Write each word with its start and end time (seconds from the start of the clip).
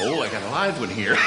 Oh, 0.00 0.22
I 0.22 0.28
got 0.30 0.42
a 0.42 0.50
live 0.50 0.80
one 0.80 0.88
here. 0.88 1.16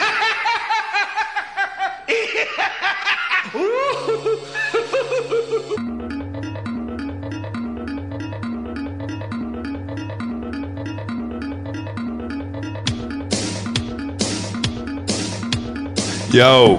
Yo. 16.32 16.78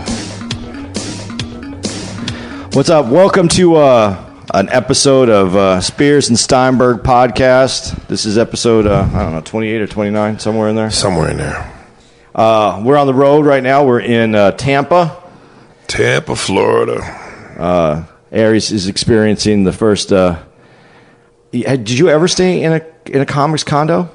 What's 2.74 2.90
up? 2.90 3.06
Welcome 3.06 3.48
to 3.48 3.76
uh, 3.76 4.27
an 4.54 4.68
episode 4.70 5.28
of 5.28 5.56
uh, 5.56 5.80
Spears 5.80 6.28
and 6.28 6.38
Steinberg 6.38 6.98
podcast. 6.98 8.06
This 8.08 8.24
is 8.24 8.38
episode, 8.38 8.86
uh, 8.86 9.08
I 9.12 9.22
don't 9.22 9.32
know, 9.32 9.40
28 9.40 9.82
or 9.82 9.86
29, 9.86 10.38
somewhere 10.38 10.68
in 10.68 10.76
there. 10.76 10.90
Somewhere 10.90 11.30
in 11.30 11.36
there. 11.36 11.74
Uh, 12.34 12.82
we're 12.84 12.96
on 12.96 13.06
the 13.06 13.14
road 13.14 13.44
right 13.44 13.62
now. 13.62 13.84
We're 13.84 14.00
in 14.00 14.34
uh, 14.34 14.52
Tampa. 14.52 15.22
Tampa, 15.86 16.36
Florida. 16.36 18.06
Aries 18.30 18.70
is 18.70 18.88
experiencing 18.88 19.64
the 19.64 19.72
first. 19.72 20.12
Uh, 20.12 20.38
did 21.50 21.90
you 21.90 22.08
ever 22.08 22.28
stay 22.28 22.62
in 22.62 22.72
a 22.72 22.86
in 23.06 23.20
a 23.20 23.26
comics 23.26 23.64
condo? 23.64 24.10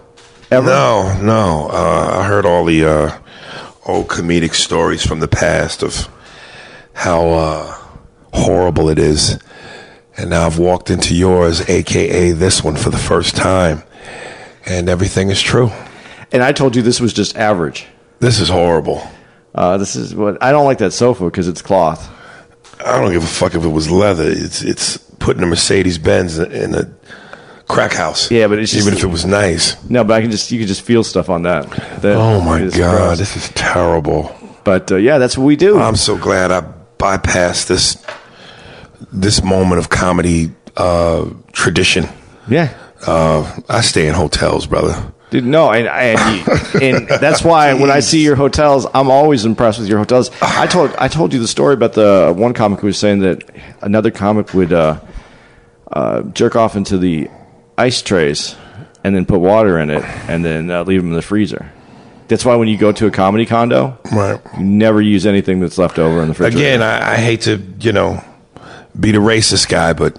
Ever? 0.51 0.67
No, 0.67 1.19
no. 1.21 1.69
Uh, 1.71 2.19
I 2.19 2.27
heard 2.27 2.45
all 2.45 2.63
the 2.63 2.85
uh, 2.85 3.17
old 3.85 4.07
comedic 4.07 4.53
stories 4.53 5.05
from 5.05 5.19
the 5.19 5.27
past 5.27 5.81
of 5.81 6.07
how 6.93 7.29
uh, 7.29 7.77
horrible 8.33 8.89
it 8.89 8.99
is. 8.99 9.39
And 10.17 10.29
now 10.29 10.45
I've 10.45 10.59
walked 10.59 10.89
into 10.89 11.15
yours, 11.15 11.67
aka 11.69 12.31
this 12.31 12.63
one, 12.63 12.75
for 12.75 12.89
the 12.89 12.97
first 12.97 13.35
time. 13.35 13.83
And 14.65 14.87
everything 14.89 15.29
is 15.29 15.41
true. 15.41 15.71
And 16.31 16.43
I 16.43 16.51
told 16.51 16.75
you 16.75 16.81
this 16.81 16.99
was 17.01 17.13
just 17.13 17.35
average. 17.35 17.85
This 18.19 18.39
is 18.39 18.49
horrible. 18.49 19.05
Uh, 19.55 19.77
this 19.77 19.95
is 19.95 20.15
what 20.15 20.41
I 20.41 20.51
don't 20.51 20.65
like 20.65 20.77
that 20.79 20.91
sofa 20.93 21.25
because 21.25 21.47
it's 21.47 21.61
cloth. 21.61 22.09
I 22.85 22.99
don't 23.01 23.11
give 23.11 23.23
a 23.23 23.27
fuck 23.27 23.55
if 23.55 23.63
it 23.63 23.67
was 23.69 23.89
leather. 23.91 24.25
It's 24.27 24.61
it's 24.63 24.97
putting 25.19 25.43
a 25.43 25.45
Mercedes 25.45 25.97
Benz 25.97 26.39
in 26.39 26.73
a 26.75 26.89
crack 27.67 27.93
house. 27.93 28.31
Yeah, 28.31 28.47
but 28.47 28.59
it's 28.59 28.71
just 28.71 28.83
even 28.85 28.93
just- 28.93 29.03
if 29.03 29.09
it 29.09 29.11
was 29.11 29.25
nice. 29.25 29.81
No, 29.89 30.03
but 30.03 30.13
I 30.13 30.21
can 30.21 30.31
just 30.31 30.51
you 30.51 30.59
can 30.59 30.67
just 30.67 30.81
feel 30.81 31.03
stuff 31.03 31.29
on 31.29 31.43
that. 31.43 31.69
That 32.01 32.15
Oh 32.17 32.39
my 32.41 32.61
god, 32.61 32.73
gross. 32.73 33.17
this 33.19 33.35
is 33.35 33.49
terrible. 33.49 34.35
But 34.63 34.91
uh, 34.91 34.95
yeah, 34.95 35.17
that's 35.17 35.37
what 35.37 35.43
we 35.45 35.55
do. 35.55 35.77
I'm 35.79 35.95
so 35.97 36.17
glad 36.17 36.51
I 36.51 36.61
bypassed 36.97 37.67
this 37.67 37.97
this 39.11 39.43
moment 39.43 39.79
of 39.79 39.89
comedy 39.89 40.51
uh, 40.77 41.29
tradition. 41.51 42.07
yeah. 42.47 42.77
Uh, 43.05 43.59
I 43.67 43.81
stay 43.81 44.07
in 44.07 44.13
hotels, 44.13 44.65
brother. 44.65 45.11
Dude, 45.29 45.43
no, 45.43 45.71
and, 45.71 45.87
and, 45.89 46.81
and 46.81 47.07
that's 47.19 47.43
why 47.43 47.73
when 47.73 47.91
I 47.91 47.99
see 47.99 48.23
your 48.23 48.37
hotels, 48.37 48.87
I'm 48.93 49.11
always 49.11 49.43
impressed 49.43 49.79
with 49.79 49.89
your 49.89 49.97
hotels. 49.97 50.31
I 50.41 50.67
told 50.67 50.91
I 50.97 51.09
told 51.09 51.33
you 51.33 51.39
the 51.39 51.47
story 51.47 51.73
about 51.73 51.93
the 51.93 52.33
one 52.33 52.53
comic 52.53 52.79
who 52.79 52.87
was 52.87 52.97
saying 52.97 53.19
that 53.19 53.43
another 53.81 54.09
comic 54.09 54.53
would 54.53 54.71
uh, 54.71 55.01
uh, 55.91 56.21
jerk 56.21 56.55
off 56.55 56.75
into 56.77 56.97
the 56.97 57.29
ice 57.77 58.01
trays 58.01 58.55
and 59.03 59.13
then 59.13 59.25
put 59.25 59.39
water 59.39 59.79
in 59.79 59.89
it 59.89 60.03
and 60.29 60.45
then 60.45 60.71
uh, 60.71 60.83
leave 60.83 61.01
them 61.01 61.09
in 61.09 61.15
the 61.15 61.21
freezer. 61.21 61.69
That's 62.29 62.45
why 62.45 62.55
when 62.55 62.69
you 62.69 62.77
go 62.77 62.93
to 62.93 63.07
a 63.07 63.11
comedy 63.11 63.45
condo, 63.45 63.97
Right. 64.13 64.39
you 64.57 64.63
never 64.63 65.01
use 65.01 65.25
anything 65.25 65.59
that's 65.59 65.77
left 65.77 65.99
over 65.99 66.21
in 66.21 66.29
the 66.29 66.33
fridge. 66.33 66.55
Again, 66.55 66.81
I, 66.81 67.13
I 67.13 67.15
hate 67.17 67.41
to 67.41 67.61
you 67.81 67.91
know 67.91 68.23
be 68.99 69.11
the 69.11 69.19
racist 69.19 69.69
guy, 69.69 69.93
but 69.93 70.17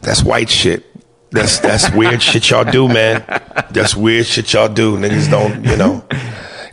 that's 0.00 0.22
white 0.22 0.50
shit. 0.50 0.84
That's 1.30 1.58
that's 1.58 1.92
weird 1.92 2.22
shit 2.22 2.50
y'all 2.50 2.64
do, 2.64 2.88
man. 2.88 3.24
That's 3.70 3.96
weird 3.96 4.26
shit 4.26 4.52
y'all 4.52 4.68
do. 4.68 4.96
Niggas 4.96 5.30
don't, 5.30 5.64
you 5.64 5.76
know. 5.76 6.04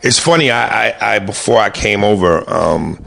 It's 0.02 0.18
funny. 0.18 0.50
I, 0.50 0.88
I, 0.88 1.14
I 1.14 1.18
before 1.18 1.58
I 1.58 1.70
came 1.70 2.04
over, 2.04 2.48
um, 2.48 3.04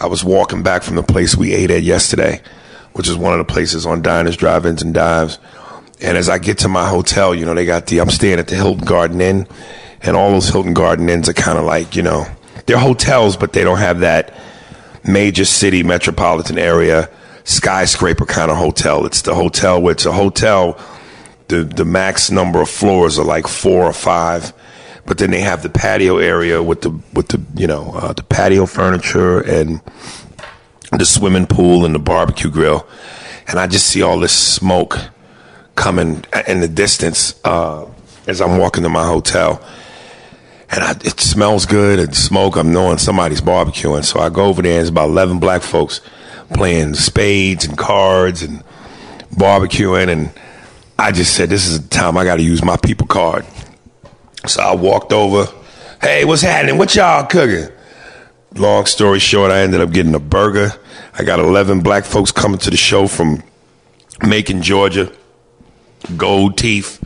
I 0.00 0.06
was 0.06 0.24
walking 0.24 0.62
back 0.62 0.82
from 0.82 0.96
the 0.96 1.02
place 1.02 1.36
we 1.36 1.52
ate 1.52 1.70
at 1.70 1.82
yesterday, 1.82 2.40
which 2.92 3.08
is 3.08 3.16
one 3.16 3.32
of 3.32 3.38
the 3.38 3.50
places 3.50 3.86
on 3.86 4.02
diners, 4.02 4.36
drive-ins, 4.36 4.82
and 4.82 4.94
dives. 4.94 5.38
And 6.00 6.16
as 6.16 6.28
I 6.28 6.38
get 6.38 6.58
to 6.58 6.68
my 6.68 6.88
hotel, 6.88 7.34
you 7.34 7.44
know, 7.44 7.54
they 7.54 7.66
got 7.66 7.86
the 7.86 8.00
I'm 8.00 8.10
staying 8.10 8.38
at 8.38 8.48
the 8.48 8.54
Hilton 8.54 8.84
Garden 8.84 9.20
Inn, 9.20 9.46
and 10.02 10.16
all 10.16 10.30
those 10.30 10.48
Hilton 10.48 10.74
Garden 10.74 11.08
Inns 11.08 11.28
are 11.28 11.34
kind 11.34 11.58
of 11.58 11.64
like, 11.64 11.96
you 11.96 12.02
know, 12.02 12.26
they're 12.66 12.78
hotels, 12.78 13.36
but 13.36 13.52
they 13.52 13.64
don't 13.64 13.78
have 13.78 14.00
that 14.00 14.32
major 15.04 15.44
city 15.44 15.82
metropolitan 15.82 16.58
area 16.58 17.08
skyscraper 17.48 18.26
kind 18.26 18.50
of 18.50 18.58
hotel. 18.58 19.06
It's 19.06 19.22
the 19.22 19.34
hotel 19.34 19.80
where 19.80 19.92
it's 19.92 20.06
a 20.06 20.12
hotel. 20.12 20.78
The 21.48 21.64
the 21.64 21.84
max 21.84 22.30
number 22.30 22.60
of 22.60 22.68
floors 22.68 23.18
are 23.18 23.24
like 23.24 23.48
four 23.48 23.84
or 23.84 23.92
five, 23.92 24.52
but 25.06 25.16
then 25.16 25.30
they 25.30 25.40
have 25.40 25.62
the 25.62 25.70
patio 25.70 26.18
area 26.18 26.62
with 26.62 26.82
the 26.82 26.90
with 27.14 27.28
the 27.28 27.42
you 27.54 27.66
know 27.66 27.92
uh, 27.94 28.12
the 28.12 28.22
patio 28.22 28.66
furniture 28.66 29.40
and 29.40 29.80
the 30.92 31.06
swimming 31.06 31.46
pool 31.46 31.86
and 31.86 31.94
the 31.94 31.98
barbecue 31.98 32.50
grill, 32.50 32.86
and 33.46 33.58
I 33.58 33.66
just 33.66 33.86
see 33.86 34.02
all 34.02 34.18
this 34.18 34.32
smoke 34.32 34.98
coming 35.74 36.24
in 36.46 36.60
the 36.60 36.68
distance 36.68 37.40
uh, 37.44 37.86
as 38.26 38.42
I'm 38.42 38.58
walking 38.58 38.82
to 38.82 38.88
my 38.88 39.06
hotel 39.06 39.64
and 40.70 40.82
I, 40.82 40.90
it 40.90 41.20
smells 41.20 41.66
good 41.66 41.98
and 41.98 42.14
smoke. 42.14 42.56
I'm 42.56 42.72
knowing 42.72 42.98
somebody's 42.98 43.40
barbecuing, 43.40 44.04
so 44.04 44.20
I 44.20 44.28
go 44.28 44.46
over 44.46 44.60
there. 44.60 44.72
and 44.72 44.78
There's 44.80 44.88
about 44.90 45.08
eleven 45.08 45.38
black 45.38 45.62
folks 45.62 46.02
playing 46.54 46.94
spades 46.94 47.64
and 47.64 47.76
cards 47.76 48.42
and 48.42 48.62
barbecuing, 49.34 50.08
and 50.08 50.30
I 50.98 51.12
just 51.12 51.34
said, 51.34 51.50
"This 51.50 51.66
is 51.66 51.82
the 51.82 51.88
time 51.88 52.16
I 52.16 52.24
got 52.24 52.36
to 52.36 52.42
use 52.42 52.64
my 52.64 52.76
people 52.76 53.06
card." 53.06 53.44
So 54.46 54.62
I 54.62 54.74
walked 54.74 55.12
over. 55.12 55.46
Hey, 56.00 56.24
what's 56.24 56.42
happening? 56.42 56.78
What 56.78 56.94
y'all 56.94 57.26
cooking? 57.26 57.68
Long 58.54 58.86
story 58.86 59.18
short, 59.18 59.50
I 59.50 59.60
ended 59.60 59.80
up 59.80 59.90
getting 59.92 60.14
a 60.14 60.20
burger. 60.20 60.72
I 61.18 61.24
got 61.24 61.38
eleven 61.38 61.80
black 61.80 62.04
folks 62.04 62.32
coming 62.32 62.58
to 62.58 62.70
the 62.70 62.76
show 62.76 63.06
from 63.06 63.42
Macon, 64.26 64.62
Georgia. 64.62 65.12
Gold 66.16 66.56
teeth, 66.56 67.02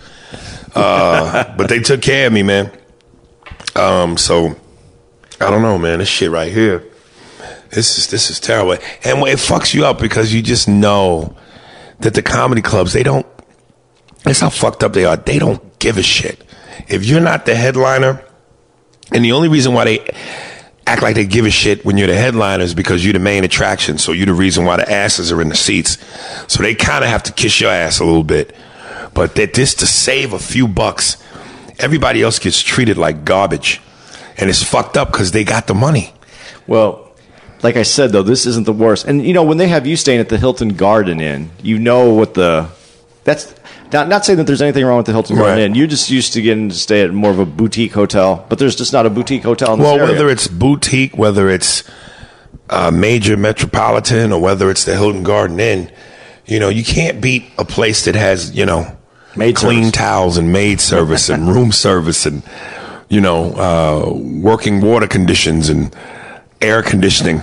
uh, 0.76 1.54
but 1.56 1.68
they 1.68 1.80
took 1.80 2.02
care 2.02 2.26
of 2.26 2.32
me, 2.32 2.42
man. 2.42 2.70
Um, 3.74 4.16
so 4.16 4.54
I 5.40 5.50
don't 5.50 5.62
know, 5.62 5.78
man. 5.78 5.98
This 5.98 6.08
shit 6.08 6.30
right 6.30 6.52
here, 6.52 6.84
this 7.72 7.98
is 7.98 8.06
this 8.08 8.30
is 8.30 8.40
terrible, 8.40 8.72
and 8.72 9.18
it 9.26 9.38
fucks 9.38 9.74
you 9.74 9.84
up 9.84 9.98
because 9.98 10.32
you 10.32 10.42
just 10.42 10.68
know 10.68 11.36
that 12.00 12.14
the 12.14 12.22
comedy 12.22 12.62
clubs 12.62 12.92
they 12.92 13.02
don't. 13.02 13.26
That's 14.24 14.40
how 14.40 14.50
fucked 14.50 14.84
up 14.84 14.92
they 14.92 15.04
are. 15.04 15.16
They 15.16 15.38
don't 15.38 15.78
give 15.78 15.98
a 15.98 16.02
shit 16.02 16.42
if 16.88 17.04
you're 17.04 17.20
not 17.20 17.46
the 17.46 17.54
headliner, 17.54 18.24
and 19.12 19.24
the 19.24 19.32
only 19.32 19.48
reason 19.48 19.72
why 19.74 19.84
they 19.84 20.10
act 20.86 21.02
like 21.02 21.14
they 21.14 21.24
give 21.24 21.46
a 21.46 21.50
shit 21.50 21.84
when 21.84 21.96
you're 21.96 22.08
the 22.08 22.14
headliner 22.14 22.62
is 22.62 22.74
because 22.74 23.04
you're 23.04 23.12
the 23.12 23.18
main 23.18 23.44
attraction. 23.44 23.98
So 23.98 24.12
you're 24.12 24.26
the 24.26 24.34
reason 24.34 24.64
why 24.64 24.76
the 24.76 24.90
asses 24.90 25.30
are 25.30 25.40
in 25.40 25.48
the 25.48 25.54
seats. 25.54 25.98
So 26.48 26.62
they 26.62 26.74
kind 26.74 27.04
of 27.04 27.10
have 27.10 27.22
to 27.24 27.32
kiss 27.32 27.60
your 27.60 27.70
ass 27.70 28.00
a 28.00 28.04
little 28.04 28.24
bit, 28.24 28.54
but 29.14 29.34
that 29.36 29.54
just 29.54 29.78
to 29.80 29.86
save 29.86 30.32
a 30.32 30.38
few 30.38 30.66
bucks 30.68 31.22
everybody 31.78 32.22
else 32.22 32.38
gets 32.38 32.60
treated 32.60 32.96
like 32.96 33.24
garbage 33.24 33.80
and 34.38 34.48
it's 34.48 34.62
fucked 34.62 34.96
up 34.96 35.10
because 35.10 35.32
they 35.32 35.44
got 35.44 35.66
the 35.66 35.74
money 35.74 36.12
Well, 36.66 37.01
like 37.62 37.76
I 37.76 37.82
said 37.82 38.12
though, 38.12 38.22
this 38.22 38.46
isn't 38.46 38.66
the 38.66 38.72
worst. 38.72 39.06
And 39.06 39.24
you 39.26 39.32
know, 39.32 39.44
when 39.44 39.58
they 39.58 39.68
have 39.68 39.86
you 39.86 39.96
staying 39.96 40.20
at 40.20 40.28
the 40.28 40.38
Hilton 40.38 40.70
Garden 40.70 41.20
Inn, 41.20 41.50
you 41.62 41.78
know 41.78 42.12
what 42.12 42.34
the 42.34 42.68
that's 43.24 43.54
not, 43.92 44.08
not 44.08 44.24
saying 44.24 44.38
that 44.38 44.46
there's 44.46 44.62
anything 44.62 44.84
wrong 44.84 44.96
with 44.96 45.06
the 45.06 45.12
Hilton 45.12 45.36
Garden 45.36 45.56
Right. 45.58 45.64
Inn. 45.64 45.74
You're 45.74 45.86
just 45.86 46.10
used 46.10 46.32
to 46.32 46.42
getting 46.42 46.70
to 46.70 46.74
stay 46.74 47.02
at 47.02 47.12
more 47.12 47.30
of 47.30 47.38
a 47.38 47.44
boutique 47.46 47.92
hotel, 47.92 48.44
but 48.48 48.58
there's 48.58 48.74
just 48.74 48.92
not 48.92 49.04
a 49.06 49.10
boutique 49.10 49.42
hotel 49.42 49.76
Well, 49.76 49.96
area. 49.98 50.12
whether 50.12 50.28
it's 50.30 50.48
boutique, 50.48 51.16
whether 51.16 51.48
it's 51.50 51.84
uh, 52.70 52.90
major 52.90 53.36
metropolitan, 53.36 54.32
or 54.32 54.40
whether 54.40 54.70
it's 54.70 54.84
the 54.86 54.96
Hilton 54.96 55.22
Garden 55.22 55.60
Inn, 55.60 55.92
you 56.46 56.58
know, 56.58 56.68
you 56.70 56.82
can't 56.82 57.20
beat 57.20 57.44
a 57.58 57.64
place 57.66 58.06
that 58.06 58.14
has, 58.16 58.56
you 58.56 58.64
know, 58.66 58.96
Maid 59.36 59.56
clean 59.56 59.84
service. 59.84 59.92
towels 59.92 60.36
and 60.38 60.52
maid 60.52 60.80
service 60.92 61.28
and 61.28 61.48
room 61.48 61.70
service 61.70 62.24
and, 62.26 62.42
you 63.08 63.20
know, 63.20 63.52
uh, 63.52 64.12
working 64.14 64.80
water 64.80 65.06
conditions 65.06 65.68
and 65.68 65.94
air 66.62 66.82
conditioning. 66.82 67.42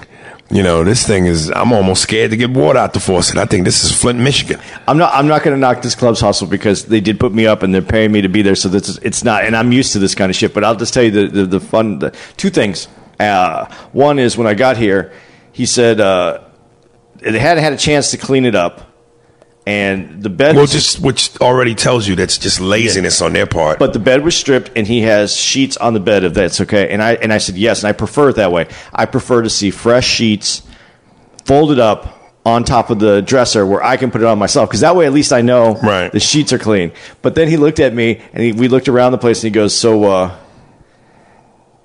You 0.51 0.63
know, 0.63 0.83
this 0.83 1.05
thing 1.05 1.27
is, 1.27 1.51
I'm 1.51 1.71
almost 1.71 2.01
scared 2.01 2.31
to 2.31 2.37
get 2.37 2.49
water 2.49 2.79
out 2.79 2.93
the 2.93 2.99
faucet. 2.99 3.37
I 3.37 3.45
think 3.45 3.65
this 3.65 3.83
is 3.83 3.91
Flint, 3.91 4.17
Michigan. 4.17 4.59
I'm 4.87 4.97
not. 4.97 5.13
I'm 5.13 5.27
not 5.27 5.43
going 5.43 5.55
to 5.55 5.59
knock 5.59 5.83
this 5.83 5.93
club's 5.93 6.21
hustle 6.21 6.47
because 6.47 6.85
they 6.85 6.99
did 7.01 7.19
put 7.19 7.31
me 7.31 7.45
up 7.45 7.61
and 7.61 7.71
they're 7.71 7.83
paying 7.83 8.11
me 8.11 8.21
to 8.21 8.29
be 8.29 8.41
there. 8.41 8.55
So 8.55 8.67
this 8.67 8.89
is, 8.89 8.97
it's 9.03 9.23
not, 9.23 9.43
and 9.43 9.55
I'm 9.55 9.71
used 9.71 9.93
to 9.93 9.99
this 9.99 10.15
kind 10.15 10.31
of 10.31 10.35
shit. 10.35 10.55
But 10.55 10.63
I'll 10.63 10.75
just 10.75 10.91
tell 10.91 11.03
you 11.03 11.11
the 11.11 11.27
the, 11.27 11.45
the 11.45 11.59
fun. 11.59 11.99
The, 11.99 12.15
two 12.35 12.49
things. 12.49 12.87
Uh, 13.19 13.71
one 13.91 14.17
is 14.17 14.37
when 14.37 14.47
I 14.47 14.55
got 14.55 14.77
here, 14.77 15.11
he 15.51 15.67
said 15.67 15.99
uh, 15.99 16.41
it 17.21 17.35
had 17.35 17.59
had 17.59 17.73
a 17.73 17.77
chance 17.77 18.09
to 18.11 18.17
clean 18.17 18.45
it 18.45 18.55
up, 18.55 18.88
and 19.69 20.23
the 20.23 20.29
bed. 20.29 20.55
Well, 20.55 20.63
was 20.63 20.71
just, 20.71 20.99
which 20.99 21.39
already 21.39 21.75
tells 21.75 22.07
you 22.07 22.15
that's 22.15 22.37
just 22.39 22.59
laziness 22.59 23.21
on 23.21 23.33
their 23.33 23.45
part. 23.45 23.77
but 23.77 23.93
the 23.93 23.99
bed 23.99 24.23
was 24.23 24.35
stripped, 24.35 24.71
and 24.75 24.87
he 24.87 25.01
has 25.01 25.35
sheets 25.35 25.77
on 25.77 25.93
the 25.93 25.99
bed. 25.99 26.23
If 26.23 26.33
that's 26.33 26.59
okay, 26.61 26.89
and 26.89 27.01
I 27.03 27.13
and 27.15 27.31
I 27.31 27.37
said 27.37 27.55
yes, 27.55 27.83
and 27.83 27.89
I 27.89 27.93
prefer 27.93 28.29
it 28.29 28.35
that 28.37 28.51
way. 28.51 28.67
I 28.93 29.05
prefer 29.05 29.41
to 29.43 29.49
see 29.49 29.69
fresh 29.71 30.07
sheets 30.07 30.63
folded 31.45 31.79
up 31.79 32.15
on 32.45 32.63
top 32.63 32.89
of 32.89 32.99
the 32.99 33.21
dresser 33.21 33.65
where 33.65 33.83
I 33.83 33.97
can 33.97 34.09
put 34.11 34.21
it 34.21 34.25
on 34.27 34.39
myself 34.39 34.69
because 34.69 34.79
that 34.81 34.95
way 34.95 35.05
at 35.05 35.13
least 35.13 35.31
I 35.33 35.41
know 35.41 35.75
Right. 35.83 36.11
the 36.11 36.19
sheets 36.19 36.51
are 36.53 36.57
clean. 36.57 36.91
But 37.21 37.35
then 37.35 37.47
he 37.49 37.57
looked 37.57 37.79
at 37.79 37.93
me 37.93 38.21
and 38.33 38.41
he, 38.43 38.51
we 38.53 38.67
looked 38.69 38.87
around 38.87 39.11
the 39.11 39.17
place 39.17 39.43
and 39.43 39.49
he 39.51 39.53
goes, 39.53 39.75
"So, 39.75 40.03
uh, 40.05 40.35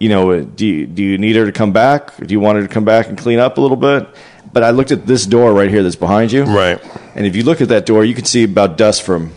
you 0.00 0.08
know, 0.08 0.40
do 0.42 0.66
you, 0.66 0.86
do 0.86 1.02
you 1.02 1.18
need 1.18 1.36
her 1.36 1.44
to 1.44 1.52
come 1.52 1.72
back? 1.72 2.16
Do 2.16 2.32
you 2.32 2.40
want 2.40 2.56
her 2.56 2.66
to 2.66 2.72
come 2.72 2.84
back 2.84 3.08
and 3.08 3.18
clean 3.18 3.38
up 3.38 3.58
a 3.58 3.60
little 3.60 3.76
bit?" 3.76 4.06
But 4.52 4.62
I 4.62 4.70
looked 4.70 4.92
at 4.92 5.06
this 5.06 5.26
door 5.26 5.52
right 5.52 5.68
here 5.68 5.82
that's 5.82 5.96
behind 5.96 6.30
you, 6.32 6.44
Right. 6.44 6.80
And 7.14 7.26
if 7.26 7.36
you 7.36 7.44
look 7.44 7.60
at 7.60 7.68
that 7.68 7.86
door, 7.86 8.04
you 8.04 8.14
can 8.14 8.24
see 8.24 8.44
about 8.44 8.76
dust 8.76 9.02
from 9.02 9.32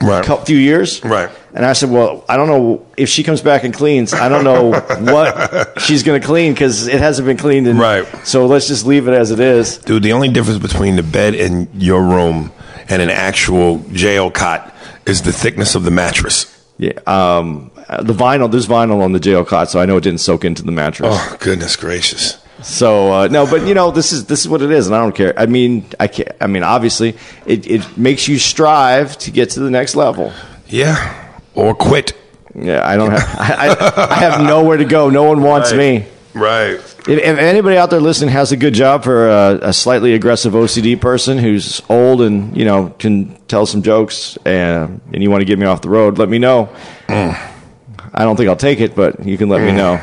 right. 0.00 0.28
a 0.28 0.36
few 0.44 0.56
years. 0.56 1.02
Right. 1.04 1.30
And 1.54 1.64
I 1.64 1.72
said, 1.72 1.90
well, 1.90 2.24
I 2.28 2.36
don't 2.36 2.48
know 2.48 2.86
if 2.96 3.08
she 3.08 3.22
comes 3.22 3.40
back 3.40 3.64
and 3.64 3.72
cleans. 3.72 4.12
I 4.12 4.28
don't 4.28 4.44
know 4.44 4.70
what 5.12 5.80
she's 5.80 6.02
going 6.02 6.20
to 6.20 6.26
clean 6.26 6.52
because 6.52 6.86
it 6.86 6.98
hasn't 6.98 7.26
been 7.26 7.36
cleaned. 7.36 7.66
In, 7.66 7.78
Right. 7.78 8.06
So 8.26 8.46
let's 8.46 8.68
just 8.68 8.86
leave 8.86 9.08
it 9.08 9.14
as 9.14 9.30
it 9.30 9.40
is. 9.40 9.78
Dude, 9.78 10.02
the 10.02 10.12
only 10.12 10.28
difference 10.28 10.60
between 10.60 10.96
the 10.96 11.02
bed 11.02 11.34
in 11.34 11.68
your 11.74 12.02
room 12.02 12.52
and 12.88 13.00
an 13.00 13.10
actual 13.10 13.78
jail 13.92 14.30
cot 14.30 14.74
is 15.06 15.22
the 15.22 15.32
thickness 15.32 15.74
of 15.74 15.84
the 15.84 15.90
mattress. 15.90 16.50
Yeah. 16.76 16.92
Um, 17.06 17.70
the 17.88 18.14
vinyl, 18.14 18.50
there's 18.50 18.66
vinyl 18.66 19.02
on 19.02 19.12
the 19.12 19.20
jail 19.20 19.44
cot, 19.44 19.70
so 19.70 19.80
I 19.80 19.86
know 19.86 19.96
it 19.96 20.02
didn't 20.02 20.20
soak 20.20 20.44
into 20.44 20.62
the 20.62 20.72
mattress. 20.72 21.10
Oh, 21.12 21.36
goodness 21.38 21.76
gracious. 21.76 22.43
So 22.64 23.12
uh, 23.12 23.28
no, 23.28 23.46
but 23.46 23.66
you 23.66 23.74
know, 23.74 23.90
this 23.90 24.12
is 24.12 24.24
this 24.24 24.40
is 24.40 24.48
what 24.48 24.62
it 24.62 24.70
is, 24.70 24.86
and 24.86 24.96
I 24.96 25.00
don't 25.00 25.14
care. 25.14 25.38
I 25.38 25.44
mean, 25.44 25.84
I 26.00 26.08
can't. 26.08 26.30
I 26.40 26.46
mean, 26.46 26.62
obviously, 26.62 27.14
it, 27.44 27.66
it 27.66 27.98
makes 27.98 28.26
you 28.26 28.38
strive 28.38 29.18
to 29.18 29.30
get 29.30 29.50
to 29.50 29.60
the 29.60 29.70
next 29.70 29.94
level. 29.94 30.32
Yeah. 30.66 31.30
Or 31.54 31.74
quit. 31.74 32.14
Yeah, 32.54 32.88
I 32.88 32.96
don't 32.96 33.10
have. 33.10 33.22
I, 33.38 33.68
I, 33.68 34.10
I 34.10 34.14
have 34.14 34.42
nowhere 34.42 34.78
to 34.78 34.84
go. 34.86 35.10
No 35.10 35.24
one 35.24 35.42
wants 35.42 35.72
me. 35.74 36.06
Right. 36.32 36.74
If, 36.74 37.08
if 37.08 37.38
anybody 37.38 37.76
out 37.76 37.90
there 37.90 38.00
listening 38.00 38.30
has 38.30 38.50
a 38.50 38.56
good 38.56 38.74
job 38.74 39.04
for 39.04 39.28
a, 39.28 39.58
a 39.68 39.72
slightly 39.72 40.14
aggressive 40.14 40.54
OCD 40.54 40.98
person 40.98 41.36
who's 41.36 41.82
old 41.90 42.22
and 42.22 42.56
you 42.56 42.64
know 42.64 42.88
can 42.98 43.36
tell 43.46 43.66
some 43.66 43.82
jokes 43.82 44.38
and 44.44 45.00
and 45.12 45.22
you 45.22 45.30
want 45.30 45.42
to 45.42 45.44
get 45.44 45.58
me 45.58 45.66
off 45.66 45.82
the 45.82 45.90
road, 45.90 46.18
let 46.18 46.28
me 46.30 46.38
know. 46.38 46.74
I 47.08 48.22
don't 48.22 48.36
think 48.36 48.48
I'll 48.48 48.56
take 48.56 48.80
it, 48.80 48.96
but 48.96 49.24
you 49.24 49.36
can 49.36 49.48
let 49.48 49.60
me 49.60 49.72
know. 49.72 50.02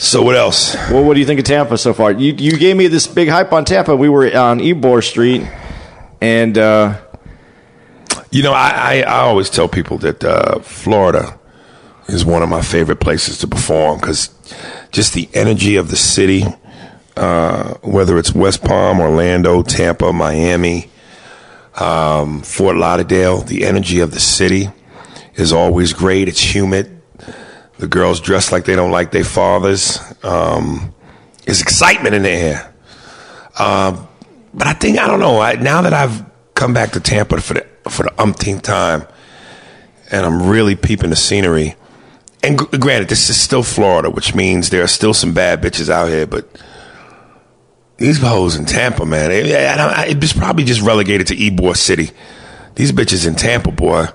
So 0.00 0.22
what 0.22 0.36
else? 0.36 0.76
Well, 0.90 1.02
what 1.04 1.14
do 1.14 1.20
you 1.20 1.26
think 1.26 1.40
of 1.40 1.46
Tampa 1.46 1.76
so 1.76 1.92
far? 1.92 2.12
You 2.12 2.32
you 2.32 2.56
gave 2.56 2.76
me 2.76 2.86
this 2.86 3.08
big 3.08 3.28
hype 3.28 3.52
on 3.52 3.64
Tampa. 3.64 3.96
We 3.96 4.08
were 4.08 4.26
on 4.36 4.60
Ybor 4.60 5.02
Street, 5.02 5.42
and 6.20 6.56
uh, 6.56 6.98
You 8.30 8.42
know, 8.42 8.52
I, 8.52 8.68
I, 8.70 9.00
I 9.00 9.20
always 9.20 9.48
tell 9.48 9.68
people 9.68 9.96
that 9.98 10.22
uh, 10.22 10.58
Florida 10.60 11.38
is 12.08 12.26
one 12.26 12.42
of 12.42 12.48
my 12.50 12.60
favorite 12.60 13.00
places 13.00 13.38
to 13.38 13.46
perform 13.46 14.00
because 14.00 14.28
just 14.92 15.14
the 15.14 15.28
energy 15.32 15.76
of 15.76 15.88
the 15.88 15.96
city, 15.96 16.44
uh, 17.16 17.74
whether 17.80 18.18
it's 18.18 18.34
West 18.34 18.62
Palm, 18.62 19.00
Orlando, 19.00 19.62
Tampa, 19.62 20.12
Miami, 20.12 20.90
um, 21.80 22.42
Fort 22.42 22.76
Lauderdale, 22.76 23.38
the 23.38 23.64
energy 23.64 24.00
of 24.00 24.10
the 24.12 24.20
city 24.20 24.68
is 25.34 25.52
always 25.52 25.94
great. 25.94 26.28
It's 26.28 26.54
humid. 26.54 26.97
The 27.78 27.86
girls 27.86 28.20
dress 28.20 28.50
like 28.50 28.64
they 28.64 28.76
don't 28.76 28.90
like 28.90 29.12
their 29.12 29.24
fathers. 29.24 30.00
Um, 30.22 30.94
there's 31.44 31.62
excitement 31.62 32.14
in 32.14 32.22
the 32.22 32.30
air. 32.30 32.74
Um, 33.58 34.08
but 34.52 34.66
I 34.66 34.72
think 34.72 34.98
I 34.98 35.06
don't 35.06 35.20
know. 35.20 35.40
I, 35.40 35.54
now 35.54 35.82
that 35.82 35.92
I've 35.92 36.24
come 36.54 36.74
back 36.74 36.92
to 36.92 37.00
Tampa 37.00 37.40
for 37.40 37.54
the 37.54 37.66
for 37.88 38.02
the 38.02 38.20
umpteenth 38.20 38.62
time, 38.62 39.06
and 40.10 40.26
I'm 40.26 40.48
really 40.48 40.74
peeping 40.76 41.10
the 41.10 41.16
scenery. 41.16 41.76
And 42.42 42.58
gr- 42.58 42.76
granted, 42.76 43.08
this 43.08 43.30
is 43.30 43.40
still 43.40 43.62
Florida, 43.62 44.10
which 44.10 44.34
means 44.34 44.70
there 44.70 44.82
are 44.82 44.88
still 44.88 45.14
some 45.14 45.32
bad 45.32 45.62
bitches 45.62 45.88
out 45.88 46.08
here. 46.08 46.26
But 46.26 46.48
these 47.96 48.20
hoes 48.20 48.56
in 48.56 48.64
Tampa, 48.64 49.04
man, 49.06 49.30
it, 49.30 49.46
it's 49.46 50.32
probably 50.32 50.64
just 50.64 50.80
relegated 50.82 51.26
to 51.28 51.36
Ybor 51.36 51.76
City. 51.76 52.10
These 52.74 52.92
bitches 52.92 53.26
in 53.26 53.34
Tampa, 53.34 53.72
boy, 53.72 54.06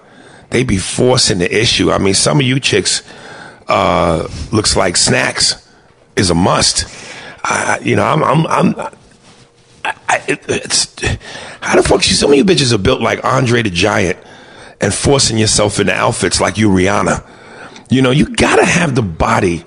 they 0.50 0.64
be 0.64 0.78
forcing 0.78 1.40
the 1.40 1.54
issue. 1.54 1.92
I 1.92 1.98
mean, 1.98 2.14
some 2.14 2.40
of 2.40 2.46
you 2.46 2.60
chicks 2.60 3.02
uh, 3.68 4.28
looks 4.52 4.76
like 4.76 4.98
snacks 4.98 5.68
is 6.16 6.30
a 6.30 6.36
must. 6.36 6.86
I, 7.44 7.80
you 7.84 7.96
know, 7.96 8.04
I'm, 8.04 8.24
I'm, 8.24 8.46
I'm 8.48 8.94
I, 9.84 10.24
it, 10.28 10.46
it's 10.48 11.02
how 11.62 11.76
the 11.76 11.84
fuck 11.84 12.08
you? 12.08 12.16
Some 12.16 12.32
of 12.32 12.38
you 12.38 12.46
bitches 12.46 12.74
are 12.74 12.78
built 12.78 13.02
like 13.02 13.24
Andre 13.24 13.64
the 13.64 13.70
Giant 13.70 14.18
and 14.80 14.94
forcing 14.94 15.38
yourself 15.38 15.80
into 15.80 15.94
outfits 15.94 16.40
like 16.40 16.58
you 16.58 16.70
Rihanna. 16.70 17.26
You 17.90 18.02
know, 18.02 18.12
you 18.12 18.28
gotta 18.28 18.66
have 18.66 18.96
the 18.96 19.02
body 19.02 19.66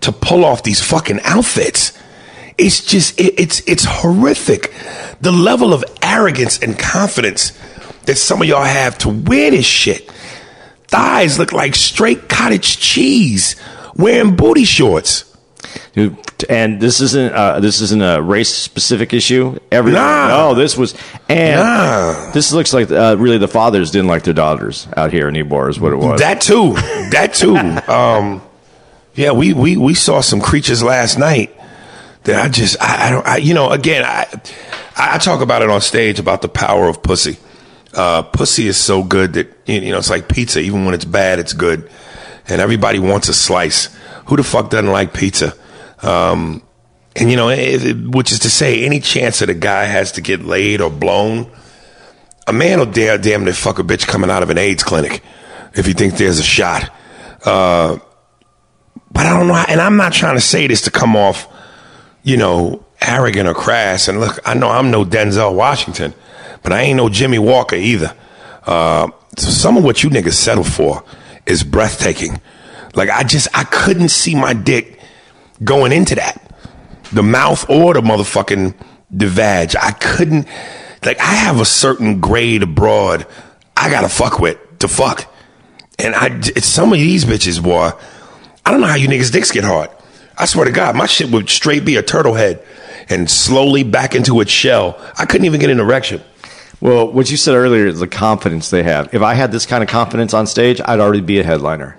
to 0.00 0.12
pull 0.12 0.44
off 0.44 0.62
these 0.62 0.80
fucking 0.80 1.20
outfits. 1.24 1.98
It's 2.56 2.84
just 2.84 3.18
it, 3.20 3.34
it's 3.38 3.60
it's 3.68 3.84
horrific. 3.84 4.72
The 5.20 5.32
level 5.32 5.72
of 5.72 5.84
arrogance 6.02 6.58
and 6.60 6.78
confidence 6.78 7.58
that 8.06 8.16
some 8.16 8.40
of 8.40 8.48
y'all 8.48 8.64
have 8.64 8.96
to 8.98 9.08
wear 9.08 9.50
this 9.50 9.66
shit. 9.66 10.10
Thighs 10.88 11.38
look 11.38 11.52
like 11.52 11.74
straight 11.74 12.28
cottage 12.28 12.78
cheese 12.78 13.56
wearing 13.94 14.36
booty 14.36 14.64
shorts. 14.64 15.24
Dude, 15.92 16.16
and 16.48 16.80
this 16.80 17.00
isn't 17.00 17.34
uh, 17.34 17.60
this 17.60 17.80
isn't 17.80 18.00
a 18.00 18.22
race 18.22 18.48
specific 18.48 19.12
issue. 19.12 19.58
Every 19.70 19.92
Nah. 19.92 20.28
no, 20.28 20.54
this 20.54 20.78
was 20.78 20.94
and 21.28 21.60
Nah. 21.60 22.30
this 22.32 22.52
looks 22.52 22.72
like 22.72 22.90
uh, 22.90 23.16
really 23.18 23.38
the 23.38 23.48
fathers 23.48 23.90
didn't 23.90 24.06
like 24.06 24.22
their 24.22 24.32
daughters 24.34 24.88
out 24.96 25.12
here 25.12 25.28
in 25.28 25.34
Ybor 25.34 25.68
is 25.68 25.78
what 25.78 25.92
it 25.92 25.96
was. 25.96 26.20
That 26.20 26.40
too. 26.40 26.74
That 27.10 27.34
too. 27.34 27.56
um, 27.92 28.40
yeah, 29.14 29.32
we, 29.32 29.52
we 29.52 29.76
we 29.76 29.94
saw 29.94 30.20
some 30.20 30.40
creatures 30.40 30.82
last 30.82 31.18
night 31.18 31.54
that 32.24 32.42
I 32.44 32.48
just 32.48 32.76
I, 32.80 33.08
I 33.08 33.10
don't 33.10 33.26
I, 33.26 33.36
you 33.38 33.52
know 33.52 33.68
again 33.70 34.04
I 34.04 34.26
I 34.96 35.18
talk 35.18 35.40
about 35.42 35.62
it 35.62 35.68
on 35.70 35.80
stage 35.80 36.18
about 36.18 36.40
the 36.40 36.48
power 36.48 36.88
of 36.88 37.02
pussy. 37.02 37.36
Uh, 37.94 38.22
pussy 38.22 38.66
is 38.66 38.76
so 38.76 39.02
good 39.02 39.32
that 39.34 39.56
you 39.66 39.90
know 39.90 39.98
it's 39.98 40.10
like 40.10 40.28
pizza. 40.28 40.60
Even 40.60 40.84
when 40.84 40.94
it's 40.94 41.04
bad, 41.04 41.38
it's 41.38 41.52
good, 41.52 41.90
and 42.46 42.60
everybody 42.60 42.98
wants 42.98 43.28
a 43.28 43.34
slice. 43.34 43.96
Who 44.26 44.36
the 44.36 44.42
fuck 44.42 44.70
doesn't 44.70 44.90
like 44.90 45.14
pizza? 45.14 45.54
Um, 46.02 46.62
and 47.16 47.30
you 47.30 47.36
know, 47.36 47.48
which 48.10 48.30
is 48.30 48.40
to 48.40 48.50
say, 48.50 48.84
any 48.84 49.00
chance 49.00 49.40
that 49.40 49.50
a 49.50 49.54
guy 49.54 49.84
has 49.84 50.12
to 50.12 50.20
get 50.20 50.44
laid 50.44 50.80
or 50.80 50.90
blown, 50.90 51.50
a 52.46 52.52
man 52.52 52.78
will 52.78 52.86
dare 52.86 53.18
damn 53.18 53.44
near 53.44 53.52
fuck 53.52 53.78
a 53.78 53.82
bitch 53.82 54.06
coming 54.06 54.30
out 54.30 54.42
of 54.42 54.50
an 54.50 54.58
AIDS 54.58 54.84
clinic 54.84 55.22
if 55.74 55.86
he 55.86 55.92
thinks 55.92 56.18
there's 56.18 56.38
a 56.38 56.44
shot. 56.44 56.90
Uh, 57.44 57.98
but 59.10 59.26
I 59.26 59.36
don't 59.36 59.48
know, 59.48 59.54
and 59.54 59.80
I'm 59.80 59.96
not 59.96 60.12
trying 60.12 60.36
to 60.36 60.40
say 60.40 60.66
this 60.66 60.82
to 60.82 60.90
come 60.90 61.16
off, 61.16 61.48
you 62.22 62.36
know, 62.36 62.84
arrogant 63.00 63.48
or 63.48 63.54
crass. 63.54 64.08
And 64.08 64.20
look, 64.20 64.38
I 64.44 64.54
know 64.54 64.68
I'm 64.68 64.90
no 64.90 65.04
Denzel 65.04 65.54
Washington, 65.54 66.14
but 66.62 66.72
I 66.72 66.82
ain't 66.82 66.96
no 66.96 67.08
Jimmie 67.08 67.38
Walker 67.38 67.76
either. 67.76 68.14
Uh, 68.64 69.10
so 69.36 69.50
some 69.50 69.76
of 69.76 69.84
what 69.84 70.02
you 70.02 70.10
niggas 70.10 70.32
settle 70.32 70.64
for 70.64 71.04
is 71.46 71.62
breathtaking. 71.62 72.40
Like 72.94 73.10
I 73.10 73.22
just 73.22 73.48
I 73.54 73.64
couldn't 73.64 74.10
see 74.10 74.34
my 74.34 74.52
dick 74.52 75.00
going 75.62 75.92
into 75.92 76.14
that, 76.16 76.54
the 77.12 77.22
mouth 77.22 77.68
or 77.68 77.94
the 77.94 78.00
motherfucking 78.00 78.74
the 79.10 79.26
vag. 79.26 79.74
I 79.80 79.92
couldn't. 79.92 80.46
Like 81.04 81.20
I 81.20 81.34
have 81.34 81.60
a 81.60 81.64
certain 81.64 82.20
grade 82.20 82.62
abroad 82.62 83.26
I 83.78 83.90
gotta 83.90 84.08
fuck 84.08 84.40
with 84.40 84.58
to 84.80 84.88
fuck. 84.88 85.32
And 86.00 86.14
I, 86.14 86.26
it's 86.56 86.66
some 86.66 86.92
of 86.92 86.98
these 86.98 87.24
bitches, 87.24 87.62
boy. 87.62 87.90
I 88.66 88.70
don't 88.70 88.80
know 88.80 88.88
how 88.88 88.96
you 88.96 89.08
niggas 89.08 89.32
dicks 89.32 89.52
get 89.52 89.62
hard. 89.62 89.90
I 90.36 90.46
swear 90.46 90.64
to 90.64 90.72
God, 90.72 90.96
my 90.96 91.06
shit 91.06 91.30
would 91.30 91.48
straight 91.48 91.84
be 91.84 91.96
a 91.96 92.02
turtle 92.02 92.34
head 92.34 92.62
and 93.08 93.30
slowly 93.30 93.84
back 93.84 94.16
into 94.16 94.40
its 94.40 94.50
shell. 94.50 95.00
I 95.16 95.26
couldn't 95.26 95.46
even 95.46 95.60
get 95.60 95.70
an 95.70 95.78
erection. 95.78 96.20
Well, 96.80 97.10
what 97.10 97.30
you 97.30 97.36
said 97.36 97.54
earlier 97.54 97.86
is 97.86 97.98
the 98.00 98.06
confidence 98.06 98.70
they 98.70 98.84
have. 98.84 99.12
If 99.12 99.22
I 99.22 99.34
had 99.34 99.50
this 99.50 99.66
kind 99.66 99.82
of 99.82 99.88
confidence 99.88 100.32
on 100.32 100.46
stage, 100.46 100.80
I'd 100.84 101.00
already 101.00 101.20
be 101.20 101.40
a 101.40 101.44
headliner. 101.44 101.96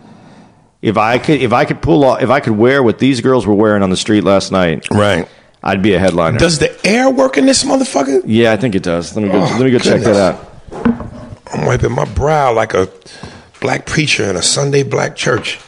If 0.81 0.97
I 0.97 1.17
could, 1.17 1.41
if 1.41 1.51
I 1.51 1.65
could 1.65 1.81
pull 1.81 2.05
off, 2.05 2.21
if 2.21 2.29
I 2.29 2.39
could 2.39 2.53
wear 2.57 2.81
what 2.81 2.99
these 2.99 3.19
girls 3.19 3.45
were 3.45 3.53
wearing 3.53 3.83
on 3.83 3.89
the 3.89 3.97
street 3.97 4.23
last 4.23 4.51
night, 4.51 4.87
Right. 4.89 5.27
I'd 5.61 5.81
be 5.81 5.93
a 5.93 5.99
headliner. 5.99 6.39
Does 6.39 6.59
the 6.59 6.73
air 6.87 7.09
work 7.09 7.37
in 7.37 7.45
this 7.45 7.65
motherfucker? 7.65 8.21
yeah, 8.25 8.53
I 8.53 8.57
think 8.57 8.75
it 8.75 8.83
does. 8.83 9.13
Let 9.13 9.23
me 9.25 9.29
go. 9.29 9.39
Oh, 9.39 9.57
let 9.57 9.61
me 9.61 9.71
go 9.71 9.79
check 9.79 10.01
that 10.03 10.15
out. 10.15 10.45
I'm 11.51 11.65
wiping 11.65 11.91
my 11.91 12.05
brow 12.05 12.53
like 12.53 12.73
a 12.73 12.87
black 13.59 13.85
preacher 13.85 14.23
in 14.29 14.37
a 14.37 14.41
Sunday 14.41 14.83
black 14.83 15.17
church. 15.17 15.59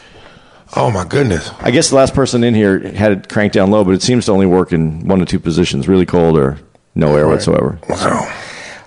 Oh 0.77 0.89
my 0.89 1.03
goodness. 1.03 1.51
I 1.59 1.71
guess 1.71 1.89
the 1.89 1.97
last 1.97 2.13
person 2.13 2.45
in 2.45 2.53
here 2.55 2.79
had 2.93 3.11
it 3.11 3.27
cranked 3.29 3.55
down 3.55 3.69
low, 3.71 3.83
but 3.83 3.91
it 3.93 4.01
seems 4.01 4.27
to 4.27 4.31
only 4.31 4.45
work 4.45 4.71
in 4.71 5.05
one 5.05 5.21
or 5.21 5.25
two 5.25 5.39
positions: 5.41 5.89
really 5.89 6.05
cold 6.05 6.37
or 6.37 6.57
no 6.95 7.17
air 7.17 7.27
whatsoever. 7.27 7.77
Wow. 7.89 8.33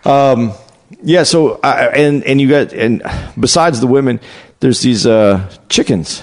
Yeah. 0.04 1.22
So, 1.24 1.60
I 1.62 1.86
and 1.88 2.24
and 2.24 2.40
you 2.40 2.48
got 2.48 2.72
and 2.72 3.02
besides 3.38 3.80
the 3.80 3.86
women, 3.86 4.20
there's 4.60 4.80
these 4.80 5.06
uh, 5.06 5.50
chickens, 5.68 6.22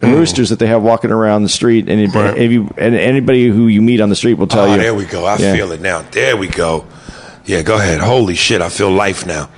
and 0.00 0.14
roosters 0.14 0.50
that 0.50 0.58
they 0.58 0.66
have 0.66 0.82
walking 0.82 1.10
around 1.10 1.42
the 1.42 1.48
street, 1.48 1.88
and, 1.88 2.00
if, 2.00 2.14
Right. 2.14 2.38
you, 2.50 2.72
and 2.78 2.94
anybody 2.94 3.48
who 3.48 3.66
you 3.68 3.82
meet 3.82 4.00
on 4.00 4.08
the 4.08 4.16
street 4.16 4.34
will 4.34 4.46
tell 4.46 4.64
Oh, 4.64 4.74
you. 4.74 4.80
there 4.80 4.94
we 4.94 5.04
go. 5.04 5.24
I 5.24 5.36
Yeah. 5.38 5.54
feel 5.54 5.72
it 5.72 5.80
now. 5.80 6.04
There 6.10 6.36
we 6.36 6.48
go. 6.48 6.84
Yeah, 7.46 7.62
go 7.62 7.76
ahead. 7.76 8.00
Holy 8.00 8.34
shit, 8.36 8.62
I 8.62 8.68
feel 8.68 8.90
life 8.90 9.26
now. 9.26 9.48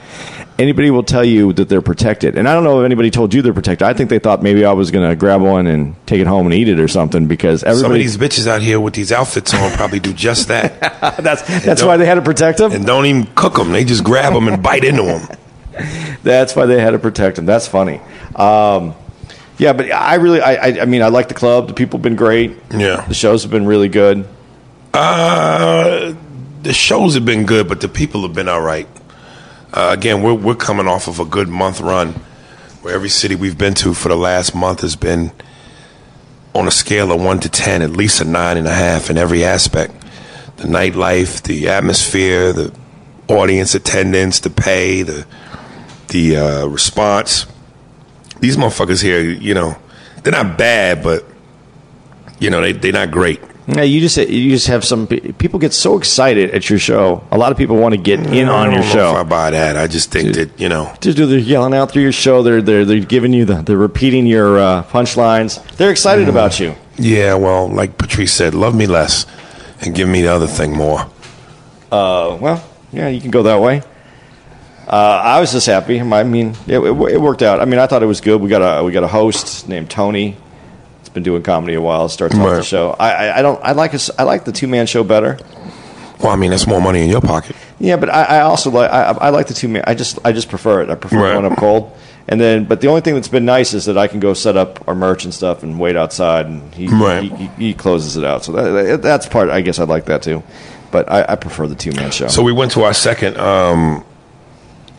Anybody 0.62 0.92
will 0.92 1.02
tell 1.02 1.24
you 1.24 1.52
that 1.54 1.68
they're 1.68 1.82
protected, 1.82 2.38
and 2.38 2.48
I 2.48 2.54
don't 2.54 2.62
know 2.62 2.80
if 2.80 2.84
anybody 2.84 3.10
told 3.10 3.34
you 3.34 3.42
they're 3.42 3.52
protected. 3.52 3.84
I 3.84 3.94
think 3.94 4.10
they 4.10 4.20
thought 4.20 4.44
maybe 4.44 4.64
I 4.64 4.72
was 4.74 4.92
going 4.92 5.08
to 5.10 5.16
grab 5.16 5.40
one 5.42 5.66
and 5.66 5.96
take 6.06 6.20
it 6.20 6.28
home 6.28 6.46
and 6.46 6.54
eat 6.54 6.68
it 6.68 6.78
or 6.78 6.86
something 6.86 7.26
because 7.26 7.62
Some 7.62 7.70
of 7.70 7.76
everybody. 7.78 8.02
these 8.02 8.16
bitches 8.16 8.46
out 8.46 8.62
here 8.62 8.78
with 8.78 8.94
these 8.94 9.10
outfits 9.10 9.52
on 9.52 9.72
probably 9.72 9.98
do 9.98 10.12
just 10.12 10.46
that. 10.48 10.78
that's 11.20 11.42
that's 11.64 11.82
why 11.82 11.96
they 11.96 12.06
had 12.06 12.14
to 12.14 12.22
protect 12.22 12.58
them. 12.58 12.70
and 12.70 12.86
don't 12.86 13.06
even 13.06 13.26
cook 13.34 13.56
them. 13.56 13.72
They 13.72 13.82
just 13.82 14.04
grab 14.04 14.32
them 14.34 14.46
and 14.46 14.62
bite 14.62 14.84
into 14.84 15.02
them. 15.02 15.26
That's 16.22 16.54
why 16.54 16.66
they 16.66 16.80
had 16.80 16.90
to 16.92 16.98
protect 17.00 17.36
them. 17.36 17.44
That's 17.46 17.66
funny. 17.66 18.00
Um, 18.36 18.94
yeah, 19.58 19.72
but 19.72 19.90
I 19.90 20.14
really, 20.14 20.40
I, 20.40 20.54
I, 20.54 20.80
I 20.82 20.84
mean, 20.84 21.02
I 21.02 21.08
like 21.08 21.26
the 21.26 21.34
club. 21.34 21.66
The 21.66 21.74
people 21.74 21.98
have 21.98 22.02
been 22.02 22.14
great. 22.16 22.52
Yeah. 22.70 23.04
The 23.08 23.14
shows 23.14 23.42
have 23.42 23.50
been 23.50 23.66
really 23.66 23.88
good. 23.88 24.28
Uh, 24.94 26.14
the 26.62 26.72
shows 26.72 27.14
have 27.14 27.24
been 27.24 27.46
good, 27.46 27.66
but 27.68 27.80
the 27.80 27.88
people 27.88 28.22
have 28.22 28.34
been 28.34 28.48
all 28.48 28.60
right. 28.62 28.86
Uh, 29.72 29.88
again, 29.90 30.22
we're 30.22 30.34
we're 30.34 30.54
coming 30.54 30.86
off 30.86 31.08
of 31.08 31.18
a 31.18 31.24
good 31.24 31.48
month 31.48 31.80
run, 31.80 32.12
where 32.82 32.94
every 32.94 33.08
city 33.08 33.34
we've 33.34 33.56
been 33.56 33.72
to 33.72 33.94
for 33.94 34.10
the 34.10 34.16
last 34.16 34.54
month 34.54 34.82
has 34.82 34.96
been 34.96 35.32
on 36.54 36.68
a 36.68 36.70
scale 36.70 37.10
of 37.10 37.22
one 37.22 37.40
to 37.40 37.48
ten, 37.48 37.80
at 37.80 37.90
least 37.90 38.20
a 38.20 38.24
nine 38.24 38.58
and 38.58 38.66
a 38.66 38.74
half 38.74 39.08
in 39.08 39.16
every 39.16 39.44
aspect. 39.44 39.94
The 40.58 40.64
nightlife, 40.64 41.42
the 41.42 41.68
atmosphere, 41.68 42.52
the 42.52 42.74
audience 43.28 43.74
attendance, 43.74 44.40
the 44.40 44.50
pay, 44.50 45.02
the 45.02 45.26
the 46.08 46.36
uh, 46.36 46.66
response. 46.66 47.46
These 48.40 48.58
motherfuckers 48.58 49.02
here, 49.02 49.22
you 49.22 49.54
know, 49.54 49.76
they're 50.22 50.32
not 50.32 50.58
bad, 50.58 51.02
but 51.02 51.24
you 52.38 52.50
know 52.50 52.60
they 52.60 52.72
they're 52.72 52.92
not 52.92 53.10
great. 53.10 53.40
Yeah, 53.74 53.82
you 53.82 54.00
just 54.00 54.16
you 54.16 54.50
just 54.50 54.66
have 54.66 54.84
some 54.84 55.06
people 55.06 55.58
get 55.58 55.72
so 55.72 55.96
excited 55.96 56.50
at 56.50 56.68
your 56.68 56.78
show. 56.78 57.24
A 57.30 57.38
lot 57.38 57.52
of 57.52 57.58
people 57.58 57.76
want 57.76 57.94
to 57.94 58.00
get 58.00 58.20
in 58.20 58.48
I 58.48 58.66
on 58.66 58.72
your 58.72 58.82
if 58.82 58.94
I 58.96 59.22
buy 59.22 59.50
that. 59.50 59.76
I 59.76 59.86
just 59.86 60.10
think 60.10 60.34
that 60.34 60.60
you 60.60 60.68
know. 60.68 60.94
Just 61.00 61.16
do 61.16 61.26
they're 61.26 61.38
yelling 61.38 61.74
out 61.74 61.90
through 61.90 62.02
your 62.02 62.12
show. 62.12 62.42
They're 62.42 62.60
they're 62.60 62.84
they're 62.84 63.00
giving 63.00 63.32
you 63.32 63.44
the 63.44 63.62
they're 63.62 63.76
repeating 63.76 64.26
your 64.26 64.58
uh, 64.58 64.82
punchlines. 64.84 65.64
They're 65.76 65.90
excited 65.90 66.28
about 66.28 66.60
you. 66.60 66.74
Yeah, 66.98 67.34
well, 67.34 67.68
like 67.68 67.96
Patrice 67.96 68.32
said, 68.32 68.54
love 68.54 68.74
me 68.74 68.86
less 68.86 69.26
and 69.80 69.94
give 69.94 70.08
me 70.08 70.22
the 70.22 70.28
other 70.28 70.46
thing 70.46 70.76
more. 70.76 71.00
Uh, 71.90 72.36
well, 72.40 72.64
yeah, 72.92 73.08
you 73.08 73.20
can 73.20 73.30
go 73.30 73.42
that 73.44 73.60
way. 73.60 73.82
Uh, 74.86 75.22
I 75.24 75.40
was 75.40 75.52
just 75.52 75.66
happy. 75.66 76.00
I 76.00 76.22
mean, 76.24 76.54
it, 76.66 76.78
it, 76.78 77.12
it 77.14 77.20
worked 77.20 77.42
out. 77.42 77.60
I 77.60 77.64
mean, 77.64 77.78
I 77.78 77.86
thought 77.86 78.02
it 78.02 78.06
was 78.06 78.20
good. 78.20 78.40
We 78.40 78.48
got 78.48 78.80
a 78.80 78.84
we 78.84 78.92
got 78.92 79.04
a 79.04 79.08
host 79.08 79.68
named 79.68 79.90
Tony. 79.90 80.36
Been 81.14 81.22
doing 81.22 81.42
comedy 81.42 81.74
a 81.74 81.80
while. 81.80 82.08
Starts 82.08 82.34
off 82.34 82.40
the 82.42 82.48
Right. 82.56 82.64
show. 82.64 82.96
I, 82.98 83.12
I, 83.28 83.38
I 83.38 83.42
don't. 83.42 83.62
I 83.62 83.72
like 83.72 83.92
a 83.92 83.96
s 83.96 84.10
I 84.18 84.22
like 84.22 84.44
the 84.44 84.52
two 84.52 84.66
man 84.66 84.86
show 84.86 85.04
better. 85.04 85.38
Well, 86.20 86.30
I 86.32 86.36
mean, 86.36 86.50
that's 86.50 86.66
more 86.66 86.80
money 86.80 87.02
in 87.02 87.10
your 87.10 87.20
pocket. 87.20 87.56
Yeah, 87.80 87.96
but 87.96 88.08
I, 88.08 88.22
I 88.24 88.40
also 88.42 88.70
like 88.70 88.90
I, 88.90 89.10
I 89.10 89.28
like 89.30 89.48
the 89.48 89.54
two 89.54 89.68
man. 89.68 89.84
I 89.86 89.94
just 89.94 90.18
I 90.24 90.32
just 90.32 90.48
prefer 90.48 90.82
it. 90.82 90.88
I 90.90 90.94
prefer 90.94 91.20
Right. 91.22 91.34
one 91.34 91.44
up 91.44 91.58
cold. 91.58 91.92
And 92.28 92.40
then, 92.40 92.64
but 92.66 92.80
the 92.80 92.86
only 92.86 93.00
thing 93.00 93.14
that's 93.16 93.26
been 93.26 93.44
nice 93.44 93.74
is 93.74 93.86
that 93.86 93.98
I 93.98 94.06
can 94.06 94.20
go 94.20 94.32
set 94.32 94.56
up 94.56 94.86
our 94.88 94.94
merch 94.94 95.24
and 95.24 95.34
stuff 95.34 95.64
and 95.64 95.80
wait 95.80 95.96
outside, 95.96 96.46
and 96.46 96.72
he 96.72 96.86
Right. 96.86 97.24
he, 97.24 97.28
he, 97.28 97.46
he 97.66 97.74
closes 97.74 98.16
it 98.16 98.24
out. 98.24 98.44
So 98.44 98.52
that, 98.52 99.02
that's 99.02 99.26
part. 99.26 99.50
I 99.50 99.60
guess 99.60 99.80
I'd 99.80 99.88
like 99.88 100.04
that 100.06 100.22
too. 100.22 100.42
But 100.92 101.10
I, 101.10 101.24
I 101.30 101.34
prefer 101.36 101.66
the 101.66 101.74
two 101.74 101.90
man 101.92 102.12
show. 102.12 102.28
So 102.28 102.42
we 102.44 102.52
went 102.52 102.70
to 102.72 102.84
our 102.84 102.94
second 102.94 103.36
um, 103.38 104.04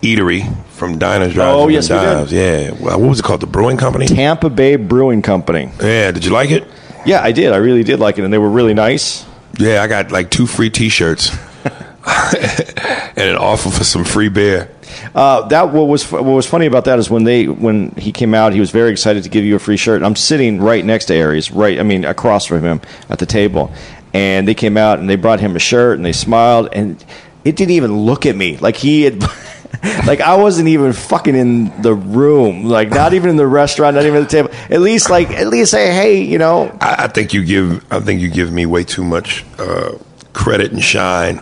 eatery 0.04 0.44
from 0.68 1.00
Diners, 1.00 1.34
Drives, 1.34 1.56
Oh, 1.56 1.68
yes, 1.70 1.90
we 1.90 1.98
did. 1.98 2.32
Yeah. 2.32 2.72
Well, 2.84 3.00
what 3.00 3.10
was 3.10 3.20
it 3.20 3.24
called? 3.24 3.42
The 3.42 3.48
Brewing 3.48 3.78
Company. 3.78 4.06
Tampa 4.06 4.50
Bay 4.50 4.76
Brewing 4.76 5.22
Company. 5.22 5.72
Yeah. 5.82 6.12
Did 6.12 6.26
you 6.26 6.32
like 6.32 6.52
it? 6.52 6.68
Yeah, 7.06 7.22
I 7.22 7.32
did. 7.32 7.52
I 7.54 7.58
really 7.58 7.84
did 7.84 8.00
like 8.00 8.18
it, 8.18 8.24
and 8.24 8.34
they 8.34 8.38
were 8.38 8.50
really 8.50 8.74
nice. 8.74 9.26
Yeah, 9.58 9.82
I 9.84 9.88
got 9.88 10.12
like 10.12 10.30
two 10.30 10.48
free 10.48 10.70
T-shirts 10.70 11.30
and 12.06 13.30
an 13.30 13.36
offer 13.38 13.70
for 13.70 13.84
some 13.84 14.04
free 14.04 14.30
beer. 14.30 14.70
Uh, 15.14 15.48
that 15.48 15.72
what 15.72 15.88
was 15.88 16.12
what 16.12 16.24
was 16.24 16.48
funny 16.48 16.66
about 16.66 16.86
that 16.86 16.98
is 17.00 17.10
when 17.10 17.24
they 17.24 17.48
when 17.48 17.92
he 17.92 18.12
came 18.12 18.34
out, 18.34 18.54
he 18.54 18.60
was 18.60 18.72
very 18.72 18.92
excited 18.92 19.24
to 19.24 19.30
give 19.30 19.44
you 19.44 19.56
a 19.56 19.60
free 19.60 19.78
shirt. 19.78 20.02
I'm 20.02 20.16
sitting 20.16 20.60
right 20.60 20.84
next 20.84 21.06
to 21.06 21.14
Aries, 21.14 21.52
right. 21.52 21.80
I 21.80 21.84
mean, 21.84 22.06
across 22.06 22.46
from 22.46 22.62
him 22.62 22.82
at 23.10 23.20
the 23.20 23.26
table, 23.26 23.72
and 24.14 24.48
they 24.48 24.56
came 24.56 24.78
out 24.78 25.00
and 25.00 25.10
they 25.10 25.16
brought 25.16 25.40
him 25.40 25.56
a 25.56 25.60
shirt 25.60 25.98
and 25.98 26.06
they 26.06 26.14
smiled 26.14 26.70
and 26.74 27.04
it 27.44 27.56
didn't 27.56 27.72
even 27.72 27.96
look 27.96 28.26
at 28.26 28.36
me 28.36 28.58
like 28.58 28.76
he 28.78 29.04
had. 29.04 29.24
like 30.08 30.22
I 30.22 30.36
wasn't 30.36 30.68
even 30.70 30.94
fucking 30.94 31.36
in 31.36 31.82
the 31.82 31.94
room, 31.94 32.66
like 32.66 32.90
not 32.90 33.14
even 33.14 33.30
in 33.30 33.36
the 33.36 33.48
restaurant, 33.48 33.96
not 33.96 34.06
even 34.06 34.22
at 34.24 34.30
the 34.30 34.44
table. 34.44 34.50
At 34.70 34.82
least, 34.82 35.10
like 35.10 35.30
at 35.32 35.48
least 35.48 35.72
say, 35.72 35.94
hey, 35.94 36.22
you 36.22 36.38
know, 36.38 36.76
I, 36.82 37.06
I 37.06 37.08
think 37.08 37.34
you 37.34 37.44
give 37.44 37.84
I 37.92 38.00
think 38.00 38.22
you 38.22 38.30
give 38.30 38.52
me 38.52 38.66
way 38.66 38.84
too 38.84 39.04
much 39.04 39.44
uh, 39.60 39.94
credit 40.34 40.72
and 40.72 40.84
shine 40.84 41.42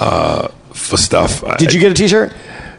uh, 0.00 0.48
for 0.72 0.96
stuff. 0.96 1.42
did 1.58 1.72
you 1.72 1.80
get 1.80 1.92
a 1.92 1.94
T-shirt? 1.94 2.32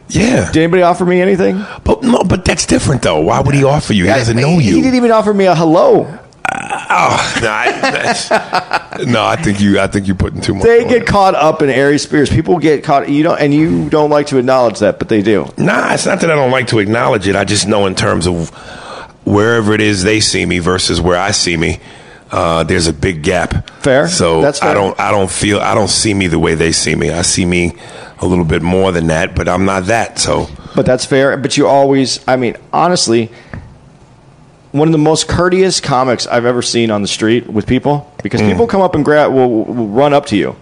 Yeah, 0.09 0.49
Did 0.51 0.63
anybody 0.63 0.83
offer 0.83 1.05
me 1.05 1.19
anything? 1.21 1.63
but 1.83 2.01
no, 2.01 2.23
but 2.23 2.45
that's 2.45 2.65
different 2.65 3.01
though. 3.01 3.19
Why 3.19 3.41
would 3.41 3.53
he 3.53 3.65
offer 3.65 3.91
you? 3.91 4.05
He 4.05 4.09
doesn't 4.09 4.37
know 4.37 4.57
you. 4.57 4.75
He 4.75 4.81
didn't 4.81 4.95
even 4.95 5.11
offer 5.11 5.33
me 5.33 5.45
a 5.47 5.53
hello. 5.55 6.05
Oh, 6.69 7.39
no, 7.41 7.49
I, 7.49 9.03
no, 9.07 9.23
I 9.25 9.35
think 9.35 9.59
you. 9.59 9.79
I 9.79 9.87
think 9.87 10.07
you're 10.07 10.15
putting 10.15 10.41
too 10.41 10.55
much. 10.55 10.63
They 10.63 10.83
get 10.83 11.03
it. 11.03 11.07
caught 11.07 11.35
up 11.35 11.61
in 11.61 11.69
Aries 11.69 12.03
Spears. 12.03 12.29
People 12.29 12.57
get 12.57 12.83
caught. 12.83 13.09
You 13.09 13.23
don't, 13.23 13.39
and 13.39 13.53
you 13.53 13.89
don't 13.89 14.09
like 14.09 14.27
to 14.27 14.37
acknowledge 14.37 14.79
that, 14.79 14.99
but 14.99 15.09
they 15.09 15.21
do. 15.21 15.45
Nah, 15.57 15.93
it's 15.93 16.05
not 16.05 16.21
that 16.21 16.31
I 16.31 16.35
don't 16.35 16.51
like 16.51 16.67
to 16.67 16.79
acknowledge 16.79 17.27
it. 17.27 17.35
I 17.35 17.43
just 17.45 17.67
know 17.67 17.85
in 17.85 17.95
terms 17.95 18.27
of 18.27 18.49
wherever 19.25 19.73
it 19.73 19.81
is 19.81 20.03
they 20.03 20.19
see 20.19 20.45
me 20.45 20.59
versus 20.59 21.01
where 21.01 21.19
I 21.19 21.31
see 21.31 21.57
me, 21.57 21.79
uh, 22.31 22.63
there's 22.63 22.87
a 22.87 22.93
big 22.93 23.23
gap. 23.23 23.69
Fair. 23.81 24.07
So 24.07 24.41
That's 24.41 24.59
fair. 24.59 24.69
I 24.69 24.73
don't. 24.73 24.99
I 24.99 25.11
don't 25.11 25.31
feel. 25.31 25.59
I 25.59 25.75
don't 25.75 25.89
see 25.89 26.13
me 26.13 26.27
the 26.27 26.39
way 26.39 26.55
they 26.55 26.71
see 26.71 26.95
me. 26.95 27.11
I 27.11 27.21
see 27.21 27.45
me 27.45 27.75
a 28.19 28.25
little 28.25 28.45
bit 28.45 28.61
more 28.61 28.91
than 28.91 29.07
that, 29.07 29.35
but 29.35 29.47
I'm 29.47 29.65
not 29.65 29.85
that. 29.85 30.19
So 30.19 30.47
But 30.75 30.85
that's 30.85 31.05
fair. 31.05 31.37
But 31.37 31.55
you 31.57 31.67
always, 31.67 32.27
I 32.27 32.35
mean, 32.35 32.57
honestly, 32.73 33.31
one 34.71 34.87
of 34.87 34.91
the 34.91 34.97
most 34.97 35.27
courteous 35.27 35.79
comics 35.79 36.27
I've 36.27 36.45
ever 36.45 36.61
seen 36.61 36.91
on 36.91 37.01
the 37.01 37.07
street 37.07 37.47
with 37.47 37.65
people 37.67 38.11
because 38.23 38.41
Mm. 38.41 38.51
people 38.51 38.67
come 38.67 38.81
up 38.81 38.95
and 38.95 39.03
grab, 39.05 39.31
will, 39.31 39.63
will 39.65 39.87
run 39.87 40.13
up 40.13 40.25
to 40.27 40.35
you. 40.37 40.55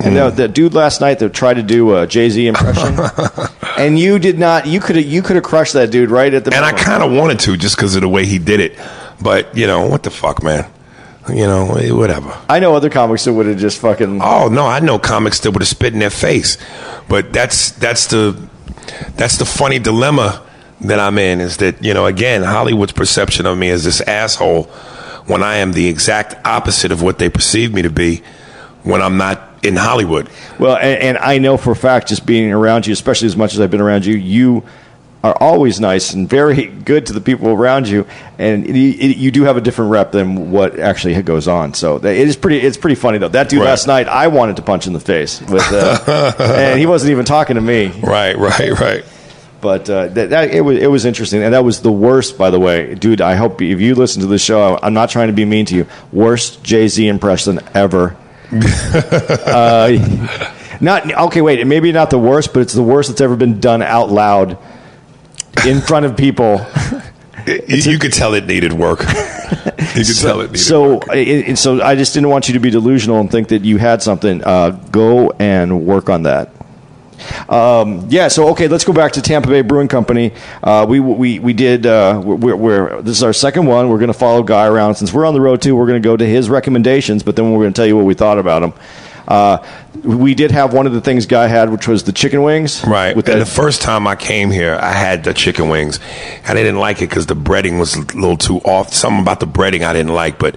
And 0.00 0.16
the, 0.16 0.30
the 0.30 0.46
dude 0.46 0.74
last 0.74 1.00
night 1.00 1.18
that 1.18 1.34
tried 1.34 1.54
to 1.54 1.62
do 1.64 1.96
a 1.96 2.06
Jay 2.06 2.30
Z 2.30 2.46
impression, 2.46 2.96
and 3.76 3.98
you 3.98 4.20
did 4.20 4.38
not. 4.38 4.64
You 4.66 4.78
could 4.78 4.94
have. 4.94 5.04
You 5.04 5.22
could 5.22 5.34
have 5.34 5.42
crushed 5.44 5.72
that 5.72 5.90
dude 5.90 6.08
right 6.08 6.32
at 6.32 6.44
the. 6.44 6.54
and 6.54 6.64
I 6.64 6.70
kind 6.70 7.02
of 7.02 7.10
wanted 7.10 7.40
to 7.40 7.56
just 7.56 7.74
because 7.76 7.96
of 7.96 8.02
the 8.02 8.08
way 8.08 8.24
he 8.24 8.38
did 8.38 8.60
it, 8.60 8.78
but 9.20 9.56
you 9.56 9.66
know 9.66 9.88
what 9.88 10.04
the 10.04 10.10
fuck, 10.10 10.40
man. 10.44 10.70
You 11.28 11.46
know, 11.48 11.74
eh, 11.74 11.90
whatever. 11.90 12.32
I 12.48 12.60
know 12.60 12.76
other 12.76 12.88
comics 12.90 13.24
that 13.24 13.32
would 13.32 13.46
have 13.46 13.58
just 13.58 13.80
fucking. 13.80 14.20
Oh 14.22 14.46
no, 14.46 14.68
I 14.68 14.78
know 14.78 15.00
comics 15.00 15.40
that 15.40 15.50
would 15.50 15.62
have 15.62 15.68
spit 15.68 15.92
in 15.94 15.98
their 15.98 16.10
face, 16.10 16.58
but 17.08 17.32
that's 17.32 17.72
that's 17.72 18.06
the 18.06 18.40
that's 19.16 19.38
the 19.38 19.44
funny 19.44 19.80
dilemma 19.80 20.46
that 20.82 21.00
I'm 21.00 21.18
in. 21.18 21.40
Is 21.40 21.56
that 21.58 21.82
you 21.84 21.94
know 21.94 22.06
again 22.06 22.42
Hollywood's 22.42 22.92
perception 22.92 23.46
of 23.46 23.56
me 23.58 23.68
as 23.70 23.84
this 23.84 24.00
asshole 24.00 24.64
when 25.26 25.42
I 25.42 25.56
am 25.56 25.72
the 25.72 25.88
exact 25.88 26.46
opposite 26.46 26.90
of 26.92 27.02
what 27.02 27.18
they 27.18 27.28
perceive 27.28 27.72
me 27.74 27.82
to 27.82 27.90
be 27.90 28.22
when 28.82 29.02
I'm 29.02 29.16
not 29.18 29.42
in 29.62 29.76
Hollywood. 29.76 30.28
Well, 30.58 30.76
and, 30.76 31.02
and 31.02 31.18
I 31.18 31.38
know 31.38 31.56
for 31.56 31.72
a 31.72 31.76
fact, 31.76 32.08
just 32.08 32.24
being 32.24 32.52
around 32.52 32.86
you, 32.86 32.92
especially 32.92 33.26
as 33.26 33.36
much 33.36 33.52
as 33.54 33.60
I've 33.60 33.70
been 33.70 33.80
around 33.80 34.06
you, 34.06 34.14
you 34.16 34.64
are 35.24 35.36
always 35.40 35.80
nice 35.80 36.14
and 36.14 36.28
very 36.28 36.66
good 36.66 37.04
to 37.06 37.12
the 37.12 37.20
people 37.20 37.48
around 37.48 37.88
you, 37.88 38.06
and 38.38 38.64
it, 38.64 38.76
it, 38.76 39.16
you 39.16 39.32
do 39.32 39.42
have 39.42 39.56
a 39.56 39.60
different 39.60 39.90
rep 39.90 40.12
than 40.12 40.52
what 40.52 40.78
actually 40.78 41.20
goes 41.22 41.48
on. 41.48 41.74
So 41.74 41.96
it 41.96 42.04
is 42.04 42.36
pretty. 42.36 42.60
It's 42.60 42.76
pretty 42.76 42.94
funny 42.94 43.18
though. 43.18 43.28
That 43.28 43.48
dude 43.48 43.58
Right. 43.60 43.66
last 43.66 43.88
night, 43.88 44.06
I 44.06 44.28
wanted 44.28 44.56
to 44.56 44.62
punch 44.62 44.86
in 44.86 44.92
the 44.92 45.00
face 45.00 45.40
with, 45.42 45.66
uh, 45.72 46.32
and 46.38 46.78
he 46.78 46.86
wasn't 46.86 47.10
even 47.10 47.24
talking 47.24 47.56
to 47.56 47.60
me. 47.60 47.88
Right, 48.00 48.38
right, 48.38 48.70
right. 48.78 49.04
But 49.60 49.90
uh, 49.90 50.06
that, 50.08 50.30
that 50.30 50.50
it 50.54 50.60
was 50.60 50.78
it 50.78 50.88
was 50.90 51.04
interesting, 51.04 51.42
and 51.42 51.52
that 51.52 51.64
was 51.64 51.82
the 51.82 51.90
worst, 51.90 52.38
by 52.38 52.50
the 52.50 52.60
way, 52.60 52.94
dude. 52.94 53.20
I 53.20 53.34
hope 53.34 53.60
if 53.60 53.80
you 53.80 53.94
listen 53.96 54.20
to 54.22 54.28
the 54.28 54.38
show, 54.38 54.78
I'm 54.82 54.94
not 54.94 55.10
trying 55.10 55.26
to 55.28 55.32
be 55.32 55.44
mean 55.44 55.66
to 55.66 55.74
you. 55.74 55.86
Worst 56.12 56.62
Jay 56.62 56.86
Z 56.86 57.06
impression 57.08 57.58
ever. 57.74 58.16
uh, 58.52 59.90
Not 60.80 61.12
okay. 61.12 61.40
Wait, 61.40 61.66
maybe 61.66 61.90
not 61.92 62.10
the 62.10 62.18
worst, 62.18 62.52
but 62.54 62.60
it's 62.60 62.72
the 62.72 62.82
worst 62.82 63.08
that's 63.08 63.20
ever 63.20 63.34
been 63.36 63.58
done 63.60 63.82
out 63.82 64.10
loud 64.10 64.58
in 65.66 65.80
front 65.80 66.06
of 66.06 66.16
people. 66.16 66.64
You, 67.46 67.76
you 67.76 67.98
could 67.98 68.12
tell 68.12 68.34
it 68.34 68.44
needed 68.46 68.74
work. 68.74 69.00
you 69.94 70.04
could 70.04 70.18
tell 70.20 70.40
it 70.42 70.48
needed 70.48 70.58
So, 70.58 70.94
work. 70.96 71.02
it- 71.12 71.56
so 71.56 71.80
I 71.80 71.94
just 71.94 72.12
didn't 72.12 72.28
want 72.28 72.46
you 72.48 72.54
to 72.54 72.60
be 72.60 72.68
delusional 72.68 73.20
and 73.20 73.30
think 73.30 73.48
that 73.48 73.64
you 73.64 73.78
had 73.78 74.02
something. 74.02 74.44
Uh, 74.44 74.70
go 74.90 75.30
and 75.38 75.86
work 75.86 76.10
on 76.10 76.24
that. 76.24 76.52
Um, 77.48 78.06
yeah. 78.08 78.28
So 78.28 78.48
okay, 78.50 78.68
let's 78.68 78.84
go 78.84 78.92
back 78.92 79.12
to 79.12 79.22
Tampa 79.22 79.48
Bay 79.48 79.62
Brewing 79.62 79.88
Company. 79.88 80.32
Uh, 80.62 80.86
we 80.88 81.00
we 81.00 81.38
we 81.38 81.52
did. 81.52 81.86
Uh, 81.86 82.20
we're, 82.24 82.56
we're 82.56 83.02
this 83.02 83.16
is 83.16 83.22
our 83.22 83.32
second 83.32 83.66
one. 83.66 83.88
We're 83.88 83.98
going 83.98 84.08
to 84.08 84.18
follow 84.18 84.42
Guy 84.42 84.66
around 84.66 84.96
since 84.96 85.12
we're 85.12 85.26
on 85.26 85.34
the 85.34 85.40
road 85.40 85.62
too. 85.62 85.76
We're 85.76 85.86
going 85.86 86.02
to 86.02 86.06
go 86.06 86.16
to 86.16 86.26
his 86.26 86.48
recommendations, 86.50 87.22
but 87.22 87.36
then 87.36 87.50
we're 87.52 87.64
going 87.64 87.72
to 87.72 87.78
tell 87.78 87.86
you 87.86 87.96
what 87.96 88.04
we 88.04 88.14
thought 88.14 88.38
about 88.38 88.62
him. 88.62 88.72
Uh, 89.28 89.62
we 90.02 90.34
did 90.34 90.50
have 90.50 90.72
one 90.72 90.86
of 90.86 90.94
the 90.94 91.02
things 91.02 91.26
Guy 91.26 91.48
had, 91.48 91.70
which 91.70 91.86
was 91.86 92.04
the 92.04 92.12
chicken 92.12 92.42
wings. 92.42 92.82
Right. 92.84 93.14
With 93.14 93.28
and 93.28 93.40
the 93.40 93.46
first 93.46 93.82
time 93.82 94.06
I 94.06 94.16
came 94.16 94.50
here, 94.50 94.78
I 94.80 94.92
had 94.92 95.22
the 95.22 95.34
chicken 95.34 95.68
wings, 95.68 96.00
and 96.44 96.58
I 96.58 96.62
didn't 96.62 96.78
like 96.78 96.98
it 96.98 97.10
because 97.10 97.26
the 97.26 97.34
breading 97.36 97.78
was 97.78 97.94
a 97.94 98.00
little 98.00 98.38
too 98.38 98.56
off. 98.58 98.94
Something 98.94 99.20
about 99.20 99.40
the 99.40 99.46
breading 99.46 99.82
I 99.82 99.92
didn't 99.92 100.14
like. 100.14 100.38
But 100.38 100.56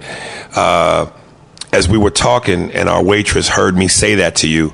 uh, 0.56 1.10
as 1.72 1.88
we 1.88 1.96
were 1.98 2.10
talking, 2.10 2.70
and 2.72 2.88
our 2.88 3.02
waitress 3.02 3.48
heard 3.48 3.76
me 3.76 3.88
say 3.88 4.16
that 4.16 4.36
to 4.36 4.48
you, 4.48 4.72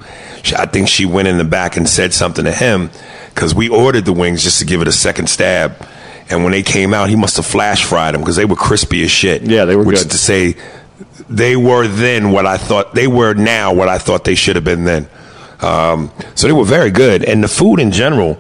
I 0.57 0.67
think 0.67 0.89
she 0.89 1.07
went 1.07 1.29
in 1.29 1.39
the 1.39 1.45
back 1.45 1.77
and 1.77 1.89
said 1.89 2.13
something 2.13 2.45
to 2.45 2.53
him 2.53 2.91
because 3.35 3.55
we 3.55 3.69
ordered 3.69 4.05
the 4.05 4.13
wings 4.13 4.43
just 4.43 4.59
to 4.61 4.65
give 4.67 4.83
it 4.83 4.89
a 4.89 4.93
second 4.93 5.29
stab. 5.29 5.75
And 6.31 6.43
when 6.43 6.53
they 6.53 6.63
came 6.63 6.93
out, 6.93 7.09
he 7.09 7.17
must 7.17 7.37
have 7.37 7.47
flash 7.47 7.85
fried 7.85 8.15
them 8.15 8.21
because 8.21 8.37
they 8.37 8.45
were 8.45 8.57
crispy 8.57 9.03
as 9.05 9.11
shit. 9.11 9.43
Yeah, 9.43 9.65
they 9.65 9.77
were 9.77 9.85
Which 9.85 9.97
good. 9.99 10.07
is 10.07 10.13
to 10.13 10.19
say, 10.19 10.57
they 11.29 11.57
were 11.57 11.87
then 11.87 12.33
what 12.33 12.47
I 12.47 12.57
thought 12.59 12.95
they 12.95 13.07
were 13.07 13.33
now 13.35 13.73
what 13.73 13.89
I 13.89 13.99
thought 13.99 14.25
they 14.25 14.35
should 14.35 14.57
have 14.57 14.65
been 14.65 14.85
then. 14.85 15.09
Um, 15.61 16.11
so 16.35 16.47
they 16.47 16.53
were 16.53 16.65
very 16.65 16.91
good, 16.91 17.25
and 17.25 17.43
the 17.43 17.49
food 17.49 17.81
in 17.81 17.91
general 17.93 18.39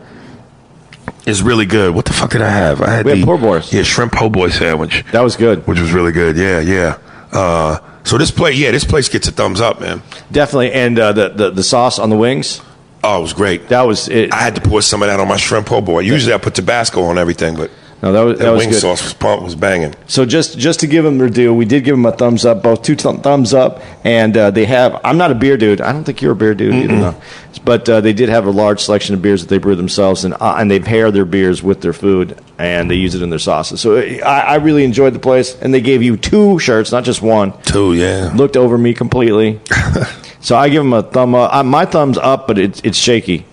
is 1.26 1.42
really 1.42 1.66
good. 1.66 1.94
What 1.94 2.04
the 2.04 2.12
fuck 2.12 2.30
did 2.30 2.42
I 2.42 2.48
have? 2.50 2.80
I 2.82 2.90
had 2.90 3.04
We 3.04 3.12
had 3.12 3.20
the 3.20 3.26
po' 3.26 3.38
boys. 3.38 3.72
yeah 3.72 3.82
shrimp 3.82 4.12
po' 4.12 4.28
boy 4.30 4.48
sandwich, 4.50 5.04
that 5.12 5.20
was 5.22 5.36
good. 5.36 5.66
which 5.66 5.80
was 5.80 5.92
really 5.92 6.12
good. 6.12 6.36
Yeah, 6.36 6.60
yeah. 6.60 6.98
Uh, 7.32 7.78
so 8.04 8.16
this 8.16 8.30
place, 8.30 8.58
yeah, 8.58 8.70
this 8.70 8.85
place 8.85 9.08
gets 9.08 9.28
a 9.28 9.32
thumbs 9.32 9.61
up, 9.61 9.80
man. 9.80 10.02
Definitely, 10.32 10.73
and 10.73 10.99
uh, 10.99 11.12
the, 11.12 11.28
the 11.28 11.50
the 11.50 11.62
sauce 11.62 11.99
on 11.99 12.11
the 12.11 12.16
wings. 12.16 12.61
Oh, 13.04 13.18
it 13.18 13.23
was 13.23 13.32
great. 13.32 13.68
That 13.68 13.82
was 13.82 14.08
it. 14.08 14.32
I 14.32 14.38
had 14.38 14.54
to 14.56 14.61
pour 14.61 14.82
some 14.82 15.02
of 15.02 15.08
that 15.08 15.20
on 15.20 15.28
my 15.28 15.37
shrimp 15.37 15.66
po' 15.66 15.80
boy. 15.80 16.00
Usually 16.00 16.35
I 16.35 16.38
put 16.38 16.54
Tabasco 16.54 17.02
on 17.02 17.18
everything, 17.18 17.56
but 17.56 17.70
No, 18.00 18.12
that 18.12 18.21
was 18.21 18.38
that, 18.38 18.45
that 18.45 18.50
was 18.52 18.61
wing 18.61 18.71
good. 18.71 18.81
sauce 18.81 19.02
was 19.02 19.12
pump 19.12 19.43
was 19.43 19.57
banging. 19.57 19.93
So 20.07 20.25
just 20.25 20.57
just 20.57 20.81
to 20.81 20.87
give 20.87 21.02
them 21.05 21.19
their 21.19 21.28
due, 21.28 21.52
we 21.52 21.64
did 21.64 21.83
give 21.83 21.97
them 21.97 22.07
a 22.07 22.12
thumbs 22.12 22.45
up, 22.45 22.62
both 22.62 22.83
two 22.83 22.95
th- 22.95 23.21
thumbs 23.23 23.52
up, 23.52 23.83
and 24.05 24.37
uh, 24.37 24.52
they 24.52 24.67
have. 24.67 25.00
I'm 25.02 25.19
not 25.19 25.33
a 25.33 25.35
beer 25.35 25.57
dude. 25.57 25.81
I 25.81 25.93
don't 25.93 26.05
think 26.05 26.23
you're 26.23 26.33
a 26.33 26.37
beer 26.37 26.55
dude, 26.55 26.75
either, 26.75 26.95
no. 26.95 27.21
but 27.64 27.88
uh, 27.88 28.00
they 28.00 28.12
did 28.12 28.28
have 28.28 28.47
a 28.47 28.50
large 28.50 28.81
selection 28.81 29.17
of 29.17 29.23
beers 29.23 29.40
that 29.43 29.49
they 29.49 29.59
brew 29.59 29.75
themselves, 29.75 30.25
and 30.25 30.35
uh, 30.35 30.57
and 30.59 30.71
they 30.71 30.78
pair 30.78 31.11
their 31.11 31.25
beers 31.25 31.61
with 31.61 31.81
their 31.81 31.93
food, 31.93 32.40
and 32.57 32.88
they 32.88 32.95
use 32.95 33.17
it 33.17 33.23
in 33.23 33.31
their 33.31 33.38
sauces. 33.40 33.81
So 33.81 33.97
uh, 33.97 34.25
I, 34.25 34.40
I 34.40 34.55
really 34.57 34.85
enjoyed 34.85 35.12
the 35.12 35.19
place, 35.19 35.61
and 35.61 35.75
they 35.75 35.81
gave 35.81 36.00
you 36.00 36.17
two 36.17 36.61
shirts, 36.61 36.93
not 36.93 37.02
just 37.02 37.21
one. 37.21 37.61
Two, 37.62 37.95
yeah. 37.95 38.33
Looked 38.33 38.57
over 38.57 38.78
me 38.78 38.95
completely. 38.95 39.61
so 40.40 40.57
I 40.57 40.69
give 40.69 40.85
them 40.85 40.93
a 40.93 41.02
thumb 41.02 41.35
up. 41.35 41.52
Uh, 41.52 41.64
my 41.64 41.85
thumb's 41.85 42.19
up, 42.19 42.47
but 42.47 42.59
it's 42.59 42.81
it's 42.85 42.97
shaky. 42.97 43.45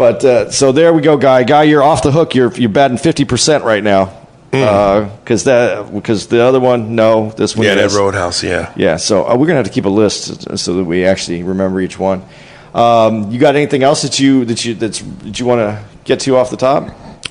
But 0.00 0.24
uh, 0.24 0.50
so 0.50 0.72
there 0.72 0.94
we 0.94 1.02
go, 1.02 1.18
guy. 1.18 1.44
Guy, 1.44 1.64
you're 1.64 1.82
off 1.82 2.02
the 2.02 2.10
hook. 2.10 2.34
You're 2.34 2.50
you're 2.54 2.70
batting 2.70 2.96
fifty 2.96 3.26
percent 3.26 3.64
right 3.64 3.84
now. 3.84 4.16
Because 4.50 5.44
that 5.44 5.92
because 5.92 6.26
the 6.28 6.42
other 6.42 6.58
one, 6.58 6.94
no, 6.96 7.32
this 7.32 7.54
one, 7.54 7.66
Yeah, 7.66 7.74
that. 7.74 7.92
Roadhouse, 7.92 8.42
yeah. 8.42 8.72
Yeah, 8.76 8.96
so 8.96 9.28
uh, 9.28 9.36
we're 9.36 9.46
gonna 9.46 9.58
have 9.58 9.66
to 9.66 9.72
keep 9.72 9.84
a 9.84 9.90
list 9.90 10.58
so 10.58 10.74
that 10.74 10.84
we 10.84 11.04
actually 11.04 11.42
remember 11.42 11.82
each 11.82 11.98
one. 11.98 12.24
Um, 12.72 13.30
you 13.30 13.38
got 13.38 13.56
anything 13.56 13.82
else 13.82 14.00
that 14.00 14.18
you 14.18 14.46
that 14.46 14.64
you 14.64 14.74
that's, 14.74 15.00
that 15.00 15.38
you 15.38 15.44
want 15.44 15.58
to 15.58 15.84
get 16.04 16.20
to 16.20 16.34
off 16.36 16.48
the 16.48 16.56
top? 16.56 16.84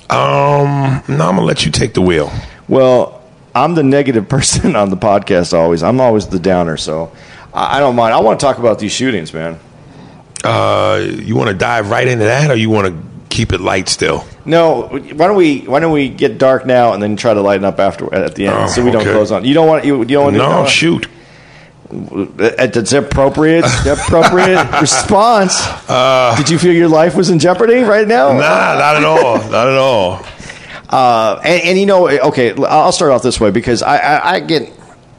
Um, 0.08 1.02
no, 1.08 1.28
I'm 1.28 1.34
gonna 1.34 1.42
let 1.42 1.66
you 1.66 1.72
take 1.72 1.94
the 1.94 2.02
wheel. 2.02 2.30
Well, 2.68 3.20
I'm 3.52 3.74
the 3.74 3.82
negative 3.82 4.28
person 4.36 4.76
on 4.76 4.90
the 4.90 4.96
podcast. 4.96 5.58
Always, 5.58 5.82
I'm 5.82 6.00
always 6.00 6.28
the 6.28 6.38
downer. 6.38 6.76
So 6.76 7.10
I, 7.52 7.78
I 7.78 7.80
don't 7.80 7.96
mind. 7.96 8.14
I 8.14 8.20
want 8.20 8.38
to 8.38 8.46
talk 8.46 8.58
about 8.58 8.78
these 8.78 8.92
shootings, 8.92 9.34
man. 9.34 9.58
Uh, 10.44 11.04
you 11.06 11.36
want 11.36 11.48
to 11.48 11.54
dive 11.54 11.90
right 11.90 12.06
into 12.08 12.24
that, 12.24 12.50
or 12.50 12.54
you 12.56 12.70
want 12.70 12.86
to 12.88 13.10
keep 13.28 13.52
it 13.52 13.60
light 13.60 13.88
still? 13.88 14.24
No, 14.44 14.88
why 14.88 15.26
don't 15.26 15.36
we 15.36 15.60
why 15.60 15.80
don't 15.80 15.92
we 15.92 16.08
get 16.08 16.38
dark 16.38 16.64
now 16.66 16.92
and 16.94 17.02
then 17.02 17.16
try 17.16 17.34
to 17.34 17.40
lighten 17.40 17.64
up 17.64 17.78
after 17.78 18.12
at 18.14 18.34
the 18.34 18.46
end 18.46 18.56
Oh, 18.58 18.66
so 18.66 18.84
we 18.84 18.90
don't 18.90 19.02
okay. 19.02 19.12
close 19.12 19.30
on. 19.30 19.44
You 19.44 19.54
don't 19.54 19.68
want 19.68 19.84
you, 19.84 19.98
you 20.00 20.04
don't 20.06 20.24
want 20.24 20.36
No, 20.36 20.64
to 20.64 20.70
shoot. 20.70 21.06
It's 21.92 22.92
appropriate 22.92 23.64
appropriate 23.86 24.64
response. 24.80 25.54
Uh, 25.88 26.34
Did 26.36 26.48
you 26.48 26.58
feel 26.58 26.72
your 26.72 26.88
life 26.88 27.16
was 27.16 27.30
in 27.30 27.38
jeopardy 27.38 27.80
right 27.82 28.06
now? 28.06 28.28
Nah, 28.28 28.38
not 28.38 28.96
at 28.96 29.04
all. 29.04 29.38
Not 29.50 29.68
at 29.68 29.76
all. 29.76 30.24
Uh, 30.88 31.40
and, 31.44 31.62
and 31.64 31.78
you 31.78 31.86
know, 31.86 32.08
okay, 32.08 32.54
I'll 32.64 32.92
start 32.92 33.10
off 33.12 33.22
this 33.22 33.40
way 33.40 33.50
because 33.50 33.82
I, 33.82 33.96
I, 33.98 34.30
I 34.34 34.40
get 34.40 34.72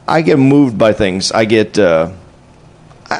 I 0.08 0.22
get 0.22 0.38
moved 0.38 0.76
by 0.78 0.92
things. 0.94 1.30
I 1.32 1.44
get 1.44 1.78
uh, 1.78 2.12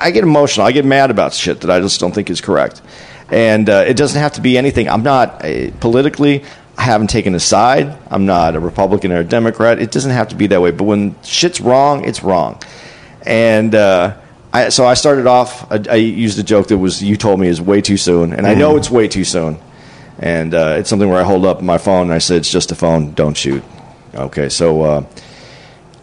I 0.01 0.11
get 0.11 0.25
emotional. 0.25 0.67
I 0.67 0.73
get 0.73 0.85
mad 0.85 1.11
about 1.11 1.35
shit 1.35 1.61
that 1.61 1.71
I 1.71 1.81
just 1.81 2.01
don't 2.01 2.13
think 2.13 2.31
is 2.31 2.41
correct. 2.41 2.83
And 3.31 3.69
uh, 3.69 3.85
it 3.87 3.97
doesn't 3.97 4.21
have 4.21 4.33
to 4.35 4.41
be 4.41 4.59
anything. 4.59 4.89
I'm 4.89 5.03
not 5.03 5.45
uh, 5.45 5.71
politically. 5.81 6.45
I 6.77 6.83
haven't 6.83 7.09
taken 7.09 7.35
a 7.35 7.41
side. 7.41 7.97
I'm 8.11 8.27
not 8.27 8.57
a 8.57 8.61
Republican 8.61 9.13
or 9.13 9.19
a 9.19 9.25
Democrat. 9.25 9.79
It 9.79 9.91
doesn't 9.91 10.11
have 10.11 10.29
to 10.29 10.37
be 10.37 10.49
that 10.49 10.61
way. 10.61 10.71
But 10.71 10.85
when 10.85 11.21
shit's 11.23 11.61
wrong, 11.61 12.05
it's 12.05 12.23
wrong. 12.23 12.61
And 13.25 13.75
uh, 13.75 14.17
I, 14.53 14.69
so 14.69 14.85
I 14.85 14.95
started 14.95 15.27
off. 15.27 15.71
I, 15.71 15.83
I 15.91 15.95
used 15.97 16.39
a 16.39 16.43
joke 16.43 16.69
that 16.69 16.79
was 16.79 17.03
you 17.03 17.17
told 17.17 17.41
me 17.41 17.49
is 17.49 17.61
way 17.61 17.81
too 17.81 17.97
soon, 17.97 18.33
and 18.33 18.47
I 18.47 18.55
know 18.55 18.77
it's 18.77 18.91
way 18.91 19.09
too 19.09 19.25
soon. 19.25 19.59
And 20.19 20.55
uh, 20.55 20.77
it's 20.79 20.91
something 20.91 21.09
where 21.09 21.21
I 21.21 21.25
hold 21.25 21.47
up 21.47 21.63
my 21.63 21.79
phone 21.79 22.03
and 22.03 22.13
I 22.13 22.19
said, 22.19 22.39
"It's 22.39 22.51
just 22.51 22.71
a 22.71 22.75
phone. 22.75 23.13
Don't 23.15 23.37
shoot." 23.37 23.65
Okay, 24.15 24.49
so 24.51 24.83
uh, 24.83 25.01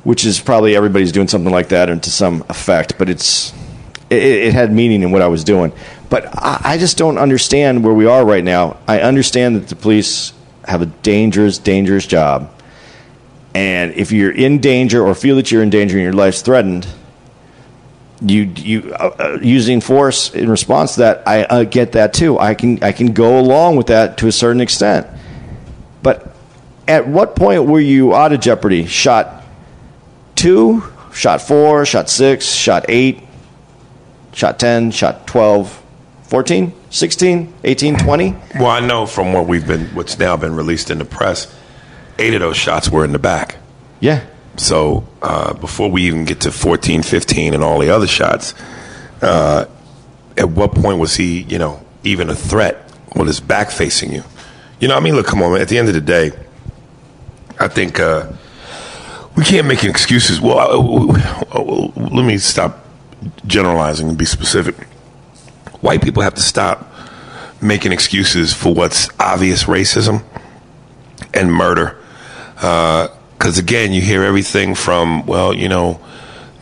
which 0.04 0.26
is 0.26 0.40
probably 0.40 0.76
everybody's 0.76 1.12
doing 1.12 1.28
something 1.28 1.52
like 1.52 1.70
that, 1.70 1.90
and 1.90 2.02
to 2.04 2.10
some 2.10 2.44
effect, 2.50 2.98
but 2.98 3.10
it's 3.10 3.54
it, 4.10 4.24
it 4.24 4.54
had 4.54 4.72
meaning 4.72 5.04
in 5.04 5.12
what 5.12 5.22
I 5.22 5.28
was 5.28 5.44
doing. 5.44 5.72
But 6.10 6.28
I, 6.38 6.62
I 6.64 6.78
just 6.78 6.98
don't 6.98 7.18
understand 7.18 7.84
where 7.84 7.94
we 7.94 8.06
are 8.06 8.26
right 8.26 8.44
now. 8.44 8.78
I 8.88 9.02
understand 9.02 9.56
that 9.56 9.68
the 9.68 9.76
police 9.76 10.34
have 10.66 10.82
a 10.82 10.88
dangerous, 10.88 11.58
dangerous 11.58 12.06
job, 12.06 12.52
and 13.54 13.94
if 13.94 14.12
you're 14.12 14.32
in 14.32 14.60
danger 14.60 15.06
or 15.06 15.16
feel 15.16 15.36
that 15.38 15.52
you're 15.52 15.64
in 15.64 15.70
danger 15.70 15.98
and 15.98 16.04
your 16.04 16.14
life's 16.14 16.42
threatened, 16.42 16.88
you 18.22 18.44
you 18.44 18.94
uh, 18.94 19.16
uh, 19.20 19.40
using 19.42 19.82
force 19.82 20.34
in 20.34 20.50
response 20.50 20.96
to 20.96 21.02
that. 21.02 21.28
I 21.28 21.44
uh, 21.44 21.64
get 21.64 21.94
that 21.94 22.14
too. 22.14 22.38
I 22.38 22.54
can 22.54 22.84
I 22.84 22.92
can 22.92 23.14
go 23.14 23.40
along 23.40 23.78
with 23.78 23.88
that 23.88 24.18
to 24.20 24.28
a 24.28 24.32
certain 24.32 24.62
extent, 24.62 25.08
but 26.04 26.36
at 26.88 27.08
what 27.08 27.36
point 27.36 27.66
were 27.66 27.80
you 27.80 28.14
out 28.14 28.34
of 28.34 28.40
jeopardy? 28.40 28.86
Shot 28.86 29.44
two, 30.36 30.84
shot 31.14 31.42
four, 31.42 31.86
shot 31.86 32.10
six, 32.10 32.48
shot 32.52 32.86
eight, 32.90 33.22
shot 34.34 34.60
10, 34.60 34.92
shot 34.92 35.28
12, 35.28 35.84
14, 36.24 36.74
16, 36.90 37.54
18, 37.64 37.98
20? 37.98 38.36
Well, 38.56 38.68
I 38.68 38.80
know 38.80 39.06
from 39.06 39.34
what 39.34 39.48
we've 39.48 39.66
been, 39.66 39.88
what's 39.96 40.18
now 40.20 40.38
been 40.38 40.56
released 40.56 40.92
in 40.92 41.00
the 41.00 41.06
press, 41.06 41.54
eight 42.18 42.34
of 42.34 42.40
those 42.40 42.58
shots 42.58 42.90
were 42.90 43.04
in 43.04 43.12
the 43.12 43.20
back. 43.20 43.56
Yeah. 44.00 44.26
So 44.58 45.08
uh, 45.22 45.54
before 45.54 45.90
we 45.90 46.04
even 46.04 46.26
get 46.26 46.42
to 46.42 46.52
14, 46.52 47.04
15, 47.04 47.54
and 47.54 47.64
all 47.64 47.80
the 47.80 47.90
other 47.90 48.08
shots, 48.08 48.54
uh, 49.22 49.66
at 50.38 50.50
what 50.50 50.74
point 50.74 51.00
was 51.00 51.16
he, 51.16 51.42
you 51.44 51.58
know, 51.58 51.84
even 52.04 52.30
a 52.30 52.36
threat 52.36 52.92
with 53.16 53.28
his 53.28 53.40
back 53.40 53.72
facing 53.72 54.12
you? 54.12 54.24
You 54.80 54.88
know, 54.88 54.96
I 54.96 55.00
mean, 55.00 55.16
look, 55.16 55.28
come 55.28 55.42
on, 55.42 55.54
man. 55.54 55.62
At 55.62 55.70
the 55.70 55.78
end 55.78 55.88
of 55.90 55.94
the 55.94 56.02
day, 56.02 56.32
I 57.60 57.68
think 57.68 58.00
uh, 58.00 58.32
we 59.36 59.44
can't 59.44 59.68
make 59.68 59.84
excuses. 59.84 60.40
Well, 60.40 60.60
uh, 60.60 61.58
uh, 61.58 61.92
let 61.96 62.26
me 62.26 62.38
stop 62.38 62.86
generalizing 63.46 64.10
and 64.10 64.18
be 64.18 64.26
specific. 64.26 64.76
White 65.82 66.02
people 66.02 66.24
have 66.24 66.36
to 66.36 66.42
stop 66.42 66.92
making 67.62 67.92
excuses 67.92 68.54
for 68.54 68.74
what's 68.74 69.10
obvious 69.20 69.66
racism 69.66 70.24
and 71.34 71.52
murder. 71.52 71.98
Because 72.56 73.58
again, 73.58 73.92
you 73.92 74.02
hear 74.02 74.24
everything 74.24 74.76
from 74.76 75.26
well, 75.26 75.54
you 75.54 75.70
know, 75.70 76.02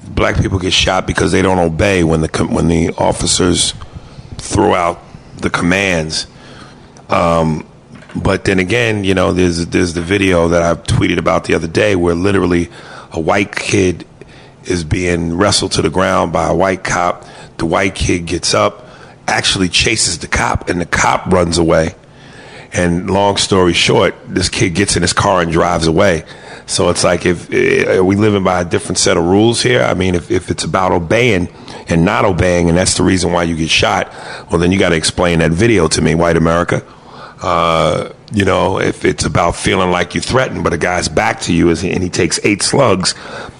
black 0.07 0.37
people 0.37 0.59
get 0.59 0.73
shot 0.73 1.07
because 1.07 1.31
they 1.31 1.41
don't 1.41 1.59
obey 1.59 2.03
when 2.03 2.21
the 2.21 2.47
when 2.49 2.67
the 2.67 2.89
officers 2.97 3.73
throw 4.37 4.73
out 4.73 4.99
the 5.37 5.49
commands. 5.49 6.27
Um, 7.09 7.67
but 8.15 8.45
then 8.45 8.59
again, 8.59 9.03
you 9.03 9.13
know, 9.13 9.33
there's 9.33 9.65
there's 9.67 9.93
the 9.93 10.01
video 10.01 10.47
that 10.49 10.61
I 10.61 10.79
tweeted 10.81 11.17
about 11.17 11.45
the 11.45 11.53
other 11.53 11.67
day 11.67 11.95
where 11.95 12.15
literally 12.15 12.69
a 13.11 13.19
white 13.19 13.55
kid 13.55 14.05
is 14.67 14.83
being 14.83 15.37
wrestled 15.37 15.71
to 15.73 15.81
the 15.81 15.89
ground 15.89 16.33
by 16.33 16.47
a 16.47 16.55
white 16.55 16.83
cop. 16.83 17.25
The 17.57 17.65
white 17.65 17.95
kid 17.95 18.25
gets 18.25 18.53
up, 18.53 18.87
actually 19.27 19.69
chases 19.69 20.19
the 20.19 20.27
cop, 20.27 20.69
and 20.69 20.79
the 20.79 20.85
cop 20.85 21.27
runs 21.27 21.57
away. 21.57 21.95
And 22.73 23.09
long 23.09 23.37
story 23.37 23.73
short, 23.73 24.15
this 24.27 24.49
kid 24.49 24.75
gets 24.75 24.95
in 24.95 25.01
his 25.01 25.13
car 25.13 25.41
and 25.41 25.51
drives 25.51 25.87
away. 25.87 26.25
So 26.65 26.89
it's 26.89 27.03
like 27.03 27.25
if 27.25 27.51
uh, 27.51 27.99
are 27.99 28.03
we 28.03 28.17
living 28.17 28.43
by 28.43 28.61
a 28.61 28.65
different 28.65 28.97
set 28.97 29.15
of 29.15 29.23
rules 29.23 29.61
here? 29.61 29.81
I 29.81 29.93
mean, 29.93 30.15
if, 30.15 30.29
if 30.29 30.51
it's 30.51 30.65
about 30.65 30.91
obeying 30.91 31.47
and 31.87 32.03
not 32.03 32.25
obeying, 32.25 32.67
and 32.67 32.77
that's 32.77 32.97
the 32.97 33.03
reason 33.03 33.31
why 33.31 33.43
you 33.43 33.55
get 33.55 33.69
shot, 33.69 34.13
well, 34.51 34.59
then 34.59 34.71
you 34.73 34.77
got 34.77 34.89
to 34.89 34.95
explain 34.95 35.39
that 35.39 35.51
video 35.51 35.87
to 35.87 36.01
me, 36.01 36.13
white 36.13 36.35
America. 36.35 36.83
Uh, 37.41 38.11
you 38.33 38.43
know, 38.43 38.79
if 38.79 39.05
it's 39.05 39.23
about 39.23 39.55
feeling 39.55 39.91
like 39.91 40.13
you're 40.13 40.21
threatened, 40.21 40.63
but 40.63 40.73
a 40.73 40.77
guy's 40.77 41.07
back 41.07 41.39
to 41.41 41.53
you 41.53 41.69
and 41.69 42.03
he 42.03 42.09
takes 42.09 42.39
eight 42.43 42.61
slugs, 42.61 43.15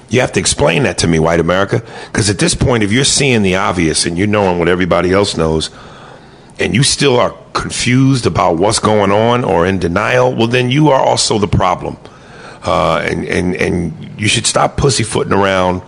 you 0.10 0.22
have 0.22 0.32
to 0.34 0.40
explain 0.40 0.84
that 0.84 0.98
to 1.00 1.08
me, 1.08 1.20
white 1.20 1.40
America. 1.40 1.84
Because 2.06 2.30
at 2.30 2.40
this 2.40 2.56
point, 2.56 2.84
if 2.84 2.92
you're 2.92 3.04
seeing 3.04 3.42
the 3.42 3.56
obvious 3.56 4.06
and 4.06 4.18
you're 4.18 4.28
knowing 4.28 4.60
what 4.60 4.68
everybody 4.68 5.12
else 5.12 5.36
knows, 5.36 5.70
and 6.60 6.74
you 6.74 6.84
still 6.84 7.20
are 7.20 7.36
confused 7.54 8.26
about 8.26 8.58
what's 8.58 8.80
going 8.80 9.12
on 9.12 9.44
or 9.44 9.66
in 9.66 9.80
denial, 9.80 10.34
well, 10.34 10.48
then 10.48 10.72
you 10.72 10.90
are 10.90 11.00
also 11.00 11.38
the 11.38 11.48
problem. 11.48 11.98
Uh, 12.64 13.00
and, 13.00 13.26
and, 13.26 13.56
and 13.56 14.20
you 14.20 14.28
should 14.28 14.46
stop 14.46 14.78
pussyfooting 14.78 15.34
around 15.34 15.82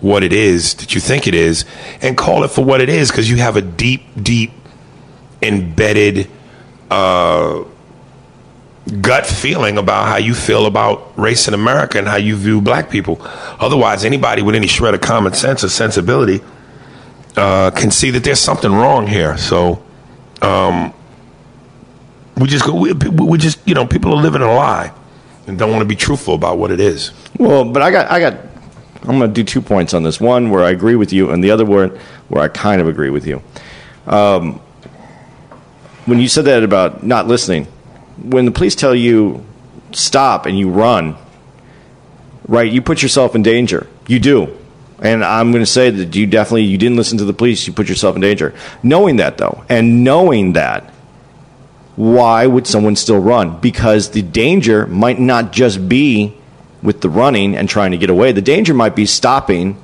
what 0.00 0.22
it 0.22 0.32
is 0.32 0.74
that 0.74 0.94
you 0.94 1.00
think 1.00 1.26
it 1.26 1.34
is 1.34 1.64
and 2.02 2.16
call 2.16 2.44
it 2.44 2.48
for 2.48 2.64
what 2.64 2.80
it 2.80 2.88
is 2.88 3.10
because 3.10 3.28
you 3.30 3.36
have 3.36 3.56
a 3.56 3.62
deep, 3.62 4.02
deep, 4.22 4.52
embedded 5.42 6.28
uh, 6.90 7.64
gut 9.00 9.26
feeling 9.26 9.78
about 9.78 10.06
how 10.06 10.16
you 10.16 10.34
feel 10.34 10.66
about 10.66 11.18
race 11.18 11.48
in 11.48 11.54
America 11.54 11.98
and 11.98 12.06
how 12.06 12.16
you 12.16 12.36
view 12.36 12.60
black 12.60 12.90
people. 12.90 13.18
Otherwise, 13.22 14.04
anybody 14.04 14.42
with 14.42 14.54
any 14.54 14.66
shred 14.66 14.94
of 14.94 15.00
common 15.00 15.32
sense 15.32 15.64
or 15.64 15.68
sensibility 15.68 16.42
uh, 17.36 17.70
can 17.70 17.90
see 17.90 18.10
that 18.10 18.24
there's 18.24 18.40
something 18.40 18.72
wrong 18.72 19.06
here. 19.06 19.36
So, 19.38 19.82
um, 20.42 20.92
we 22.36 22.48
just 22.48 22.68
we, 22.68 22.92
we 22.92 23.38
just 23.38 23.58
you 23.66 23.74
know 23.74 23.86
people 23.86 24.12
are 24.12 24.20
living 24.20 24.42
a 24.42 24.52
lie 24.52 24.92
and 25.46 25.58
don't 25.58 25.70
want 25.70 25.82
to 25.82 25.88
be 25.88 25.96
truthful 25.96 26.34
about 26.34 26.58
what 26.58 26.70
it 26.70 26.80
is. 26.80 27.12
Well, 27.38 27.64
but 27.64 27.82
I 27.82 27.90
got 27.90 28.10
I 28.10 28.20
got 28.20 28.34
I'm 29.02 29.18
going 29.18 29.32
to 29.32 29.34
do 29.34 29.44
two 29.44 29.60
points 29.60 29.94
on 29.94 30.02
this. 30.02 30.20
One 30.20 30.50
where 30.50 30.64
I 30.64 30.70
agree 30.70 30.96
with 30.96 31.12
you, 31.12 31.30
and 31.30 31.42
the 31.42 31.50
other 31.50 31.64
one 31.64 31.90
where 32.28 32.42
I 32.42 32.48
kind 32.48 32.80
of 32.80 32.88
agree 32.88 33.10
with 33.10 33.26
you. 33.26 33.42
Um, 34.06 34.60
when 36.06 36.20
you 36.20 36.28
said 36.28 36.44
that 36.46 36.62
about 36.62 37.02
not 37.02 37.26
listening, 37.26 37.66
when 38.22 38.44
the 38.44 38.50
police 38.50 38.74
tell 38.74 38.94
you 38.94 39.44
stop 39.92 40.46
and 40.46 40.58
you 40.58 40.70
run, 40.70 41.16
right? 42.46 42.70
You 42.70 42.82
put 42.82 43.02
yourself 43.02 43.34
in 43.34 43.42
danger. 43.42 43.86
You 44.06 44.18
do. 44.18 44.56
And 45.00 45.24
I'm 45.24 45.50
going 45.50 45.62
to 45.62 45.70
say 45.70 45.90
that 45.90 46.14
you 46.14 46.26
definitely 46.26 46.62
you 46.62 46.78
didn't 46.78 46.96
listen 46.96 47.18
to 47.18 47.24
the 47.24 47.32
police. 47.32 47.66
You 47.66 47.72
put 47.72 47.88
yourself 47.88 48.14
in 48.14 48.22
danger. 48.22 48.54
Knowing 48.82 49.16
that 49.16 49.38
though, 49.38 49.64
and 49.68 50.04
knowing 50.04 50.54
that, 50.54 50.90
why 51.96 52.46
would 52.46 52.66
someone 52.66 52.96
still 52.96 53.18
run? 53.18 53.60
Because 53.60 54.10
the 54.10 54.22
danger 54.22 54.86
might 54.86 55.20
not 55.20 55.52
just 55.52 55.88
be 55.88 56.34
with 56.82 57.00
the 57.00 57.08
running 57.08 57.56
and 57.56 57.68
trying 57.68 57.92
to 57.92 57.96
get 57.96 58.10
away. 58.10 58.32
The 58.32 58.42
danger 58.42 58.74
might 58.74 58.96
be 58.96 59.06
stopping 59.06 59.80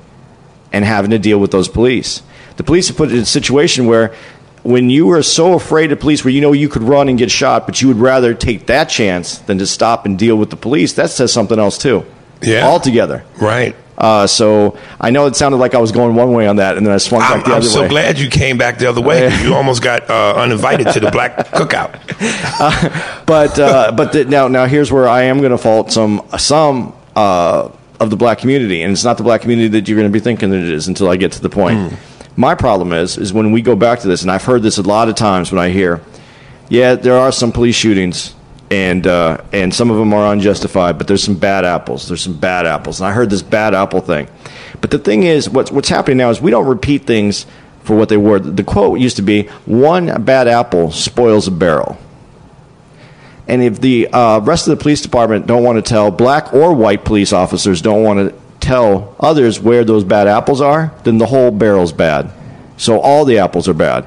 and 0.71 0.85
having 0.85 1.11
to 1.11 1.19
deal 1.19 1.39
with 1.39 1.51
those 1.51 1.67
police. 1.67 2.21
The 2.57 2.63
police 2.63 2.89
have 2.89 2.97
put 2.97 3.09
it 3.09 3.15
in 3.15 3.21
a 3.21 3.25
situation 3.25 3.85
where 3.85 4.13
when 4.63 4.89
you 4.89 5.09
are 5.11 5.23
so 5.23 5.53
afraid 5.53 5.91
of 5.91 5.99
police 5.99 6.23
where 6.23 6.33
you 6.33 6.41
know 6.41 6.53
you 6.53 6.69
could 6.69 6.83
run 6.83 7.09
and 7.09 7.17
get 7.17 7.31
shot, 7.31 7.65
but 7.65 7.81
you 7.81 7.87
would 7.87 7.97
rather 7.97 8.33
take 8.33 8.67
that 8.67 8.85
chance 8.85 9.39
than 9.39 9.57
to 9.57 9.67
stop 9.67 10.05
and 10.05 10.17
deal 10.17 10.35
with 10.35 10.49
the 10.49 10.55
police, 10.55 10.93
that 10.93 11.09
says 11.09 11.33
something 11.33 11.57
else 11.59 11.77
too. 11.77 12.05
Yeah. 12.41 12.67
Altogether. 12.67 13.23
Right. 13.39 13.75
Uh, 13.97 14.25
so 14.25 14.77
I 14.99 15.11
know 15.11 15.27
it 15.27 15.35
sounded 15.35 15.57
like 15.57 15.75
I 15.75 15.77
was 15.77 15.91
going 15.91 16.15
one 16.15 16.33
way 16.33 16.47
on 16.47 16.55
that, 16.55 16.75
and 16.75 16.85
then 16.85 16.91
I 16.93 16.97
swung 16.97 17.21
back 17.21 17.45
I'm, 17.45 17.49
the 17.49 17.55
I'm 17.57 17.61
so 17.61 17.81
way. 17.83 17.89
glad 17.89 18.17
you 18.17 18.29
came 18.29 18.57
back 18.57 18.79
the 18.79 18.89
other 18.89 19.01
way. 19.01 19.31
you 19.43 19.53
almost 19.53 19.83
got 19.83 20.09
uh, 20.09 20.33
uninvited 20.37 20.87
to 20.93 20.99
the 20.99 21.11
black 21.11 21.37
cookout. 21.51 21.99
but 23.27 23.59
uh, 23.59 23.91
but 23.91 24.11
the, 24.11 24.25
now 24.25 24.47
now 24.47 24.65
here's 24.65 24.91
where 24.91 25.07
I 25.07 25.23
am 25.23 25.37
going 25.37 25.51
to 25.51 25.57
fault 25.57 25.91
some 25.91 26.27
some 26.39 26.93
uh, 27.15 27.69
of 27.99 28.09
the 28.09 28.15
black 28.15 28.39
community, 28.39 28.81
and 28.81 28.91
it's 28.91 29.03
not 29.03 29.17
the 29.17 29.23
black 29.23 29.41
community 29.41 29.67
that 29.67 29.87
you're 29.87 29.97
going 29.97 30.11
to 30.11 30.13
be 30.13 30.19
thinking 30.19 30.49
that 30.49 30.61
it 30.61 30.69
is 30.69 30.87
until 30.87 31.07
I 31.07 31.15
get 31.15 31.33
to 31.33 31.41
the 31.41 31.49
point. 31.49 31.93
My 32.35 32.55
problem 32.55 32.93
is 32.93 33.17
is 33.17 33.33
when 33.33 33.51
we 33.51 33.61
go 33.61 33.75
back 33.75 33.99
to 33.99 34.07
this, 34.07 34.21
and 34.21 34.31
I've 34.31 34.43
heard 34.43 34.63
this 34.63 34.77
a 34.77 34.83
lot 34.83 35.09
of 35.09 35.15
times 35.15 35.51
when 35.51 35.59
I 35.59 35.69
hear, 35.69 36.01
yeah, 36.69 36.95
there 36.95 37.17
are 37.17 37.31
some 37.31 37.51
police 37.51 37.75
shootings. 37.75 38.35
And 38.69 39.05
uh, 39.05 39.43
and 39.51 39.73
some 39.73 39.91
of 39.91 39.97
them 39.97 40.13
are 40.13 40.31
unjustified, 40.31 40.97
but 40.97 41.05
there's 41.05 41.21
some 41.21 41.35
bad 41.35 41.65
apples. 41.65 42.07
There's 42.07 42.21
some 42.21 42.39
bad 42.39 42.65
apples, 42.65 43.01
and 43.01 43.07
I 43.09 43.11
heard 43.11 43.29
this 43.29 43.41
bad 43.41 43.75
apple 43.75 43.99
thing. 43.99 44.29
But 44.79 44.91
the 44.91 44.97
thing 44.97 45.23
is, 45.23 45.49
what's 45.49 45.69
what's 45.73 45.89
happening 45.89 46.19
now 46.19 46.29
is 46.29 46.39
we 46.39 46.51
don't 46.51 46.65
repeat 46.65 47.05
things 47.05 47.45
for 47.83 47.97
what 47.97 48.07
they 48.07 48.15
were. 48.15 48.39
The 48.39 48.63
quote 48.63 49.01
used 49.01 49.17
to 49.17 49.23
be, 49.23 49.43
"One 49.65 50.23
bad 50.23 50.47
apple 50.47 50.91
spoils 50.91 51.49
a 51.49 51.51
barrel." 51.51 51.97
And 53.45 53.61
if 53.61 53.81
the 53.81 54.07
uh, 54.07 54.39
rest 54.39 54.69
of 54.69 54.77
the 54.77 54.81
police 54.81 55.01
department 55.01 55.47
don't 55.47 55.63
want 55.63 55.75
to 55.77 55.81
tell 55.81 56.09
black 56.09 56.53
or 56.53 56.73
white 56.73 57.03
police 57.03 57.33
officers 57.33 57.81
don't 57.81 58.03
want 58.03 58.29
to 58.29 58.35
tell 58.71 59.15
others 59.19 59.59
where 59.59 59.83
those 59.83 60.05
bad 60.05 60.27
apples 60.27 60.61
are, 60.61 60.93
then 61.03 61.17
the 61.17 61.25
whole 61.25 61.51
barrel's 61.51 61.91
bad. 61.91 62.31
So 62.77 62.99
all 63.01 63.25
the 63.25 63.39
apples 63.39 63.67
are 63.67 63.73
bad. 63.73 64.05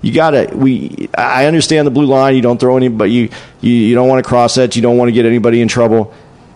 You 0.00 0.12
gotta. 0.12 0.50
We. 0.54 1.08
I 1.16 1.46
understand 1.46 1.86
the 1.86 1.90
blue 1.90 2.06
line. 2.06 2.36
You 2.36 2.42
don't 2.42 2.60
throw 2.60 2.76
any, 2.76 2.88
but 2.88 3.10
you 3.10 3.30
you, 3.60 3.72
you 3.72 3.94
don't 3.96 4.08
want 4.08 4.22
to 4.22 4.28
cross 4.28 4.54
that. 4.54 4.76
You 4.76 4.82
don't 4.82 4.96
want 4.96 5.08
to 5.08 5.12
get 5.12 5.26
anybody 5.26 5.60
in 5.60 5.66
trouble. 5.66 6.14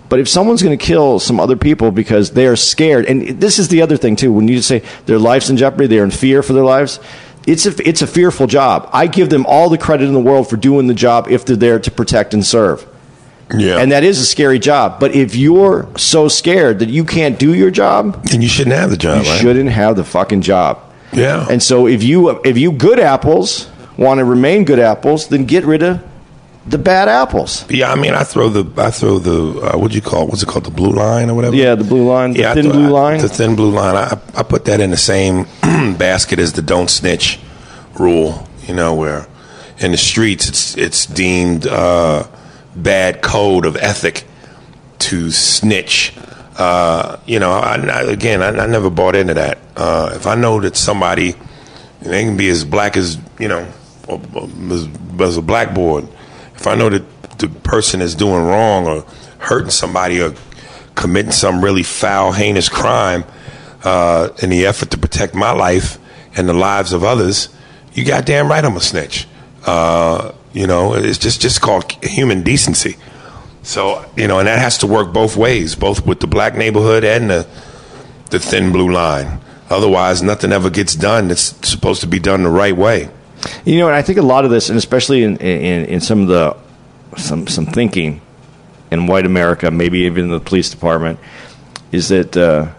But 0.09 0.21
if 0.21 0.29
someone's 0.29 0.63
going 0.63 0.77
to 0.77 0.85
kill 0.85 1.19
some 1.19 1.39
other 1.41 1.57
people 1.57 1.91
because 1.91 2.33
they 2.33 2.47
are 2.47 2.57
scared, 2.57 3.07
and 3.07 3.41
this 3.41 3.59
is 3.59 3.69
the 3.69 3.83
other 3.83 3.97
thing 3.97 4.17
too, 4.17 4.33
when 4.33 4.49
you 4.49 4.61
say 4.61 4.83
their 5.07 5.19
life's 5.19 5.51
in 5.51 5.57
jeopardy, 5.57 5.87
they're 5.87 6.05
in 6.05 6.11
fear 6.11 6.43
for 6.43 6.53
their 6.53 6.65
lives. 6.65 7.01
It's 7.47 7.65
a, 7.67 7.89
it's 7.89 8.03
a 8.03 8.07
fearful 8.07 8.47
job. 8.47 8.91
I 8.93 9.07
give 9.07 9.31
them 9.31 9.47
all 9.47 9.69
the 9.71 9.79
credit 9.79 10.07
in 10.09 10.13
the 10.13 10.21
world 10.21 10.51
for 10.51 10.57
doing 10.57 10.89
the 10.89 10.95
job 10.95 11.29
if 11.31 11.45
they're 11.45 11.57
there 11.57 11.79
to 11.79 11.91
protect 11.91 12.35
and 12.35 12.45
serve. 12.45 12.85
Yeah. 13.57 13.79
And 13.79 13.91
that 13.93 14.05
is 14.05 14.19
a 14.21 14.27
scary 14.27 14.59
job. 14.59 15.01
But 15.01 15.15
if 15.15 15.35
you're 15.35 15.89
so 15.97 16.29
scared 16.29 16.79
that 16.81 16.89
you 16.89 17.05
can't 17.05 17.39
do 17.39 17.55
your 17.55 17.71
job, 17.71 18.27
and 18.33 18.43
you 18.43 18.49
shouldn't 18.49 18.77
have 18.77 18.91
the 18.91 18.97
job, 18.97 19.25
you 19.25 19.31
right? 19.31 19.41
shouldn't 19.41 19.71
have 19.71 19.97
the 19.97 20.05
fucking 20.05 20.43
job. 20.43 20.79
Yeah. 21.13 21.47
And 21.51 21.63
so 21.63 21.87
if 21.89 22.03
you 22.03 22.41
if 22.45 22.57
you 22.57 22.71
good 22.73 23.01
apples 23.01 23.69
want 23.97 24.19
to 24.19 24.25
remain 24.25 24.65
good 24.65 24.79
apples, 24.79 25.29
then 25.29 25.45
get 25.47 25.65
rid 25.65 25.83
of 25.83 26.01
the 26.67 26.79
bad 26.79 27.09
apples. 27.09 27.65
yeah, 27.71 27.91
I 27.91 27.97
mean, 27.97 28.13
I 28.15 28.23
throw 28.23 28.49
the, 28.51 28.65
I 28.81 28.91
throw 28.91 29.19
the, 29.19 29.61
uh, 29.75 29.79
what 29.79 29.91
do 29.91 29.97
you 29.97 30.03
call 30.03 30.25
it? 30.25 30.29
What's 30.29 30.43
it 30.43 30.49
called? 30.49 30.67
The 30.67 30.71
blue 30.71 30.93
line 30.93 31.29
or 31.31 31.35
whatever? 31.35 31.57
Yeah, 31.57 31.75
the 31.75 31.85
blue 31.85 32.07
line, 32.07 32.33
the 32.35 32.47
I 32.47 32.55
thin 32.55 32.71
blue 32.71 32.87
I- 32.87 32.91
line. 32.91 33.21
The 33.21 33.29
thin 33.31 33.57
blue 33.57 33.71
line. 33.71 33.97
I, 33.97 34.19
I 34.37 34.43
put 34.45 34.67
that 34.67 34.79
in 34.79 34.91
the 34.91 34.97
same 34.97 35.47
basket 35.97 36.39
as 36.39 36.53
the 36.53 36.63
don't 36.63 36.89
snitch 36.91 37.41
rule, 37.99 38.47
you 38.69 38.75
know, 38.75 38.95
where 38.95 39.27
in 39.79 39.91
the 39.93 39.97
streets 39.97 40.49
it's, 40.49 40.77
it's 40.77 41.07
deemed, 41.07 41.67
uh, 41.67 42.25
bad 42.75 43.23
code 43.23 43.67
of 43.67 43.77
ethic 43.77 44.25
to 45.01 45.31
snitch. 45.31 46.15
Uh, 46.57 47.19
you 47.27 47.39
know, 47.39 47.53
I, 47.53 47.77
I, 47.77 48.03
again, 48.03 48.43
I, 48.43 48.49
I 48.49 48.67
never 48.67 48.91
bought 48.91 49.15
into 49.15 49.35
that. 49.35 49.59
Uh, 49.77 50.13
if 50.15 50.27
I 50.27 50.35
know 50.35 50.61
that 50.61 50.77
somebody, 50.77 51.35
they 52.01 52.25
can 52.25 52.37
be 52.37 52.49
as 52.49 52.65
black 52.65 52.97
as, 52.97 53.19
you 53.39 53.49
know, 53.49 53.67
as, 54.09 54.89
as 55.21 55.37
a 55.37 55.43
blackboard. 55.43 56.07
If 56.55 56.67
I 56.67 56.75
know 56.75 56.91
that 56.91 57.39
the 57.39 57.49
person 57.49 58.03
is 58.03 58.15
doing 58.15 58.45
wrong 58.45 58.87
or 58.87 59.03
hurting 59.39 59.71
somebody 59.71 60.21
or 60.21 60.35
committing 60.95 61.33
some 61.33 61.65
really 61.65 61.83
foul, 61.83 62.33
heinous 62.33 62.69
crime 62.69 63.25
uh, 63.85 64.29
in 64.43 64.51
the 64.51 64.67
effort 64.67 64.91
to 64.91 64.99
protect 64.99 65.35
my 65.35 65.53
life 65.53 65.99
and 66.37 66.49
the 66.49 66.53
lives 66.53 66.93
of 66.93 67.03
others, 67.03 67.49
you 67.95 68.05
goddamn 68.05 68.49
right 68.49 68.65
I'm 68.65 68.77
a 68.77 68.81
snitch. 68.81 69.27
Uh, 69.65 70.33
you 70.53 70.67
know, 70.67 70.95
it's 70.95 71.19
just 71.19 71.41
just 71.41 71.61
called 71.61 71.93
human 72.03 72.43
decency. 72.43 72.97
So 73.63 74.05
you 74.17 74.27
know, 74.27 74.39
and 74.39 74.49
that 74.49 74.59
has 74.59 74.79
to 74.79 74.87
work 74.87 75.13
both 75.13 75.37
ways, 75.37 75.75
both 75.75 76.07
with 76.07 76.21
the 76.21 76.27
black 76.27 76.55
neighborhood 76.55 77.05
and 77.05 77.31
the 77.31 77.47
the 78.31 78.39
thin 78.39 78.73
blue 78.73 78.93
line. 78.93 79.41
Otherwise, 79.69 80.23
nothing 80.23 80.53
ever 80.53 80.69
gets 80.71 80.97
done 80.97 81.29
that's 81.29 81.55
supposed 81.69 82.01
to 82.01 82.07
be 82.07 82.19
done 82.19 82.43
the 82.43 82.51
right 82.51 82.77
way. 82.77 83.09
You 83.65 83.79
know, 83.79 83.87
and 83.87 83.95
I 83.95 84.03
think 84.03 84.19
a 84.19 84.23
lot 84.23 84.45
of 84.45 84.51
this, 84.51 84.69
and 84.69 84.77
especially 84.77 85.23
in, 85.23 85.37
in, 85.37 85.87
in 85.87 86.01
some 86.01 86.23
of 86.23 86.29
the 86.29 86.57
some 87.17 87.47
some 87.47 87.67
thinking 87.67 88.21
in 88.91 89.07
white 89.07 89.27
America, 89.27 89.71
maybe 89.71 90.01
even 90.01 90.29
the 90.31 90.41
police 90.41 90.71
department, 90.71 91.19
is 91.93 92.09
that 92.09 92.37
uh, 92.37 92.73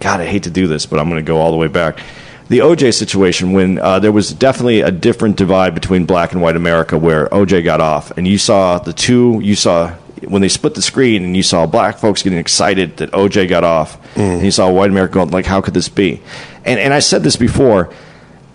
God, 0.00 0.20
I 0.20 0.26
hate 0.26 0.44
to 0.44 0.50
do 0.50 0.66
this, 0.66 0.86
but 0.86 0.98
I'm 0.98 1.08
going 1.08 1.22
to 1.22 1.26
go 1.26 1.38
all 1.38 1.50
the 1.50 1.56
way 1.56 1.68
back. 1.68 2.00
The 2.48 2.58
OJ 2.58 2.92
situation, 2.92 3.52
when 3.52 3.78
uh, 3.78 3.98
there 4.00 4.12
was 4.12 4.32
definitely 4.32 4.82
a 4.82 4.90
different 4.90 5.36
divide 5.36 5.74
between 5.74 6.04
black 6.04 6.32
and 6.32 6.42
white 6.42 6.56
America, 6.56 6.98
where 6.98 7.26
OJ 7.28 7.64
got 7.64 7.80
off, 7.80 8.10
and 8.18 8.28
you 8.28 8.36
saw 8.38 8.78
the 8.78 8.92
two, 8.92 9.40
you 9.42 9.54
saw 9.54 9.92
when 10.28 10.42
they 10.42 10.48
split 10.48 10.74
the 10.74 10.82
screen, 10.82 11.24
and 11.24 11.36
you 11.36 11.42
saw 11.42 11.64
black 11.66 11.96
folks 11.98 12.22
getting 12.22 12.38
excited 12.38 12.98
that 12.98 13.10
OJ 13.12 13.48
got 13.48 13.64
off, 13.64 13.98
and 14.16 14.42
you 14.44 14.50
saw 14.50 14.70
white 14.70 14.90
America 14.90 15.14
going 15.14 15.30
like, 15.30 15.46
"How 15.46 15.60
could 15.62 15.74
this 15.74 15.88
be?" 15.88 16.20
And 16.66 16.78
and 16.78 16.92
I 16.92 16.98
said 16.98 17.22
this 17.22 17.36
before 17.36 17.88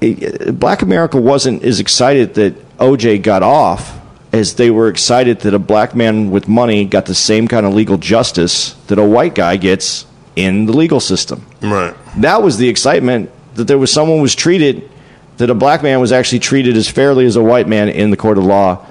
it- 0.02 0.60
black 0.60 0.82
America 0.84 1.18
wasn't 1.18 1.64
as 1.64 1.80
excited 1.80 2.36
that 2.36 2.54
OJ 2.80 3.18
got 3.22 3.44
off 3.44 3.98
as 4.32 4.54
they 4.54 4.70
were 4.70 4.88
excited 4.88 5.40
that 5.42 5.54
a 5.56 5.60
black 5.60 5.96
man 5.96 6.30
with 6.30 6.48
money 6.48 6.86
got 6.86 7.08
the 7.08 7.16
same 7.16 7.48
kind 7.48 7.66
of 7.66 7.74
legal 7.74 7.98
justice 7.98 8.76
that 8.88 9.00
a 9.00 9.04
white 9.04 9.34
guy 9.34 9.58
gets 9.58 10.06
in 10.36 10.68
the 10.68 10.74
legal 10.74 11.00
system. 11.00 11.44
Right. 11.62 11.94
That 12.18 12.44
was 12.44 12.58
the 12.58 12.70
excitement 12.70 13.32
that 13.60 13.68
there 13.68 13.78
was 13.78 13.94
someone 13.94 14.20
was 14.22 14.34
treated 14.36 14.90
that 15.38 15.50
a 15.50 15.54
black 15.56 15.84
man 15.84 16.00
was 16.02 16.12
actually 16.12 16.40
treated 16.40 16.76
as 16.76 16.90
fairly 16.90 17.26
as 17.26 17.36
a 17.38 17.44
white 17.44 17.68
man 17.68 17.88
in 17.88 18.10
the 18.12 18.18
court 18.18 18.38
of 18.38 18.44
law 18.44 18.86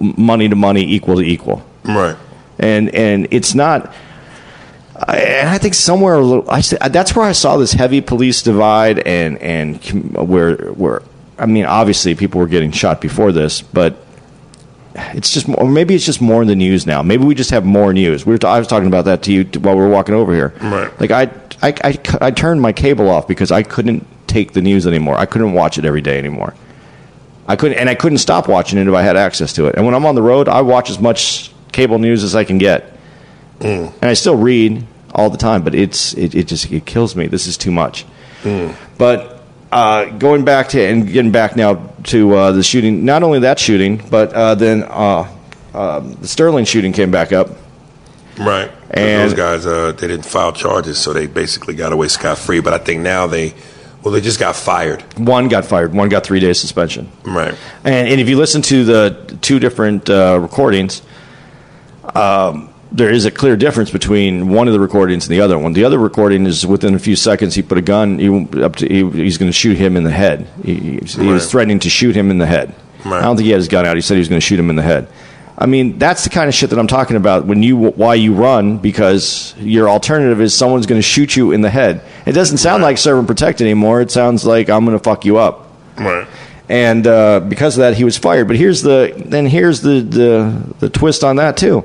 money 0.00 0.48
to 0.48 0.56
money, 0.56 0.82
equal 0.82 1.16
to 1.16 1.22
equal 1.22 1.62
Right. 1.84 2.16
and 2.58 2.94
and 2.94 3.28
it's 3.30 3.54
not. 3.54 3.94
I, 4.96 5.18
and 5.18 5.48
I 5.48 5.58
think 5.58 5.74
somewhere 5.74 6.14
a 6.14 6.20
little, 6.24 6.48
I 6.50 6.60
that's 6.88 7.14
where 7.14 7.26
I 7.26 7.32
saw 7.32 7.56
this 7.58 7.72
heavy 7.72 8.00
police 8.00 8.42
divide 8.42 9.00
and 9.00 9.38
and 9.38 10.16
where 10.16 10.56
where 10.72 11.02
I 11.38 11.46
mean 11.46 11.66
obviously 11.66 12.14
people 12.14 12.40
were 12.40 12.46
getting 12.46 12.70
shot 12.72 13.00
before 13.00 13.30
this, 13.32 13.60
but 13.60 13.96
it's 15.12 15.30
just 15.32 15.48
more, 15.48 15.68
maybe 15.68 15.94
it's 15.96 16.06
just 16.06 16.20
more 16.20 16.40
in 16.42 16.48
the 16.48 16.54
news 16.54 16.86
now. 16.86 17.02
Maybe 17.02 17.24
we 17.24 17.34
just 17.34 17.50
have 17.50 17.64
more 17.64 17.92
news. 17.92 18.24
We 18.24 18.32
were 18.32 18.38
t- 18.38 18.46
I 18.46 18.58
was 18.60 18.68
talking 18.68 18.86
about 18.86 19.06
that 19.06 19.22
to 19.24 19.32
you 19.32 19.44
while 19.60 19.74
we 19.74 19.80
were 19.82 19.88
walking 19.88 20.14
over 20.14 20.32
here. 20.32 20.54
Right. 20.62 21.00
Like 21.00 21.10
I, 21.10 21.26
I 21.62 21.74
I 21.82 21.98
I 22.20 22.30
turned 22.30 22.60
my 22.60 22.72
cable 22.72 23.08
off 23.08 23.26
because 23.28 23.50
I 23.50 23.62
couldn't 23.62 24.06
take 24.26 24.52
the 24.52 24.62
news 24.62 24.86
anymore. 24.86 25.16
I 25.16 25.26
couldn't 25.26 25.52
watch 25.52 25.78
it 25.78 25.84
every 25.84 26.00
day 26.00 26.18
anymore. 26.18 26.54
I 27.46 27.56
couldn't, 27.56 27.76
and 27.78 27.90
I 27.90 27.94
couldn't 27.94 28.18
stop 28.18 28.48
watching 28.48 28.78
it 28.78 28.88
if 28.88 28.94
I 28.94 29.02
had 29.02 29.16
access 29.16 29.52
to 29.54 29.66
it. 29.66 29.74
And 29.76 29.84
when 29.84 29.94
I'm 29.94 30.06
on 30.06 30.14
the 30.14 30.22
road, 30.22 30.48
I 30.48 30.62
watch 30.62 30.88
as 30.90 30.98
much 30.98 31.50
cable 31.72 31.98
news 31.98 32.24
as 32.24 32.34
I 32.34 32.44
can 32.44 32.56
get, 32.58 32.96
and 34.00 34.10
I 34.10 34.14
still 34.14 34.36
read 34.36 34.86
all 35.14 35.28
the 35.30 35.36
time. 35.36 35.62
But 35.62 35.74
it's 35.74 36.14
it, 36.14 36.34
it 36.34 36.48
just 36.48 36.70
it 36.72 36.86
kills 36.86 37.14
me. 37.14 37.26
This 37.26 37.46
is 37.46 37.56
too 37.58 37.70
much. 37.70 38.06
But 38.96 39.42
uh, 39.70 40.06
going 40.06 40.44
back 40.44 40.68
to 40.70 40.80
and 40.82 41.06
getting 41.06 41.32
back 41.32 41.54
now 41.56 41.90
to 42.04 42.34
uh, 42.34 42.52
the 42.52 42.62
shooting, 42.62 43.04
not 43.04 43.22
only 43.22 43.40
that 43.40 43.58
shooting, 43.58 44.02
but 44.10 44.32
uh, 44.32 44.54
then 44.54 44.84
uh, 44.84 45.28
uh, 45.74 46.00
the 46.00 46.28
Sterling 46.28 46.64
shooting 46.64 46.92
came 46.92 47.10
back 47.10 47.32
up. 47.32 47.48
Right. 48.38 48.70
And- 48.90 49.30
those 49.30 49.36
guys, 49.36 49.66
uh, 49.66 49.92
they 49.92 50.06
didn't 50.06 50.26
file 50.26 50.52
charges, 50.52 50.98
so 50.98 51.12
they 51.12 51.26
basically 51.26 51.74
got 51.74 51.92
away 51.92 52.08
scot 52.08 52.38
free. 52.38 52.60
But 52.60 52.74
I 52.74 52.78
think 52.78 53.02
now 53.02 53.26
they, 53.26 53.54
well, 54.02 54.12
they 54.12 54.20
just 54.20 54.38
got 54.38 54.56
fired. 54.56 55.02
One 55.18 55.48
got 55.48 55.64
fired. 55.64 55.92
One 55.92 56.08
got 56.08 56.24
three 56.24 56.40
days 56.40 56.60
suspension. 56.60 57.10
Right. 57.24 57.54
And, 57.84 58.08
and 58.08 58.20
if 58.20 58.28
you 58.28 58.36
listen 58.36 58.62
to 58.62 58.84
the 58.84 59.38
two 59.40 59.58
different 59.58 60.08
uh, 60.10 60.38
recordings, 60.40 61.02
um, 62.14 62.74
there 62.92 63.10
is 63.10 63.24
a 63.24 63.30
clear 63.30 63.56
difference 63.56 63.90
between 63.90 64.50
one 64.50 64.68
of 64.68 64.72
the 64.72 64.78
recordings 64.78 65.26
and 65.26 65.32
the 65.32 65.40
other 65.40 65.58
one. 65.58 65.72
The 65.72 65.84
other 65.84 65.98
recording 65.98 66.46
is 66.46 66.64
within 66.64 66.94
a 66.94 66.98
few 66.98 67.16
seconds. 67.16 67.54
He 67.54 67.62
put 67.62 67.76
a 67.76 67.82
gun 67.82 68.20
he, 68.20 68.62
up 68.62 68.76
to. 68.76 68.88
He, 68.88 69.10
he's 69.10 69.36
going 69.36 69.48
to 69.48 69.56
shoot 69.56 69.76
him 69.76 69.96
in 69.96 70.04
the 70.04 70.12
head. 70.12 70.46
He, 70.62 70.74
he, 70.74 70.98
he 71.04 71.26
was 71.26 71.50
threatening 71.50 71.80
to 71.80 71.90
shoot 71.90 72.14
him 72.14 72.30
in 72.30 72.38
the 72.38 72.46
head. 72.46 72.72
Right. 73.04 73.18
I 73.18 73.22
don't 73.22 73.36
think 73.36 73.46
he 73.46 73.50
had 73.50 73.58
his 73.58 73.68
gun 73.68 73.84
out. 73.84 73.96
He 73.96 74.00
said 74.00 74.14
he 74.14 74.20
was 74.20 74.28
going 74.28 74.40
to 74.40 74.46
shoot 74.46 74.58
him 74.58 74.70
in 74.70 74.76
the 74.76 74.82
head. 74.82 75.08
I 75.56 75.66
mean, 75.66 75.98
that's 75.98 76.24
the 76.24 76.30
kind 76.30 76.48
of 76.48 76.54
shit 76.54 76.70
that 76.70 76.78
I'm 76.80 76.88
talking 76.88 77.16
about. 77.16 77.46
When 77.46 77.62
you 77.62 77.76
why 77.76 78.14
you 78.16 78.34
run 78.34 78.78
because 78.78 79.54
your 79.58 79.88
alternative 79.88 80.40
is 80.40 80.52
someone's 80.54 80.86
going 80.86 80.98
to 80.98 81.06
shoot 81.06 81.36
you 81.36 81.52
in 81.52 81.60
the 81.60 81.70
head. 81.70 82.02
It 82.26 82.32
doesn't 82.32 82.58
sound 82.58 82.82
Right. 82.82 82.88
like 82.90 82.98
serve 82.98 83.18
and 83.18 83.28
protect 83.28 83.60
anymore. 83.60 84.00
It 84.00 84.10
sounds 84.10 84.44
like 84.44 84.68
I'm 84.68 84.84
going 84.84 84.98
to 84.98 85.02
fuck 85.02 85.24
you 85.24 85.38
up 85.38 85.68
Right. 85.96 86.26
and 86.68 87.06
uh, 87.06 87.38
because 87.40 87.76
of 87.76 87.82
that, 87.82 87.94
he 87.96 88.02
was 88.02 88.18
fired. 88.18 88.48
But 88.48 88.56
here's 88.56 88.82
the 88.82 89.12
then 89.16 89.46
here's 89.46 89.80
the, 89.80 90.00
the 90.00 90.74
the 90.80 90.88
twist 90.90 91.22
on 91.22 91.36
that 91.36 91.56
too. 91.56 91.84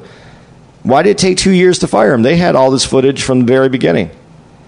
Why 0.82 1.04
did 1.04 1.12
it 1.12 1.18
take 1.20 1.38
two 1.38 1.52
years 1.52 1.78
to 1.80 1.88
fire 1.88 2.14
him? 2.14 2.24
They 2.24 2.38
had 2.38 2.56
all 2.56 2.72
this 2.72 2.86
footage 2.86 3.22
from 3.22 3.42
the 3.42 3.46
very 3.46 3.70
beginning. 3.70 4.10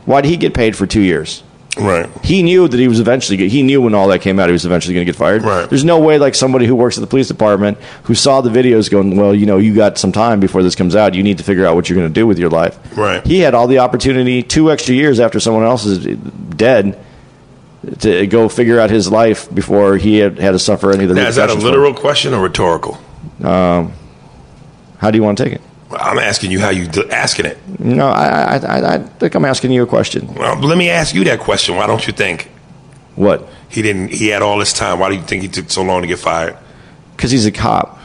Why 0.06 0.22
did 0.22 0.30
he 0.30 0.38
get 0.38 0.54
paid 0.54 0.76
for 0.76 0.86
two 0.86 1.02
years? 1.02 1.42
Right. 1.82 2.10
He 2.24 2.44
knew 2.44 2.68
that 2.68 2.80
he 2.80 2.88
was 2.88 3.00
eventually. 3.00 3.38
Get, 3.38 3.52
he 3.52 3.64
knew 3.64 3.82
when 3.82 3.94
all 3.94 4.08
that 4.10 4.22
came 4.22 4.40
out, 4.40 4.48
he 4.48 4.54
was 4.54 4.66
eventually 4.66 4.94
going 4.94 5.06
to 5.06 5.12
get 5.12 5.18
fired. 5.18 5.44
Right. 5.44 5.70
There's 5.70 5.84
no 5.84 6.00
way, 6.00 6.18
like 6.20 6.36
somebody 6.36 6.66
who 6.66 6.76
works 6.76 6.98
at 6.98 7.02
the 7.02 7.08
police 7.08 7.28
department 7.28 7.78
who 8.04 8.16
saw 8.16 8.42
the 8.42 8.50
videos, 8.50 8.90
going, 8.90 9.18
"Well, 9.18 9.34
you 9.34 9.46
know, 9.46 9.58
you 9.58 9.74
got 9.74 9.98
some 9.98 10.12
time 10.12 10.40
before 10.40 10.64
this 10.64 10.76
comes 10.76 10.96
out. 10.96 11.16
You 11.16 11.24
need 11.24 11.38
to 11.40 11.44
figure 11.44 11.66
out 11.66 11.76
what 11.76 11.90
you're 11.90 11.98
going 11.98 12.08
to 12.08 12.14
do 12.14 12.28
with 12.28 12.40
your 12.40 12.50
life." 12.50 12.78
Right. 12.98 13.26
He 13.26 13.40
had 13.40 13.54
all 13.54 13.68
the 13.68 13.80
opportunity, 13.80 14.44
two 14.44 14.72
extra 14.72 14.94
years 14.96 15.20
after 15.20 15.40
someone 15.40 15.64
else 15.64 15.86
is 15.86 16.18
dead, 16.56 17.00
to 18.00 18.28
go 18.28 18.48
figure 18.48 18.80
out 18.80 18.90
his 18.90 19.12
life 19.12 19.54
before 19.54 19.98
he 19.98 20.18
had, 20.18 20.38
had 20.38 20.52
to 20.52 20.60
suffer 20.60 20.92
any 20.92 21.04
of 21.04 21.10
the 21.10 21.16
Now, 21.16 21.28
is 21.28 21.36
that 21.36 21.50
a 21.50 21.54
repercussions 21.54 21.64
for 21.64 21.68
it. 21.68 21.72
literal 21.72 21.94
question 21.94 22.34
or 22.34 22.44
rhetorical? 22.44 22.98
Um, 23.44 23.94
how 24.98 25.10
do 25.10 25.18
you 25.18 25.24
want 25.24 25.38
to 25.40 25.44
take 25.44 25.54
it? 25.54 25.62
I'm 26.00 26.20
asking 26.20 26.52
you 26.52 26.60
how 26.60 26.70
you 26.70 26.88
d- 26.88 27.10
asking 27.12 27.46
it. 27.46 27.58
No, 27.80 28.08
I, 28.08 28.26
I, 28.26 28.56
I, 28.58 28.94
I 28.96 28.98
think 29.00 29.36
I'm 29.36 29.46
asking 29.46 29.72
you 29.72 29.84
a 29.84 29.88
question. 29.88 30.34
Well, 30.34 30.58
let 30.60 30.78
me 30.78 30.90
ask 30.90 31.14
you 31.16 31.24
that 31.26 31.40
question. 31.40 31.76
Why 31.76 31.88
don't 31.88 32.06
you 32.06 32.14
think 32.14 32.50
What? 33.16 33.48
he 33.70 33.82
didn't? 33.82 34.10
He 34.14 34.28
had 34.28 34.42
all 34.42 34.58
this 34.58 34.74
time. 34.74 35.00
Why 35.00 35.10
do 35.10 35.16
you 35.16 35.22
think 35.22 35.42
he 35.44 35.48
took 35.48 35.70
so 35.70 35.82
long 35.84 36.02
to 36.02 36.08
get 36.08 36.20
fired? 36.20 36.58
Because 37.16 37.32
he's 37.32 37.46
a 37.46 37.52
cop. 37.52 38.00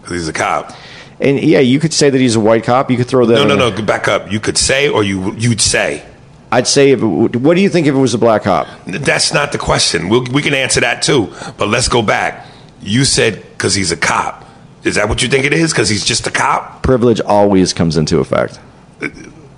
Because 0.00 0.12
he's 0.18 0.28
a 0.28 0.32
cop. 0.32 0.72
And 1.20 1.38
yeah, 1.40 1.60
you 1.60 1.78
could 1.78 1.92
say 1.92 2.10
that 2.10 2.18
he's 2.20 2.34
a 2.36 2.40
white 2.40 2.64
cop. 2.64 2.90
You 2.90 2.96
could 2.96 3.06
throw 3.06 3.26
that. 3.26 3.34
No, 3.34 3.42
in 3.42 3.48
no, 3.48 3.70
there. 3.70 3.78
no. 3.78 3.84
Back 3.84 4.08
up. 4.08 4.30
You 4.32 4.40
could 4.40 4.58
say, 4.58 4.88
or 4.88 5.04
you 5.04 5.34
you'd 5.34 5.60
say. 5.60 6.04
I'd 6.50 6.66
say, 6.66 6.90
if 6.90 7.00
it, 7.00 7.06
what 7.06 7.54
do 7.54 7.60
you 7.62 7.68
think 7.70 7.86
if 7.86 7.94
it 7.94 7.98
was 7.98 8.12
a 8.12 8.18
black 8.18 8.42
cop? 8.42 8.66
That's 8.86 9.32
not 9.32 9.52
the 9.52 9.58
question. 9.58 10.08
We'll, 10.10 10.24
we 10.32 10.42
can 10.42 10.52
answer 10.52 10.80
that 10.80 11.02
too. 11.02 11.32
But 11.56 11.68
let's 11.68 11.88
go 11.88 12.02
back. 12.02 12.46
You 12.82 13.04
said 13.04 13.42
because 13.52 13.74
he's 13.74 13.92
a 13.92 13.96
cop. 13.96 14.44
Is 14.84 14.96
that 14.96 15.08
what 15.08 15.22
you 15.22 15.28
think 15.28 15.44
it 15.44 15.52
is? 15.52 15.72
Because 15.72 15.88
he's 15.88 16.04
just 16.04 16.26
a 16.26 16.30
cop? 16.30 16.82
Privilege 16.82 17.20
always 17.20 17.72
comes 17.72 17.96
into 17.96 18.18
effect. 18.18 18.56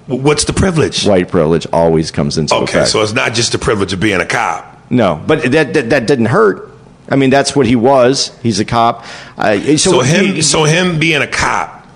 What's 0.06 0.44
the 0.44 0.52
privilege? 0.52 1.06
White 1.06 1.30
privilege 1.30 1.66
always 1.72 2.10
comes 2.10 2.37
into 2.37 2.54
Okay, 2.54 2.64
effect. 2.64 2.76
Okay, 2.76 2.84
so 2.90 3.02
it's 3.02 3.14
not 3.14 3.32
just 3.32 3.52
the 3.52 3.58
privilege 3.58 3.92
of 3.94 4.00
being 4.00 4.20
a 4.20 4.26
cop. 4.26 4.78
no, 4.90 5.22
but 5.26 5.50
that, 5.52 5.72
that 5.74 5.90
that 5.90 6.06
didn't 6.06 6.26
hurt. 6.26 6.70
I 7.08 7.16
mean, 7.16 7.30
that's 7.30 7.54
what 7.56 7.66
he 7.66 7.76
was. 7.76 8.37
He's 8.42 8.60
a 8.60 8.64
cop. 8.64 9.04
Uh, 9.38 9.58
so 9.76 9.76
So 9.76 10.00
him, 10.00 10.24
he- 10.37 10.42
so 10.42 10.64
him 10.64 10.98
being 10.98 11.22
a 11.22 11.26
cop 11.26 11.87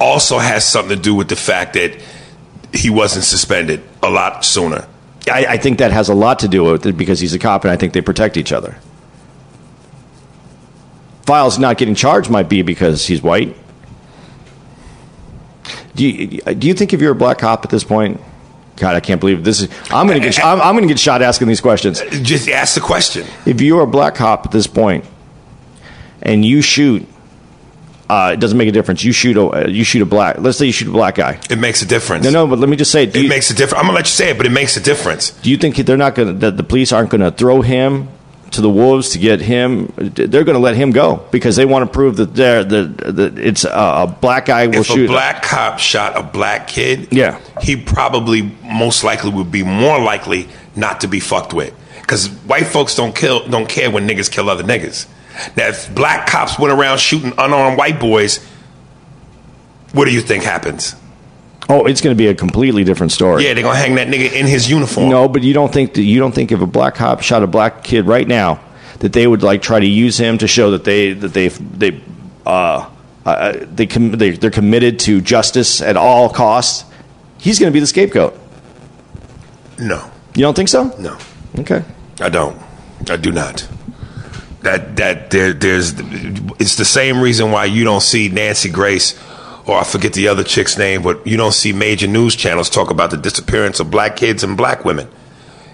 also 0.00 0.38
has 0.38 0.66
something 0.66 0.96
to 0.96 1.02
do 1.02 1.14
with 1.14 1.28
the 1.28 1.36
fact 1.36 1.74
that 1.74 1.92
he 2.74 2.90
wasn't 2.90 3.24
suspended 3.24 3.82
a 4.02 4.10
lot 4.10 4.44
sooner. 4.44 4.86
I, 5.30 5.46
I 5.50 5.56
think 5.58 5.78
that 5.78 5.92
has 5.92 6.08
a 6.08 6.14
lot 6.14 6.40
to 6.40 6.48
do 6.48 6.64
with 6.64 6.84
it 6.86 6.96
because 6.96 7.20
he's 7.20 7.32
a 7.34 7.38
cop, 7.38 7.64
and 7.64 7.70
I 7.70 7.76
think 7.76 7.92
they 7.92 8.00
protect 8.00 8.36
each 8.36 8.52
other. 8.52 8.76
Files 11.22 11.58
not 11.58 11.78
getting 11.78 11.94
charged 11.94 12.30
might 12.30 12.48
be 12.48 12.62
because 12.62 13.06
he's 13.06 13.22
white. 13.22 13.56
Do 15.94 16.06
you, 16.08 16.40
do 16.40 16.66
you 16.66 16.74
think 16.74 16.92
if 16.92 17.00
you're 17.00 17.12
a 17.12 17.16
black 17.16 17.38
cop 17.38 17.64
at 17.64 17.70
this 17.70 17.84
point? 17.84 18.20
God, 18.76 18.96
I 18.96 19.00
can't 19.00 19.20
believe 19.20 19.44
this 19.44 19.60
is. 19.60 19.68
I'm 19.90 20.06
gonna 20.06 20.20
get. 20.20 20.42
I'm, 20.42 20.60
I'm 20.60 20.74
gonna 20.74 20.86
get 20.86 20.98
shot 20.98 21.22
asking 21.22 21.48
these 21.48 21.60
questions. 21.60 22.00
Just 22.22 22.48
ask 22.48 22.74
the 22.74 22.80
question. 22.80 23.26
If 23.46 23.60
you're 23.60 23.82
a 23.82 23.86
black 23.86 24.14
cop 24.14 24.46
at 24.46 24.52
this 24.52 24.66
point, 24.66 25.04
and 26.22 26.44
you 26.44 26.62
shoot, 26.62 27.06
uh, 28.08 28.30
it 28.32 28.40
doesn't 28.40 28.56
make 28.56 28.68
a 28.68 28.72
difference. 28.72 29.04
You 29.04 29.12
shoot 29.12 29.36
a. 29.36 29.70
You 29.70 29.84
shoot 29.84 30.00
a 30.02 30.06
black. 30.06 30.38
Let's 30.38 30.56
say 30.56 30.66
you 30.66 30.72
shoot 30.72 30.88
a 30.88 30.92
black 30.92 31.16
guy. 31.16 31.38
It 31.50 31.58
makes 31.58 31.82
a 31.82 31.86
difference. 31.86 32.24
No, 32.24 32.30
no, 32.30 32.46
but 32.46 32.58
let 32.58 32.68
me 32.70 32.76
just 32.76 32.90
say. 32.90 33.04
It 33.04 33.14
you, 33.14 33.28
makes 33.28 33.50
a 33.50 33.54
difference. 33.54 33.78
I'm 33.78 33.86
gonna 33.86 33.96
let 33.96 34.06
you 34.06 34.12
say 34.12 34.30
it, 34.30 34.38
but 34.38 34.46
it 34.46 34.52
makes 34.52 34.76
a 34.78 34.80
difference. 34.80 35.30
do 35.30 35.50
you 35.50 35.58
think 35.58 35.76
they're 35.76 35.96
not 35.98 36.14
going 36.14 36.28
to 36.28 36.34
that 36.34 36.56
the 36.56 36.64
police 36.64 36.92
aren't 36.92 37.10
going 37.10 37.20
to 37.20 37.30
throw 37.30 37.60
him 37.60 38.08
to 38.52 38.60
the 38.60 38.70
wolves 38.70 39.10
to 39.10 39.18
get 39.18 39.40
him 39.40 39.92
they're 39.96 40.44
going 40.44 40.54
to 40.54 40.58
let 40.58 40.76
him 40.76 40.90
go 40.90 41.26
because 41.30 41.56
they 41.56 41.64
want 41.64 41.86
to 41.86 41.92
prove 41.92 42.16
that 42.16 42.34
they're 42.34 42.62
the, 42.62 42.84
the 42.84 43.32
it's 43.36 43.64
a, 43.64 43.68
a 43.70 44.16
black 44.20 44.46
guy 44.46 44.66
will 44.66 44.76
if 44.80 44.86
shoot 44.86 45.06
a 45.06 45.12
black 45.12 45.42
cop 45.42 45.78
shot 45.78 46.16
a 46.18 46.22
black 46.22 46.68
kid, 46.68 47.08
Yeah. 47.10 47.40
he 47.62 47.76
probably 47.76 48.42
most 48.62 49.04
likely 49.04 49.30
would 49.30 49.50
be 49.50 49.62
more 49.62 49.98
likely 49.98 50.48
not 50.76 51.00
to 51.00 51.08
be 51.08 51.18
fucked 51.20 51.52
with. 51.52 51.74
Because 52.00 52.28
white 52.28 52.66
folks 52.66 52.94
don't 52.94 53.14
kill, 53.14 53.46
don't 53.48 53.68
care 53.68 53.90
when 53.90 54.06
niggas 54.08 54.30
kill 54.30 54.50
other 54.50 54.64
niggas. 54.64 55.06
Now, 55.56 55.68
if 55.68 55.94
black 55.94 56.26
cops 56.28 56.58
went 56.58 56.72
around 56.72 56.98
shooting 57.00 57.32
unarmed 57.38 57.78
white 57.78 57.98
boys, 57.98 58.44
what 59.92 60.04
do 60.06 60.12
you 60.12 60.20
think 60.20 60.42
happens? 60.44 60.94
Oh 61.68 61.86
it's 61.86 62.00
going 62.00 62.14
to 62.14 62.18
be 62.18 62.26
a 62.28 62.34
completely 62.34 62.84
different 62.84 63.12
story 63.12 63.44
Yeah, 63.44 63.54
they're 63.54 63.62
gonna 63.62 63.76
hang 63.78 63.94
that 63.96 64.08
nigga 64.08 64.32
in 64.32 64.46
his 64.46 64.68
uniform. 64.70 65.08
no 65.10 65.28
but 65.28 65.42
you 65.42 65.52
don't 65.54 65.72
think 65.72 65.94
that 65.94 66.02
you 66.02 66.18
don't 66.18 66.32
think 66.34 66.52
if 66.52 66.60
a 66.60 66.66
black 66.66 66.94
cop 66.96 67.22
shot 67.22 67.42
a 67.42 67.46
black 67.46 67.84
kid 67.84 68.06
right 68.06 68.26
now 68.26 68.60
that 69.00 69.12
they 69.12 69.26
would 69.26 69.42
like 69.42 69.62
try 69.62 69.80
to 69.80 69.86
use 69.86 70.18
him 70.18 70.38
to 70.38 70.46
show 70.46 70.70
that 70.72 70.84
they 70.84 71.12
that 71.12 71.32
they 71.34 71.48
they 71.48 72.00
uh, 72.46 72.88
uh 73.24 73.52
they, 73.72 73.86
com- 73.86 74.12
they 74.12 74.30
they're 74.30 74.50
committed 74.50 74.98
to 75.00 75.20
justice 75.20 75.80
at 75.80 75.96
all 75.96 76.28
costs 76.28 76.84
he's 77.38 77.58
going 77.58 77.70
to 77.70 77.74
be 77.74 77.80
the 77.80 77.86
scapegoat 77.86 78.38
no, 79.78 80.10
you 80.34 80.42
don't 80.42 80.54
think 80.54 80.68
so 80.68 80.84
no. 80.98 81.16
okay 81.58 81.82
I 82.20 82.28
don't. 82.28 82.56
I 83.10 83.16
do 83.16 83.32
not. 83.32 83.66
That 84.60 84.94
that 84.96 85.30
there 85.30 85.52
there's 85.52 85.92
it's 86.60 86.76
the 86.76 86.84
same 86.84 87.20
reason 87.20 87.50
why 87.50 87.64
you 87.64 87.82
don't 87.82 88.02
see 88.02 88.28
Nancy 88.28 88.70
Grace 88.70 89.18
or 89.66 89.78
I 89.78 89.84
forget 89.84 90.12
the 90.12 90.28
other 90.28 90.44
chick's 90.44 90.76
name, 90.76 91.02
but 91.02 91.26
you 91.26 91.36
don't 91.36 91.52
see 91.52 91.72
major 91.72 92.06
news 92.06 92.34
channels 92.34 92.68
talk 92.68 92.90
about 92.90 93.10
the 93.10 93.16
disappearance 93.16 93.80
of 93.80 93.90
black 93.90 94.16
kids 94.16 94.42
and 94.42 94.56
black 94.56 94.84
women. 94.84 95.08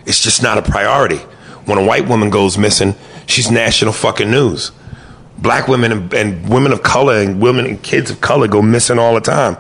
It's 0.07 0.23
just 0.23 0.43
not 0.43 0.59
a 0.59 0.63
priority. 0.63 1.19
When 1.65 1.79
a 1.79 1.85
white 1.85 2.09
woman 2.09 2.31
goes 2.31 2.57
missing, 2.59 2.95
she's 3.27 3.51
national 3.51 3.93
fucking 3.93 4.31
news. 4.31 4.73
Black 5.39 5.69
women 5.69 5.93
and, 5.93 6.15
and 6.15 6.49
women 6.49 6.73
of 6.73 6.83
color 6.83 7.15
and 7.15 7.41
women 7.41 7.67
and 7.67 7.83
kids 7.83 8.11
of 8.11 8.21
color 8.21 8.49
go 8.49 8.63
missing 8.63 8.99
all 8.99 9.15
the 9.15 9.21
time. 9.21 9.57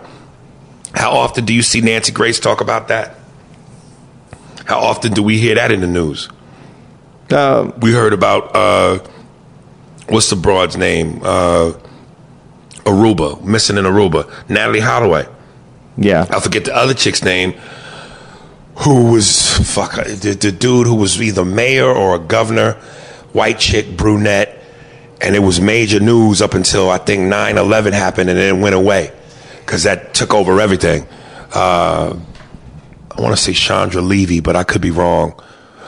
How 0.95 1.12
often 1.12 1.45
do 1.45 1.55
you 1.55 1.62
see 1.62 1.81
Nancy 1.81 2.12
Grace 2.12 2.41
talk 2.41 2.61
about 2.61 2.88
that? 2.88 3.14
How 4.64 4.81
often 4.81 5.12
do 5.12 5.23
we 5.23 5.38
hear 5.38 5.55
that 5.55 5.71
in 5.71 5.81
the 5.81 5.87
news? 5.87 6.29
uh, 7.33 7.73
we 7.81 7.93
heard 7.93 8.12
about 8.12 8.55
uh, 8.55 8.99
what's 10.09 10.31
the 10.31 10.37
broad's 10.37 10.77
name? 10.77 11.21
Uh, 11.23 11.73
Aruba, 12.88 13.42
missing 13.44 13.77
in 13.77 13.85
Aruba. 13.85 14.24
Natalee 14.48 14.81
Holloway. 14.81 15.27
yeah 15.96 16.27
I 16.31 16.40
forget 16.40 16.64
the 16.64 16.74
other 16.74 16.94
chick's 16.94 17.22
name. 17.22 17.55
Who 18.85 19.12
was 19.12 19.29
fuck 19.74 19.94
the, 19.96 20.37
the 20.40 20.53
dude 20.53 20.87
who 20.87 20.94
was 20.94 21.20
either 21.20 21.44
mayor 21.44 21.87
or 21.88 22.14
a 22.14 22.18
governor, 22.18 22.72
white 23.33 23.59
chick, 23.59 23.96
brunette, 23.96 24.62
and 25.20 25.35
it 25.35 25.40
was 25.40 25.61
major 25.61 25.98
news 26.01 26.40
up 26.40 26.55
until 26.55 26.88
I 26.88 26.98
think 26.98 27.20
9/11 27.33 27.92
happened, 27.92 28.31
and 28.31 28.38
then 28.38 28.57
it 28.57 28.62
went 28.62 28.77
away 28.77 29.12
because 29.61 29.83
that 29.83 30.14
took 30.14 30.33
over 30.33 30.61
everything. 30.61 31.07
Uh, 31.53 32.16
I 33.11 33.20
want 33.20 33.37
to 33.37 33.42
say 33.42 33.53
Chandra 33.53 34.01
Levy, 34.01 34.38
but 34.40 34.55
I 34.55 34.62
could 34.62 34.81
be 34.81 34.92
wrong. 34.92 35.35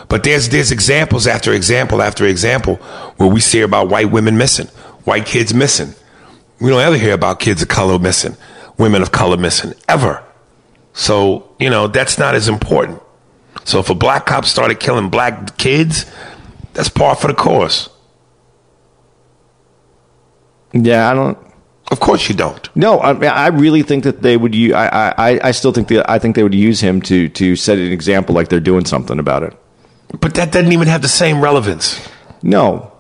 But 0.08 0.24
there's 0.24 0.48
there's 0.48 0.72
examples 0.72 1.28
after 1.28 1.52
example 1.52 2.02
after 2.02 2.26
example 2.26 2.76
where 3.18 3.28
we 3.28 3.40
see 3.40 3.60
about 3.60 3.88
white 3.88 4.10
women 4.10 4.36
missing, 4.36 4.66
white 5.04 5.26
kids 5.26 5.54
missing. 5.54 5.94
We 6.60 6.70
don't 6.70 6.80
ever 6.80 6.96
hear 6.96 7.14
about 7.14 7.40
kids 7.40 7.62
of 7.62 7.68
color 7.68 7.98
missing, 7.98 8.36
women 8.78 9.02
of 9.02 9.12
color 9.12 9.36
missing, 9.36 9.74
ever. 9.88 10.22
So, 10.92 11.54
you 11.58 11.70
know, 11.70 11.86
that's 11.86 12.18
not 12.18 12.34
as 12.34 12.48
important. 12.48 13.00
So 13.64 13.78
if 13.78 13.90
a 13.90 13.94
black 13.94 14.26
cop 14.26 14.44
started 14.44 14.80
killing 14.80 15.08
black 15.10 15.56
kids, 15.56 16.10
that's 16.74 16.88
par 16.88 17.14
for 17.14 17.28
the 17.28 17.34
course. 17.34 17.88
Yeah, 20.72 21.10
I 21.10 21.14
don't. 21.14 21.38
Of 21.90 21.98
course 21.98 22.28
you 22.28 22.34
don't. 22.36 22.68
No, 22.76 22.98
I, 22.98 23.12
I 23.26 23.46
really 23.48 23.82
think 23.82 24.04
that 24.04 24.22
they 24.22 24.36
would. 24.36 24.54
u- 24.54 24.74
I, 24.74 25.10
I, 25.18 25.40
I 25.48 25.50
still 25.50 25.72
think 25.72 25.88
that 25.88 26.08
I 26.08 26.20
think 26.20 26.36
they 26.36 26.44
would 26.44 26.54
use 26.54 26.80
him 26.80 27.02
to 27.02 27.28
to 27.30 27.56
set 27.56 27.78
an 27.78 27.90
example, 27.90 28.34
like 28.34 28.48
they're 28.48 28.60
doing 28.60 28.84
something 28.84 29.18
about 29.18 29.42
it. 29.42 29.56
But 30.20 30.34
that 30.34 30.52
doesn't 30.52 30.72
even 30.72 30.86
have 30.86 31.02
the 31.02 31.08
same 31.08 31.40
relevance. 31.42 32.08
No, 32.42 32.92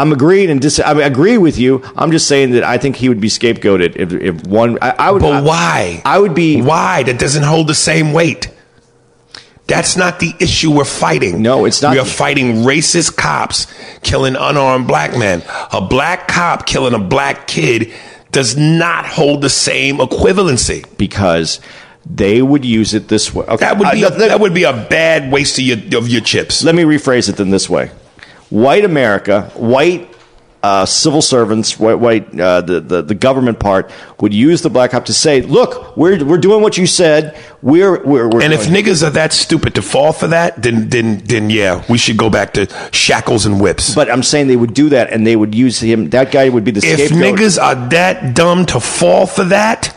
I'm 0.00 0.12
agreeing 0.12 0.50
and 0.50 0.60
dis- 0.60 0.80
I 0.80 0.92
agree 1.02 1.38
with 1.38 1.58
you. 1.58 1.82
I'm 1.96 2.10
just 2.10 2.26
saying 2.26 2.52
that 2.52 2.64
I 2.64 2.78
think 2.78 2.96
he 2.96 3.08
would 3.08 3.20
be 3.20 3.28
scapegoated 3.28 3.96
if 3.96 4.12
if 4.12 4.46
one. 4.46 4.78
I, 4.80 4.90
I 5.06 5.10
would. 5.10 5.22
But 5.22 5.44
why? 5.44 6.00
I 6.04 6.18
would 6.18 6.34
be. 6.34 6.62
Why? 6.62 7.02
That 7.02 7.18
doesn't 7.18 7.42
hold 7.44 7.66
the 7.66 7.74
same 7.74 8.12
weight. 8.12 8.48
That's 9.66 9.96
not 9.96 10.18
the 10.18 10.32
issue 10.40 10.72
we're 10.72 10.84
fighting. 10.84 11.42
No, 11.42 11.64
it's 11.64 11.80
not. 11.80 11.92
We 11.92 12.00
are 12.00 12.04
fighting 12.04 12.64
racist 12.64 13.16
cops 13.16 13.66
killing 14.02 14.34
unarmed 14.34 14.88
black 14.88 15.16
men. 15.16 15.42
A 15.72 15.80
black 15.80 16.26
cop 16.26 16.66
killing 16.66 16.94
a 16.94 16.98
black 16.98 17.46
kid 17.46 17.92
does 18.32 18.56
not 18.56 19.06
hold 19.06 19.42
the 19.42 19.48
same 19.50 19.98
equivalency. 19.98 20.84
because 20.98 21.60
they 22.04 22.42
would 22.42 22.64
use 22.64 22.94
it 22.94 23.06
this 23.08 23.32
way. 23.34 23.44
Okay, 23.44 23.56
That 23.64 23.78
would 23.78 23.92
be 23.92 24.04
uh, 24.04 24.08
a, 24.08 24.18
that 24.18 24.40
would 24.40 24.54
be 24.54 24.64
a 24.64 24.72
bad 24.72 25.30
waste 25.30 25.58
of 25.58 25.64
your 25.64 25.98
of 25.98 26.08
your 26.08 26.22
chips. 26.22 26.64
let 26.64 26.74
me 26.74 26.82
rephrase 26.82 27.28
it 27.28 27.36
then 27.36 27.50
this 27.50 27.68
way: 27.70 27.90
white 28.50 28.84
America, 28.84 29.50
white 29.54 30.10
uh, 30.62 30.84
civil 30.84 31.22
servants, 31.22 31.78
white, 31.78 31.94
white 31.94 32.38
uh, 32.38 32.60
the, 32.60 32.80
the 32.80 33.02
the 33.02 33.14
government 33.14 33.58
part 33.58 33.90
would 34.20 34.34
use 34.34 34.60
the 34.60 34.68
black 34.68 34.90
cop 34.90 35.06
to 35.06 35.14
say, 35.14 35.40
"Look, 35.40 35.96
we're 35.96 36.22
we're 36.22 36.38
doing 36.38 36.62
what 36.62 36.76
you 36.76 36.86
said. 36.86 37.38
We're 37.62 38.04
we're." 38.04 38.28
we're 38.28 38.42
And 38.42 38.52
if 38.52 38.66
niggas 38.66 39.06
are 39.06 39.10
that 39.10 39.32
stupid 39.32 39.74
to 39.76 39.82
fall 39.82 40.12
for 40.12 40.26
that, 40.28 40.62
then 40.62 40.90
then 40.90 41.18
then 41.24 41.48
yeah, 41.48 41.82
we 41.88 41.96
should 41.96 42.18
go 42.18 42.28
back 42.28 42.52
to 42.54 42.66
shackles 42.92 43.46
and 43.46 43.60
whips. 43.60 43.94
but 43.94 44.10
I'm 44.10 44.22
saying 44.22 44.48
they 44.48 44.56
would 44.56 44.74
do 44.74 44.90
that, 44.90 45.10
and 45.10 45.26
they 45.26 45.36
would 45.36 45.54
use 45.54 45.80
him. 45.80 46.10
That 46.10 46.30
guy 46.30 46.50
would 46.50 46.64
be 46.64 46.72
the 46.72 46.82
same. 46.82 47.00
if 47.00 47.08
scapegoat. 47.08 47.38
niggas 47.38 47.62
are 47.62 47.88
that 47.90 48.34
dumb 48.34 48.66
to 48.66 48.80
fall 48.80 49.26
for 49.26 49.44
that, 49.44 49.96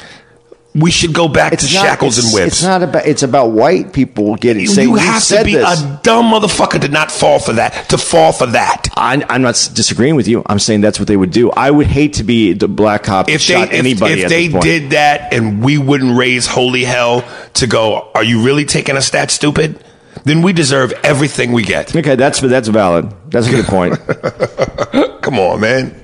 we 0.76 0.90
should 0.90 1.14
go 1.14 1.28
back 1.28 1.56
to 1.58 1.66
not- 1.66 1.72
shackles 1.86 2.18
and 2.18 2.34
whips. 2.34 2.54
It's 2.54 2.64
not 2.64 2.82
about. 2.82 3.06
It's 3.06 3.22
about 3.24 3.52
white 3.52 3.94
people 3.94 4.36
getting. 4.36 4.66
saying, 4.66 4.88
you 4.90 4.94
"We 4.96 5.00
have 5.02 5.24
to 5.26 5.44
be 5.44 5.54
this." 5.54 5.82
a 5.82 6.00
dumb 6.04 6.32
motherfucker 6.32 6.82
to 6.82 6.88
not 6.88 7.12
fall 7.12 7.40
for 7.40 7.54
that. 7.54 7.90
To 7.90 7.98
fall 7.98 8.32
for 8.32 8.48
that. 8.48 8.88
I, 8.98 9.24
I'm 9.30 9.44
not 9.44 9.54
disagreeing 9.74 10.16
with 10.16 10.28
you. 10.28 10.42
I'm 10.48 10.60
saying 10.60 10.82
that's 10.82 11.00
what 11.00 11.08
they 11.08 11.18
would 11.18 11.32
do. 11.32 11.52
I 11.52 11.70
would 11.70 11.88
hate 11.88 12.14
to 12.14 12.24
be 12.24 12.54
the 12.54 12.68
black 12.68 13.04
cop 13.04 13.30
If 13.30 13.46
they 13.48 13.54
shot 13.54 13.68
if, 13.68 13.74
anybody. 13.74 14.22
if 14.24 14.30
they 14.30 14.48
did 14.48 14.92
that 14.92 15.34
and 15.34 15.64
we 15.64 15.78
wouldn't 15.78 16.18
raise 16.18 16.48
holy 16.48 16.84
hell 16.84 17.24
to 17.56 17.68
go, 17.68 18.10
are 18.16 18.24
you 18.24 18.44
really 18.44 18.66
taking 18.66 18.98
us 18.98 19.12
that 19.12 19.30
stupid? 19.30 19.84
Then 20.24 20.42
we 20.42 20.54
deserve 20.54 20.94
everything 21.04 21.52
we 21.52 21.64
get. 21.64 21.96
Okay, 21.96 22.16
that's 22.16 22.40
that's 22.40 22.68
valid. 22.68 23.14
That's 23.30 23.48
a 23.48 23.52
good 23.52 23.66
point. 23.66 24.00
Come 25.22 25.38
on, 25.40 25.60
man. 25.60 26.04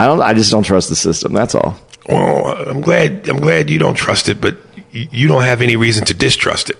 I 0.00 0.06
don't. 0.06 0.20
I 0.22 0.32
just 0.34 0.50
don't 0.50 0.62
trust 0.62 0.88
the 0.88 0.96
system. 0.96 1.32
That's 1.32 1.54
all. 1.54 1.78
Well, 2.08 2.46
I'm 2.68 2.80
glad. 2.80 3.28
I'm 3.28 3.40
glad 3.40 3.70
you 3.70 3.78
don't 3.78 3.94
trust 3.94 4.28
it, 4.28 4.40
but 4.40 4.56
you 4.90 5.28
don't 5.28 5.42
have 5.42 5.62
any 5.62 5.76
reason 5.76 6.04
to 6.06 6.14
distrust 6.14 6.70
it. 6.70 6.78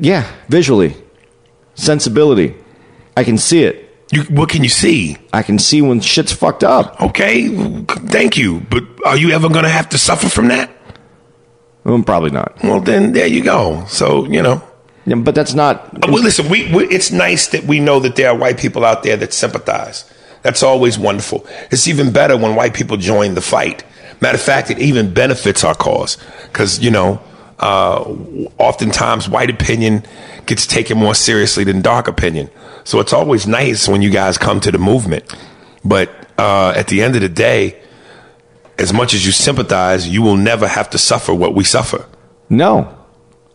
Yeah, 0.00 0.30
visually, 0.48 0.96
sensibility. 1.74 2.54
I 3.16 3.24
can 3.24 3.38
see 3.38 3.62
it. 3.64 3.86
You, 4.12 4.22
what 4.24 4.48
can 4.48 4.64
you 4.64 4.68
see? 4.68 5.16
I 5.32 5.42
can 5.42 5.58
see 5.58 5.82
when 5.82 6.00
shit's 6.00 6.32
fucked 6.32 6.64
up. 6.64 7.00
Okay, 7.00 7.48
thank 8.08 8.36
you, 8.36 8.60
but 8.70 8.82
are 9.06 9.16
you 9.16 9.30
ever 9.30 9.48
going 9.48 9.62
to 9.64 9.70
have 9.70 9.88
to 9.90 9.98
suffer 9.98 10.28
from 10.28 10.48
that? 10.48 10.70
Mm, 11.84 12.04
probably 12.04 12.30
not. 12.30 12.58
Well, 12.64 12.80
then 12.80 13.12
there 13.12 13.26
you 13.28 13.42
go. 13.44 13.84
So 13.86 14.24
you 14.26 14.42
know. 14.42 14.62
Yeah, 15.06 15.16
but 15.16 15.34
that's 15.34 15.54
not. 15.54 15.94
Uh, 16.04 16.12
Well, 16.12 16.22
listen, 16.22 16.48
we, 16.48 16.72
we, 16.74 16.84
it's 16.88 17.10
nice 17.10 17.48
that 17.48 17.64
we 17.64 17.80
know 17.80 18.00
that 18.00 18.16
there 18.16 18.30
are 18.30 18.36
white 18.36 18.58
people 18.58 18.84
out 18.84 19.02
there 19.02 19.16
that 19.16 19.32
sympathize. 19.32 20.04
That's 20.42 20.62
always 20.62 20.98
wonderful. 20.98 21.46
It's 21.70 21.86
even 21.88 22.12
better 22.12 22.36
when 22.36 22.54
white 22.56 22.74
people 22.74 22.96
join 22.96 23.34
the 23.34 23.40
fight. 23.40 23.84
Matter 24.20 24.36
of 24.36 24.42
fact, 24.42 24.70
it 24.70 24.78
even 24.78 25.14
benefits 25.14 25.64
our 25.64 25.74
cause 25.74 26.18
because, 26.44 26.80
you 26.80 26.90
know, 26.90 27.22
uh, 27.58 28.00
oftentimes 28.58 29.28
white 29.28 29.50
opinion 29.50 30.04
gets 30.46 30.66
taken 30.66 30.98
more 30.98 31.14
seriously 31.14 31.64
than 31.64 31.80
dark 31.82 32.08
opinion. 32.08 32.50
So 32.84 33.00
it's 33.00 33.12
always 33.12 33.46
nice 33.46 33.88
when 33.88 34.02
you 34.02 34.10
guys 34.10 34.38
come 34.38 34.60
to 34.60 34.72
the 34.72 34.78
movement. 34.78 35.24
But 35.84 36.10
uh, 36.38 36.72
at 36.76 36.88
the 36.88 37.02
end 37.02 37.14
of 37.16 37.22
the 37.22 37.28
day, 37.28 37.80
as 38.78 38.92
much 38.92 39.14
as 39.14 39.24
you 39.24 39.32
sympathize, 39.32 40.08
you 40.08 40.22
will 40.22 40.36
never 40.36 40.66
have 40.66 40.90
to 40.90 40.98
suffer 40.98 41.34
what 41.34 41.54
we 41.54 41.64
suffer. 41.64 42.06
No, 42.48 42.96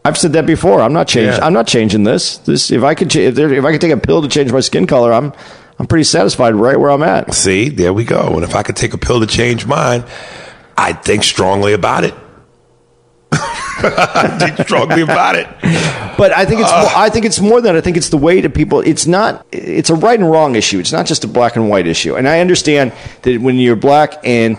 I've 0.06 0.18
said 0.18 0.34
that 0.34 0.46
before. 0.46 0.82
I'm 0.82 0.94
not 0.94 1.08
changing. 1.08 1.34
Yeah. 1.34 1.46
I'm 1.46 1.54
not 1.54 1.68
changing 1.68 2.04
this. 2.04 2.38
This 2.38 2.70
if 2.70 2.84
I 2.84 2.94
could 2.94 3.14
if, 3.16 3.34
there, 3.34 3.52
if 3.52 3.66
I 3.66 3.72
could 3.72 3.82
take 3.82 3.92
a 3.92 3.98
pill 3.98 4.22
to 4.22 4.28
change 4.28 4.52
my 4.52 4.60
skin 4.60 4.86
color, 4.86 5.12
I'm 5.12 5.34
I'm 5.80 5.88
pretty 5.88 6.04
satisfied 6.04 6.54
right 6.54 6.80
where 6.80 6.92
I'm 6.92 7.04
at. 7.04 7.34
See, 7.34 7.70
there 7.70 7.92
we 7.92 8.06
go. 8.06 8.36
And 8.36 8.44
if 8.44 8.56
I 8.56 8.62
could 8.62 8.76
take 8.76 8.94
a 8.94 9.00
pill 9.00 9.20
to 9.20 9.28
change 9.28 9.66
mine, 9.66 10.06
I'd 10.78 11.04
think 11.04 11.24
strongly 11.24 11.74
about 11.74 12.04
it. 12.04 12.14
I'd 13.32 14.38
think 14.40 14.68
strongly 14.68 15.02
about 15.02 15.36
it. 15.36 15.48
But 16.18 16.32
I 16.32 16.46
think 16.46 16.62
it's 16.62 16.72
more, 16.72 16.90
I 16.96 17.10
think 17.10 17.26
it's 17.26 17.40
more 17.40 17.62
than 17.62 17.76
I 17.76 17.82
think 17.82 17.98
it's 17.98 18.10
the 18.10 18.18
way 18.18 18.42
that 18.42 18.54
people. 18.54 18.80
It's 18.82 19.06
not. 19.06 19.46
It's 19.52 19.90
a 19.90 19.96
right 19.96 20.20
and 20.20 20.30
wrong 20.30 20.56
issue. 20.56 20.80
It's 20.80 20.92
not 20.92 21.06
just 21.06 21.24
a 21.24 21.28
black 21.28 21.56
and 21.56 21.70
white 21.70 21.88
issue. 21.88 22.16
And 22.16 22.28
I 22.28 22.40
understand 22.40 22.94
that 23.24 23.42
when 23.42 23.58
you're 23.58 23.76
black 23.76 24.16
and 24.24 24.58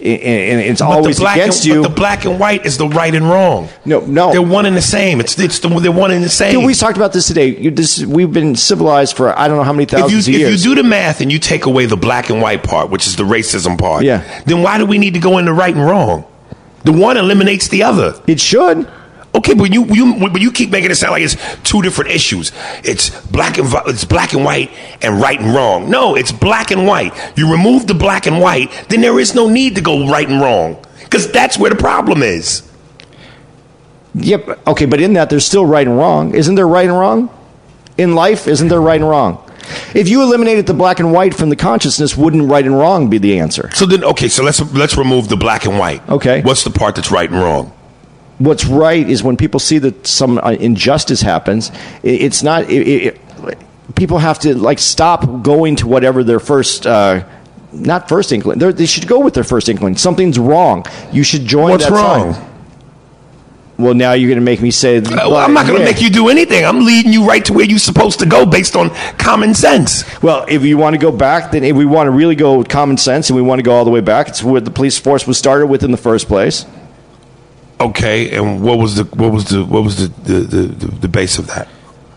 and, 0.00 0.60
it's 0.60 0.80
But 0.80 0.90
always 0.90 1.20
against 1.20 1.64
and, 1.64 1.74
you. 1.74 1.82
But 1.82 1.88
the 1.88 1.94
black 1.94 2.24
and 2.24 2.38
white 2.38 2.64
is 2.64 2.78
the 2.78 2.88
right 2.88 3.14
and 3.14 3.28
wrong. 3.28 3.68
No, 3.84 4.00
no. 4.00 4.32
They're 4.32 4.42
one 4.42 4.66
and 4.66 4.76
the 4.76 4.82
same. 4.82 5.20
It's 5.20 5.38
it's 5.38 5.58
the, 5.58 5.68
they're 5.68 5.92
one 5.92 6.10
and 6.10 6.24
the 6.24 6.28
same. 6.28 6.52
Dude, 6.54 6.64
we 6.64 6.74
talked 6.74 6.96
about 6.96 7.12
this 7.12 7.26
today. 7.26 7.56
You, 7.56 7.70
this, 7.70 8.04
we've 8.04 8.32
been 8.32 8.56
civilized 8.56 9.16
for 9.16 9.36
I 9.38 9.48
don't 9.48 9.56
know 9.56 9.64
how 9.64 9.72
many 9.72 9.84
if 9.84 9.92
you, 9.92 9.98
thousands 9.98 10.28
of 10.28 10.34
years. 10.34 10.54
If 10.54 10.66
you 10.68 10.74
do 10.74 10.82
the 10.82 10.88
math 10.88 11.20
and 11.20 11.30
you 11.32 11.38
take 11.38 11.66
away 11.66 11.86
the 11.86 11.96
black 11.96 12.30
and 12.30 12.40
white 12.40 12.62
part, 12.62 12.90
which 12.90 13.06
is 13.06 13.16
the 13.16 13.24
racism 13.24 13.78
part, 13.78 14.04
Yeah. 14.04 14.22
then 14.46 14.62
why 14.62 14.78
do 14.78 14.86
we 14.86 14.98
need 14.98 15.14
to 15.14 15.20
go 15.20 15.38
into 15.38 15.52
right 15.52 15.74
and 15.74 15.84
wrong? 15.84 16.24
The 16.84 16.92
one 16.92 17.16
eliminates 17.16 17.68
the 17.68 17.82
other. 17.82 18.14
it 18.26 18.40
should. 18.40 18.88
Okay, 19.38 19.54
but 19.54 19.72
you 19.72 19.84
you 19.86 20.28
but 20.28 20.40
you 20.40 20.50
keep 20.50 20.70
making 20.70 20.90
it 20.90 20.96
sound 20.96 21.12
like 21.12 21.22
it's 21.22 21.36
two 21.62 21.80
different 21.80 22.10
issues. 22.10 22.50
It's 22.82 23.10
black 23.26 23.56
and 23.56 23.72
it's 23.86 24.04
black 24.04 24.32
and 24.32 24.44
white 24.44 24.72
and 25.00 25.20
right 25.20 25.40
and 25.40 25.54
wrong. 25.54 25.88
No, 25.88 26.16
it's 26.16 26.32
black 26.32 26.72
and 26.72 26.86
white. 26.86 27.12
You 27.36 27.50
remove 27.50 27.86
the 27.86 27.94
black 27.94 28.26
and 28.26 28.40
white, 28.40 28.72
then 28.88 29.00
there 29.00 29.20
is 29.20 29.36
no 29.36 29.48
need 29.48 29.76
to 29.76 29.80
go 29.80 30.08
right 30.08 30.28
and 30.28 30.40
wrong 30.40 30.84
because 31.04 31.30
that's 31.30 31.56
where 31.56 31.70
the 31.70 31.76
problem 31.76 32.22
is. 32.22 32.68
Yep. 34.14 34.66
Okay, 34.66 34.86
but 34.86 35.00
in 35.00 35.12
that, 35.12 35.30
there's 35.30 35.46
still 35.46 35.64
right 35.64 35.86
and 35.86 35.96
wrong. 35.96 36.34
Isn't 36.34 36.56
there 36.56 36.66
right 36.66 36.88
and 36.88 36.98
wrong? 36.98 37.30
In 37.96 38.16
life, 38.16 38.48
isn't 38.48 38.66
there 38.66 38.80
right 38.80 39.00
and 39.00 39.08
wrong? 39.08 39.44
If 39.94 40.08
you 40.08 40.22
eliminated 40.22 40.66
the 40.66 40.74
black 40.74 40.98
and 40.98 41.12
white 41.12 41.34
from 41.34 41.50
the 41.50 41.56
consciousness, 41.56 42.16
wouldn't 42.16 42.50
right 42.50 42.64
and 42.64 42.76
wrong 42.76 43.08
be 43.08 43.18
the 43.18 43.38
answer? 43.38 43.70
So 43.74 43.86
then, 43.86 44.02
okay, 44.02 44.28
so 44.28 44.42
let's 44.42 44.60
let's 44.72 44.96
remove 44.96 45.28
the 45.28 45.36
black 45.36 45.64
and 45.66 45.78
white. 45.78 46.08
Okay. 46.08 46.40
what's 46.42 46.64
the 46.64 46.70
part 46.70 46.96
that's 46.96 47.12
right 47.12 47.30
and 47.30 47.38
wrong? 47.38 47.72
What's 48.38 48.64
right 48.66 49.08
is 49.08 49.22
when 49.22 49.36
people 49.36 49.58
see 49.60 49.78
that 49.78 50.06
some 50.06 50.38
uh, 50.38 50.50
injustice 50.52 51.20
happens, 51.20 51.72
it's 52.02 52.42
not. 52.42 52.70
It, 52.70 52.86
it, 52.86 53.20
people 53.96 54.18
have 54.18 54.38
to 54.40 54.54
like 54.56 54.78
stop 54.78 55.42
going 55.42 55.76
to 55.76 55.86
whatever 55.88 56.22
their 56.22 56.40
first. 56.40 56.86
Uh, 56.86 57.24
not 57.72 58.08
first 58.08 58.32
inkling. 58.32 58.58
They're, 58.58 58.72
they 58.72 58.86
should 58.86 59.06
go 59.06 59.20
with 59.20 59.34
their 59.34 59.44
first 59.44 59.68
inkling. 59.68 59.96
Something's 59.96 60.38
wrong. 60.38 60.86
You 61.12 61.22
should 61.22 61.44
join. 61.44 61.72
What's 61.72 61.90
wrong? 61.90 62.44
Well, 63.76 63.94
now 63.94 64.12
you're 64.12 64.28
going 64.28 64.40
to 64.40 64.44
make 64.44 64.60
me 64.60 64.70
say. 64.70 65.00
Well, 65.00 65.36
I'm 65.36 65.52
not 65.52 65.66
going 65.66 65.78
to 65.78 65.84
Yeah. 65.84 65.92
make 65.92 66.00
you 66.02 66.10
do 66.10 66.28
anything. 66.28 66.64
I'm 66.64 66.84
leading 66.84 67.12
you 67.12 67.26
right 67.26 67.44
to 67.44 67.52
where 67.52 67.64
you're 67.64 67.78
supposed 67.78 68.20
to 68.20 68.26
go 68.26 68.44
based 68.46 68.74
on 68.74 68.90
common 69.18 69.54
sense. 69.54 70.02
Well, 70.22 70.46
if 70.48 70.62
you 70.64 70.78
want 70.78 70.94
to 70.94 70.98
go 70.98 71.12
back, 71.12 71.52
then 71.52 71.62
if 71.62 71.76
we 71.76 71.84
want 71.84 72.06
to 72.08 72.10
really 72.10 72.34
go 72.34 72.58
with 72.58 72.68
common 72.68 72.96
sense 72.96 73.30
and 73.30 73.36
we 73.36 73.42
want 73.42 73.58
to 73.60 73.62
go 73.62 73.72
all 73.72 73.84
the 73.84 73.90
way 73.90 74.00
back, 74.00 74.28
it's 74.28 74.42
where 74.42 74.60
the 74.60 74.70
police 74.70 74.98
force 74.98 75.26
was 75.26 75.38
started 75.38 75.66
with 75.68 75.84
in 75.84 75.90
the 75.92 75.96
first 75.96 76.26
place. 76.26 76.66
Okay, 77.80 78.36
and 78.36 78.60
what 78.62 78.78
was 78.78 78.96
the 78.96 79.04
what 79.04 79.32
was 79.32 79.44
the 79.46 79.64
what 79.64 79.84
was 79.84 79.96
the 80.08 80.32
the, 80.32 80.40
the, 80.40 80.86
the, 80.86 81.08
base 81.08 81.38
of 81.38 81.46
that? 81.48 81.68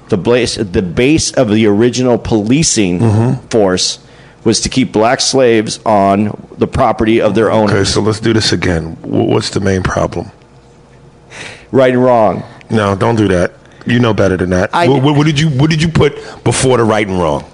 The 0.10 0.18
base, 0.18 0.56
the 0.56 0.82
base 0.82 1.32
of 1.34 1.50
the 1.50 1.68
original 1.68 2.18
policing 2.18 3.00
Mm-hmm. 3.00 3.48
force 3.48 4.00
was 4.44 4.60
to 4.62 4.70
keep 4.70 4.92
black 4.92 5.22
slaves 5.22 5.80
on 5.86 6.48
the 6.58 6.66
property 6.68 7.22
of 7.22 7.36
their 7.36 7.52
owners. 7.52 7.72
Okay, 7.74 7.84
so 7.84 8.02
let's 8.02 8.20
do 8.20 8.34
this 8.34 8.52
again. 8.52 8.98
What's 9.04 9.52
the 9.52 9.60
main 9.60 9.84
problem? 9.84 10.32
Right 11.72 11.94
and 11.94 12.04
wrong. 12.04 12.44
No, 12.72 12.96
don't 12.96 13.16
do 13.16 13.28
that. 13.28 13.54
You 13.86 14.00
know 14.00 14.14
better 14.16 14.38
than 14.38 14.50
that. 14.50 14.74
I- 14.74 14.88
what, 14.88 15.16
what- 15.16 15.26
did 15.26 15.40
you 15.40 15.50
What 15.50 15.70
did 15.70 15.82
you 15.82 15.90
put 15.90 16.16
before 16.44 16.78
the 16.78 16.84
right 16.84 17.08
and 17.08 17.20
wrong? 17.20 17.46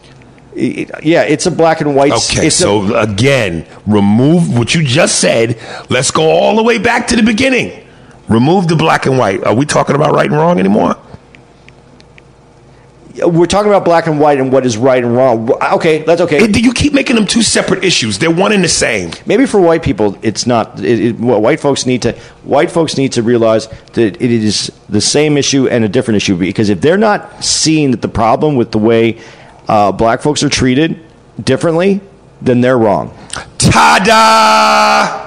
Yeah, 0.56 1.22
it's 1.24 1.46
a 1.46 1.52
black 1.52 1.82
and 1.82 1.94
white. 1.96 2.12
Okay, 2.14 2.48
it's 2.48 2.60
a- 2.60 2.64
so 2.64 2.96
again, 2.96 3.68
remove 3.86 4.58
what 4.58 4.74
you 4.74 4.82
just 4.84 5.20
said. 5.20 5.60
Let's 5.90 6.10
go 6.10 6.24
all 6.24 6.56
the 6.56 6.64
way 6.64 6.78
back 6.80 7.08
to 7.08 7.16
the 7.18 7.22
beginning. 7.24 7.84
Remove 8.28 8.68
the 8.68 8.76
black 8.76 9.06
and 9.06 9.18
white. 9.18 9.44
Are 9.44 9.54
we 9.54 9.66
talking 9.66 9.96
about 9.96 10.14
right 10.14 10.30
and 10.30 10.36
wrong 10.38 10.60
anymore? 10.60 10.96
we're 13.26 13.48
talking 13.48 13.70
about 13.72 13.84
black 13.84 14.08
and 14.08 14.20
white 14.20 14.40
and 14.40 14.52
what 14.52 14.66
is 14.66 14.78
right 14.78 15.04
and 15.04 15.16
wrong. 15.16 15.50
Okay, 15.74 16.04
that's 16.04 16.22
okay. 16.22 16.38
It- 16.38 16.58
you 16.58 16.74
keep 16.74 16.94
making 16.94 17.16
them 17.16 17.26
two 17.26 17.42
separate 17.42 17.84
issues. 17.84 18.20
They're 18.20 18.32
one 18.32 18.52
and 18.52 18.64
the 18.64 18.70
same. 18.70 19.12
Maybe 19.26 19.46
for 19.46 19.60
white 19.60 19.84
people, 19.84 20.18
it's 20.22 20.46
not. 20.46 20.80
It, 20.80 21.00
it, 21.00 21.16
white 21.20 21.60
folks 21.60 21.86
need 21.86 22.02
to 22.04 22.14
white 22.44 22.72
folks 22.72 22.98
need 22.98 23.14
to 23.14 23.24
realize 23.24 23.68
that 23.94 24.22
it 24.22 24.32
is 24.32 24.72
the 24.90 25.02
same 25.02 25.38
issue 25.38 25.68
and 25.68 25.84
a 25.84 25.90
different 25.90 26.18
issue 26.18 26.36
because 26.36 26.70
if 26.70 26.82
they're 26.82 26.98
not 26.98 27.44
seeing 27.44 27.92
that 27.92 28.02
the 28.02 28.08
problem 28.08 28.56
with 28.56 28.72
the 28.72 28.78
way 28.78 29.20
uh, 29.68 29.92
black 29.92 30.22
folks 30.22 30.44
are 30.44 30.50
treated 30.50 31.00
differently, 31.44 32.02
then 32.42 32.62
they're 32.62 32.78
wrong. 32.78 33.16
Ta-da! 33.58 35.27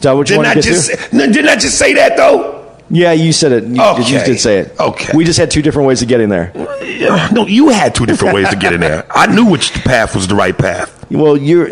Is 0.00 0.04
that 0.04 0.12
what 0.12 0.30
you 0.30 0.36
Didn't 0.36 0.46
want 0.46 0.48
I 0.48 0.54
get 0.54 0.64
just 0.64 1.10
to? 1.10 1.14
no, 1.14 1.26
didn't 1.26 1.50
I 1.50 1.56
just 1.56 1.76
say 1.76 1.92
that 1.92 2.16
though? 2.16 2.74
Yeah, 2.88 3.12
you 3.12 3.34
said 3.34 3.52
it. 3.52 3.64
You, 3.64 3.82
you 3.98 4.24
did 4.24 4.40
say 4.40 4.60
it. 4.60 4.80
Okay. 4.80 5.14
We 5.14 5.26
just 5.26 5.38
had 5.38 5.50
two 5.50 5.60
different 5.60 5.88
ways 5.88 6.00
of 6.00 6.08
getting 6.08 6.30
there. 6.30 6.52
No, 7.32 7.46
you 7.46 7.68
had 7.68 7.94
two 7.94 8.04
different 8.06 8.34
ways 8.34 8.48
to 8.50 8.56
get 8.56 8.72
in 8.72 8.80
there. 8.80 9.06
I 9.10 9.26
knew 9.26 9.44
which 9.44 9.72
path 9.72 10.14
was 10.14 10.26
the 10.26 10.34
right 10.34 10.56
path. 10.56 11.10
Well, 11.10 11.36
you're. 11.36 11.68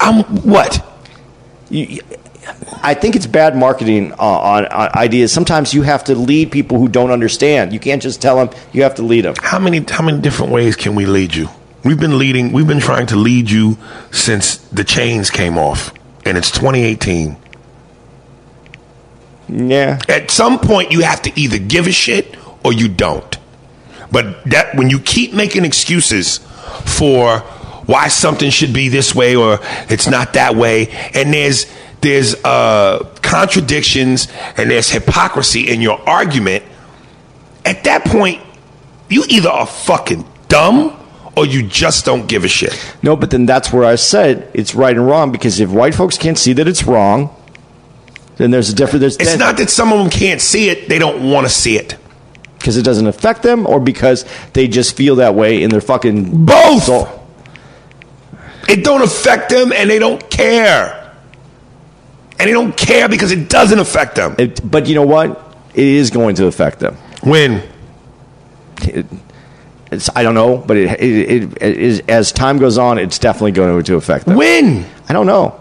I'm 0.00 0.22
what? 0.42 0.84
you, 1.68 2.00
I 2.82 2.94
think 2.94 3.16
it's 3.16 3.26
bad 3.26 3.56
marketing 3.56 4.12
uh, 4.12 4.16
on, 4.16 4.66
on 4.66 4.90
ideas. 4.96 5.32
Sometimes 5.32 5.74
you 5.74 5.82
have 5.82 6.04
to 6.04 6.14
lead 6.14 6.50
people 6.52 6.78
who 6.78 6.88
don't 6.88 7.10
understand. 7.10 7.72
You 7.72 7.80
can't 7.80 8.02
just 8.02 8.20
tell 8.22 8.36
them. 8.36 8.56
You 8.72 8.82
have 8.82 8.94
to 8.96 9.02
lead 9.02 9.24
them. 9.24 9.34
How 9.40 9.58
many 9.58 9.84
how 9.88 10.04
many 10.04 10.20
different 10.20 10.52
ways 10.52 10.76
can 10.76 10.94
we 10.94 11.06
lead 11.06 11.34
you? 11.34 11.48
We've 11.84 12.00
been 12.00 12.18
leading. 12.18 12.52
We've 12.52 12.66
been 12.66 12.80
trying 12.80 13.06
to 13.08 13.16
lead 13.16 13.48
you 13.50 13.78
since 14.10 14.56
the 14.56 14.82
chains 14.84 15.30
came 15.30 15.56
off, 15.56 15.92
and 16.26 16.36
it's 16.36 16.50
2018. 16.50 17.36
Yeah. 19.48 19.98
At 20.08 20.30
some 20.30 20.58
point, 20.58 20.90
you 20.90 21.02
have 21.02 21.22
to 21.22 21.40
either 21.40 21.58
give 21.58 21.86
a 21.86 21.92
shit 21.92 22.36
or 22.64 22.72
you 22.72 22.88
don't. 22.88 23.38
But 24.10 24.44
that 24.44 24.74
when 24.74 24.90
you 24.90 24.98
keep 24.98 25.32
making 25.32 25.64
excuses 25.64 26.38
for 26.84 27.38
why 27.86 28.08
something 28.08 28.50
should 28.50 28.72
be 28.72 28.88
this 28.88 29.14
way 29.14 29.36
or 29.36 29.60
it's 29.88 30.08
not 30.08 30.32
that 30.32 30.56
way, 30.56 30.88
and 31.14 31.32
there's 31.32 31.66
there's 32.00 32.34
uh, 32.44 33.04
contradictions 33.22 34.28
and 34.56 34.70
there's 34.70 34.90
hypocrisy 34.90 35.70
in 35.70 35.80
your 35.80 36.00
argument. 36.08 36.64
At 37.64 37.84
that 37.84 38.04
point, 38.04 38.42
you 39.08 39.24
either 39.28 39.48
are 39.48 39.66
fucking 39.66 40.24
dumb 40.48 40.96
or 41.36 41.44
you 41.46 41.62
just 41.66 42.04
don't 42.04 42.26
give 42.26 42.44
a 42.44 42.48
shit. 42.48 42.74
No, 43.02 43.14
but 43.16 43.30
then 43.30 43.46
that's 43.46 43.72
where 43.72 43.84
I 43.84 43.96
said 43.96 44.50
it's 44.54 44.74
right 44.74 44.96
and 44.96 45.06
wrong 45.06 45.30
because 45.32 45.60
if 45.60 45.70
white 45.70 45.94
folks 45.94 46.16
can't 46.18 46.38
see 46.38 46.52
that 46.54 46.66
it's 46.66 46.84
wrong, 46.84 47.34
then 48.36 48.50
there's 48.50 48.70
a 48.70 48.74
difference. 48.74 49.00
There's 49.00 49.16
It's 49.16 49.38
not 49.38 49.56
that 49.58 49.70
some 49.70 49.92
of 49.92 49.98
them 49.98 50.10
can't 50.10 50.40
see 50.40 50.68
it; 50.68 50.88
they 50.88 50.98
don't 50.98 51.30
want 51.30 51.46
to 51.46 51.52
see 51.52 51.76
it. 51.76 51.96
because 52.58 52.76
it 52.76 52.82
doesn't 52.82 53.06
affect 53.06 53.42
them 53.42 53.66
or 53.66 53.78
because 53.78 54.24
they 54.54 54.66
just 54.66 54.96
feel 54.96 55.16
that 55.16 55.34
way 55.34 55.62
in 55.62 55.70
their 55.70 55.80
fucking 55.80 56.44
Both. 56.46 56.84
soul. 56.84 57.06
It 58.68 58.82
don't 58.82 59.02
affect 59.02 59.50
them 59.50 59.72
and 59.72 59.88
they 59.88 59.98
don't 60.00 60.28
care. 60.30 61.14
And 62.38 62.48
they 62.48 62.52
don't 62.52 62.76
care 62.76 63.08
because 63.08 63.30
it 63.30 63.48
doesn't 63.48 63.78
affect 63.78 64.16
them. 64.16 64.34
It, 64.38 64.60
but 64.68 64.86
you 64.88 64.94
know 64.96 65.06
what? 65.06 65.56
It 65.74 65.84
is 65.86 66.10
going 66.10 66.34
to 66.36 66.46
affect 66.46 66.80
them. 66.80 66.96
When? 67.22 67.62
It, 68.82 69.06
it's, 69.92 70.10
I 70.16 70.22
don't 70.22 70.34
know, 70.34 70.58
but 70.58 70.76
it, 70.76 71.00
it, 71.00 71.30
it, 71.30 71.62
it 71.62 71.78
is, 71.78 72.00
as 72.08 72.32
time 72.32 72.58
goes 72.58 72.78
on, 72.78 72.98
it's 72.98 73.18
definitely 73.18 73.52
going 73.52 73.82
to 73.84 73.94
affect 73.96 74.26
them. 74.26 74.36
When? 74.36 74.84
I 75.08 75.12
don't 75.12 75.26
know. 75.26 75.60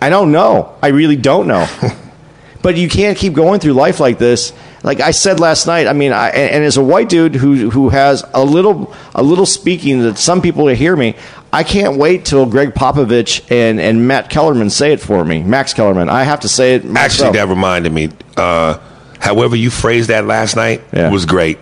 I 0.00 0.10
don't 0.10 0.32
know. 0.32 0.74
I 0.82 0.88
really 0.88 1.16
don't 1.16 1.46
know. 1.46 1.66
but 2.62 2.76
you 2.76 2.88
can't 2.88 3.16
keep 3.16 3.32
going 3.32 3.60
through 3.60 3.72
life 3.74 4.00
like 4.00 4.18
this. 4.18 4.52
Like 4.82 5.00
I 5.00 5.12
said 5.12 5.40
last 5.40 5.66
night, 5.66 5.86
I 5.86 5.92
mean, 5.92 6.12
I, 6.12 6.30
and, 6.30 6.64
as 6.64 6.76
a 6.76 6.82
white 6.82 7.08
dude 7.08 7.34
who 7.34 7.70
who 7.70 7.88
has 7.88 8.24
a 8.34 8.44
little 8.44 8.94
a 9.14 9.22
little 9.22 9.46
speaking 9.46 10.02
that 10.02 10.18
some 10.18 10.42
people 10.42 10.66
hear 10.68 10.94
me, 10.94 11.16
I 11.52 11.64
can't 11.64 11.96
wait 11.96 12.24
till 12.24 12.46
Gregg 12.46 12.74
Popovich 12.74 13.50
and, 13.50 13.80
and 13.80 14.06
Matt 14.06 14.30
Kellerman 14.30 14.70
say 14.70 14.92
it 14.92 15.00
for 15.00 15.24
me. 15.24 15.42
Max 15.42 15.74
Kellerman. 15.74 16.08
I 16.08 16.22
have 16.24 16.40
to 16.40 16.48
say 16.48 16.74
it 16.74 16.84
myself. 16.84 17.04
Actually, 17.04 17.38
that 17.38 17.48
reminded 17.48 17.92
me. 17.92 18.10
Uh, 18.36 18.78
however, 19.18 19.56
you 19.56 19.70
phrased 19.70 20.10
that 20.10 20.24
last 20.26 20.54
night 20.56 20.82
Yeah. 20.92 21.10
was 21.10 21.24
great. 21.24 21.58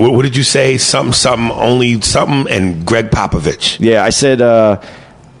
What, 0.00 0.12
what 0.14 0.22
did 0.22 0.34
you 0.36 0.42
say? 0.44 0.78
Something, 0.78 1.12
something, 1.12 1.50
only 1.50 2.00
something, 2.00 2.50
and 2.52 2.86
Gregg 2.86 3.10
Popovich. 3.10 3.78
yeah, 3.80 4.02
I 4.02 4.10
said 4.10 4.40
uh, 4.40 4.80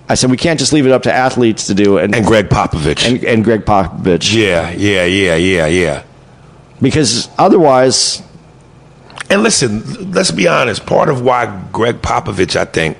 I 0.08 0.14
said 0.14 0.30
we 0.30 0.36
can't 0.36 0.58
just 0.58 0.72
leave 0.72 0.86
it 0.86 0.92
up 0.92 1.02
to 1.04 1.12
athletes 1.12 1.66
to 1.68 1.74
do 1.74 1.98
and 1.98 2.14
And 2.14 2.26
Gregg 2.26 2.48
Popovich. 2.50 3.08
and, 3.08 3.24
and 3.24 3.44
Gregg 3.44 3.64
Popovich 3.64 4.34
yeah, 4.34 4.70
yeah, 4.72 5.04
yeah, 5.04 5.36
yeah, 5.36 5.66
yeah. 5.66 6.02
because 6.82 7.28
otherwise 7.38 8.22
And 9.30 9.42
listen, 9.42 10.10
let's 10.12 10.32
be 10.32 10.48
honest. 10.48 10.84
Part 10.86 11.08
of 11.08 11.22
why 11.22 11.46
Gregg 11.72 12.02
Popovich, 12.02 12.56
I 12.56 12.64
think, 12.64 12.98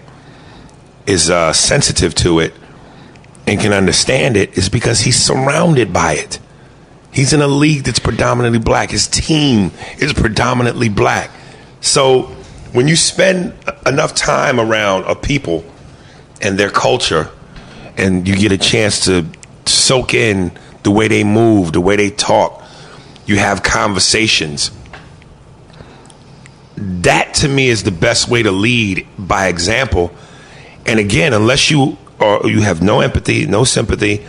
is 1.06 1.28
uh, 1.28 1.52
sensitive 1.52 2.14
to 2.16 2.38
it 2.38 2.54
and 3.46 3.58
can 3.60 3.72
understand 3.72 4.36
it 4.36 4.56
is 4.56 4.68
because 4.68 5.00
he's 5.00 5.16
surrounded 5.16 5.92
by 5.92 6.12
it. 6.14 6.38
He's 7.12 7.32
in 7.32 7.40
a 7.42 7.48
league 7.48 7.82
that's 7.82 7.98
predominantly 7.98 8.60
black. 8.60 8.90
His 8.90 9.08
team 9.08 9.72
is 9.98 10.12
predominantly 10.12 10.88
black. 10.88 11.30
So 11.80 12.22
when 12.72 12.88
you 12.88 12.96
spend 12.96 13.54
enough 13.86 14.14
time 14.14 14.60
around 14.60 15.04
a 15.04 15.14
people 15.14 15.64
and 16.40 16.58
their 16.58 16.70
culture, 16.70 17.30
and 17.96 18.26
you 18.26 18.36
get 18.36 18.52
a 18.52 18.58
chance 18.58 19.04
to 19.04 19.26
soak 19.66 20.14
in 20.14 20.52
the 20.82 20.90
way 20.90 21.08
they 21.08 21.24
move, 21.24 21.72
the 21.72 21.80
way 21.80 21.96
they 21.96 22.10
talk, 22.10 22.62
you 23.26 23.36
have 23.36 23.62
conversations 23.62 24.70
that 26.80 27.34
to 27.34 27.48
me 27.48 27.68
is 27.68 27.82
the 27.82 27.90
best 27.90 28.28
way 28.28 28.42
to 28.42 28.50
lead 28.50 29.06
by 29.18 29.48
example. 29.48 30.10
And 30.86 30.98
again, 30.98 31.34
unless 31.34 31.70
you 31.70 31.98
or 32.18 32.48
you 32.48 32.62
have 32.62 32.82
no 32.82 33.00
empathy, 33.00 33.46
no 33.46 33.64
sympathy, 33.64 34.26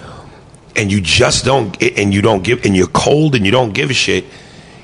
and 0.76 0.92
you 0.92 1.02
just 1.02 1.46
don't 1.46 1.82
and 1.82 2.14
you 2.14 2.22
don't 2.22 2.44
give 2.44 2.66
and 2.66 2.76
you're 2.76 2.88
cold 2.88 3.36
and 3.36 3.46
you 3.46 3.52
don't 3.52 3.74
give 3.74 3.90
a 3.90 3.94
shit, 3.94 4.26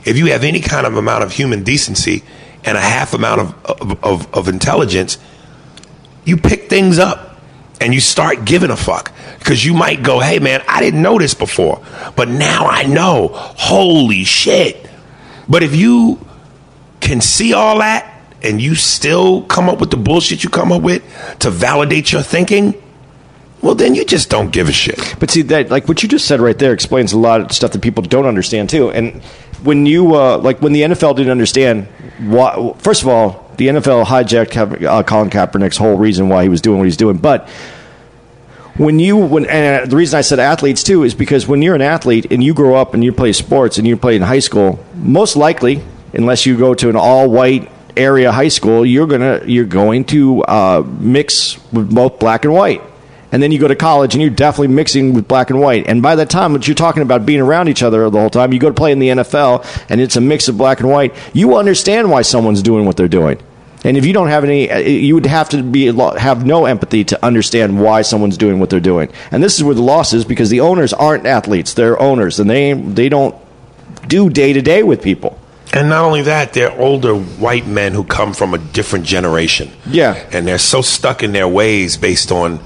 if 0.05 0.17
you 0.17 0.27
have 0.27 0.43
any 0.43 0.61
kind 0.61 0.87
of 0.87 0.95
amount 0.95 1.23
of 1.23 1.31
human 1.31 1.63
decency 1.63 2.23
and 2.63 2.77
a 2.77 2.81
half 2.81 3.13
amount 3.13 3.41
of 3.41 3.65
of, 3.65 4.03
of, 4.03 4.33
of 4.35 4.47
intelligence, 4.47 5.17
you 6.25 6.37
pick 6.37 6.69
things 6.69 6.99
up 6.99 7.39
and 7.79 7.93
you 7.93 7.99
start 7.99 8.45
giving 8.45 8.71
a 8.71 8.75
fuck 8.75 9.11
because 9.39 9.63
you 9.63 9.73
might 9.73 10.03
go, 10.03 10.19
"Hey 10.19 10.39
man, 10.39 10.63
I 10.67 10.81
didn't 10.81 11.01
know 11.01 11.17
this 11.17 11.33
before, 11.33 11.83
but 12.15 12.27
now 12.27 12.65
I 12.67 12.83
know." 12.83 13.29
Holy 13.33 14.23
shit. 14.23 14.89
But 15.49 15.63
if 15.63 15.75
you 15.75 16.19
can 16.99 17.21
see 17.21 17.53
all 17.53 17.79
that 17.79 18.13
and 18.41 18.61
you 18.61 18.75
still 18.75 19.43
come 19.43 19.69
up 19.69 19.79
with 19.79 19.91
the 19.91 19.97
bullshit 19.97 20.43
you 20.43 20.49
come 20.49 20.71
up 20.71 20.81
with 20.81 21.03
to 21.39 21.49
validate 21.49 22.11
your 22.11 22.21
thinking, 22.21 22.73
well, 23.61 23.75
then 23.75 23.95
you 23.95 24.05
just 24.05 24.29
don't 24.29 24.51
give 24.51 24.69
a 24.69 24.71
shit. 24.71 25.15
But 25.19 25.31
see 25.31 25.41
that, 25.43 25.69
like 25.69 25.87
what 25.87 26.03
you 26.03 26.09
just 26.09 26.27
said 26.27 26.39
right 26.39 26.57
there, 26.57 26.73
explains 26.73 27.13
a 27.13 27.17
lot 27.17 27.41
of 27.41 27.51
stuff 27.51 27.71
that 27.71 27.81
people 27.81 28.03
don't 28.03 28.25
understand 28.25 28.69
too. 28.69 28.91
And 28.91 29.21
when 29.63 29.85
you, 29.85 30.15
uh, 30.15 30.37
like, 30.37 30.61
when 30.61 30.73
the 30.73 30.81
NFL 30.81 31.15
didn't 31.15 31.31
understand 31.31 31.87
why, 32.19 32.73
first 32.79 33.01
of 33.01 33.07
all, 33.07 33.51
the 33.57 33.67
NFL 33.67 34.05
hijacked 34.05 34.83
uh, 34.83 35.03
Colin 35.03 35.29
Kaepernick's 35.29 35.77
whole 35.77 35.97
reason 35.97 36.29
why 36.29 36.43
he 36.43 36.49
was 36.49 36.61
doing 36.61 36.77
what 36.77 36.85
he's 36.85 36.97
doing. 36.97 37.17
But 37.17 37.49
when 38.77 38.99
you, 38.99 39.17
when, 39.17 39.45
and 39.45 39.89
the 39.89 39.95
reason 39.95 40.17
I 40.17 40.21
said 40.21 40.39
athletes 40.39 40.83
too 40.83 41.03
is 41.03 41.15
because 41.15 41.47
when 41.47 41.61
you're 41.61 41.75
an 41.75 41.81
athlete 41.81 42.27
and 42.31 42.43
you 42.43 42.53
grow 42.53 42.75
up 42.75 42.93
and 42.93 43.03
you 43.03 43.11
play 43.11 43.33
sports 43.33 43.77
and 43.77 43.87
you 43.87 43.97
play 43.97 44.15
in 44.15 44.21
high 44.21 44.39
school, 44.39 44.83
most 44.95 45.35
likely, 45.35 45.81
unless 46.13 46.45
you 46.45 46.57
go 46.57 46.73
to 46.75 46.89
an 46.89 46.95
all-white 46.95 47.71
area 47.95 48.31
high 48.31 48.47
school, 48.49 48.85
you're 48.85 49.07
gonna, 49.07 49.41
you're 49.45 49.65
going 49.65 50.05
to 50.05 50.43
uh, 50.43 50.83
mix 50.99 51.57
with 51.71 51.93
both 51.93 52.19
black 52.19 52.45
and 52.45 52.53
white 52.53 52.81
and 53.31 53.43
then 53.43 53.51
you 53.51 53.59
go 53.59 53.67
to 53.67 53.75
college 53.75 54.13
and 54.13 54.21
you're 54.21 54.31
definitely 54.31 54.73
mixing 54.73 55.13
with 55.13 55.27
black 55.27 55.49
and 55.49 55.59
white. 55.59 55.87
And 55.87 56.01
by 56.01 56.15
that 56.15 56.29
time, 56.29 56.53
what 56.53 56.67
you're 56.67 56.75
talking 56.75 57.01
about 57.01 57.25
being 57.25 57.41
around 57.41 57.67
each 57.67 57.83
other 57.83 58.09
the 58.09 58.19
whole 58.19 58.29
time, 58.29 58.53
you 58.53 58.59
go 58.59 58.69
to 58.69 58.73
play 58.73 58.91
in 58.91 58.99
the 58.99 59.09
NFL 59.09 59.65
and 59.89 59.99
it's 59.99 60.15
a 60.15 60.21
mix 60.21 60.47
of 60.47 60.57
black 60.57 60.79
and 60.79 60.89
white. 60.89 61.13
You 61.33 61.57
understand 61.57 62.09
why 62.09 62.21
someone's 62.21 62.61
doing 62.61 62.85
what 62.85 62.97
they're 62.97 63.07
doing. 63.07 63.39
And 63.83 63.95
if 63.95 64.05
you 64.05 64.13
don't 64.13 64.29
have 64.29 64.43
any, 64.43 64.69
uh, 64.71 64.79
you 64.79 65.13
would 65.15 65.25
have 65.25 65.49
to 65.49 65.61
be 65.61 65.85
have 65.85 66.45
no 66.45 66.65
empathy 66.65 67.03
to 67.05 67.25
understand 67.25 67.79
why 67.79 68.01
someone's 68.01 68.37
doing 68.37 68.59
what 68.59 68.69
they're 68.69 68.79
doing. 68.79 69.11
And 69.31 69.43
this 69.43 69.55
is 69.55 69.63
where 69.63 69.75
the 69.75 69.83
loss 69.83 70.13
is 70.13 70.25
because 70.25 70.49
the 70.49 70.61
owners 70.61 70.93
aren't 70.93 71.27
athletes; 71.27 71.75
they're 71.75 71.99
owners, 72.01 72.39
and 72.39 72.49
they 72.49 72.73
they 72.73 73.07
don't 73.07 73.35
do 74.07 74.29
day 74.29 74.51
to 74.51 74.61
day 74.61 74.81
with 74.81 75.01
people. 75.01 75.39
And 75.73 75.89
not 75.89 76.05
only 76.05 76.23
that, 76.23 76.53
they're 76.53 76.71
older 76.71 77.13
white 77.15 77.67
men 77.67 77.93
who 77.93 78.03
come 78.03 78.33
from 78.33 78.53
a 78.53 78.57
different 78.57 79.05
generation. 79.05 79.71
Yeah. 79.85 80.13
And 80.31 80.47
they're 80.47 80.57
so 80.57 80.81
stuck 80.81 81.23
in 81.23 81.33
their 81.33 81.47
ways 81.47 81.97
based 81.97 82.31
on 82.31 82.59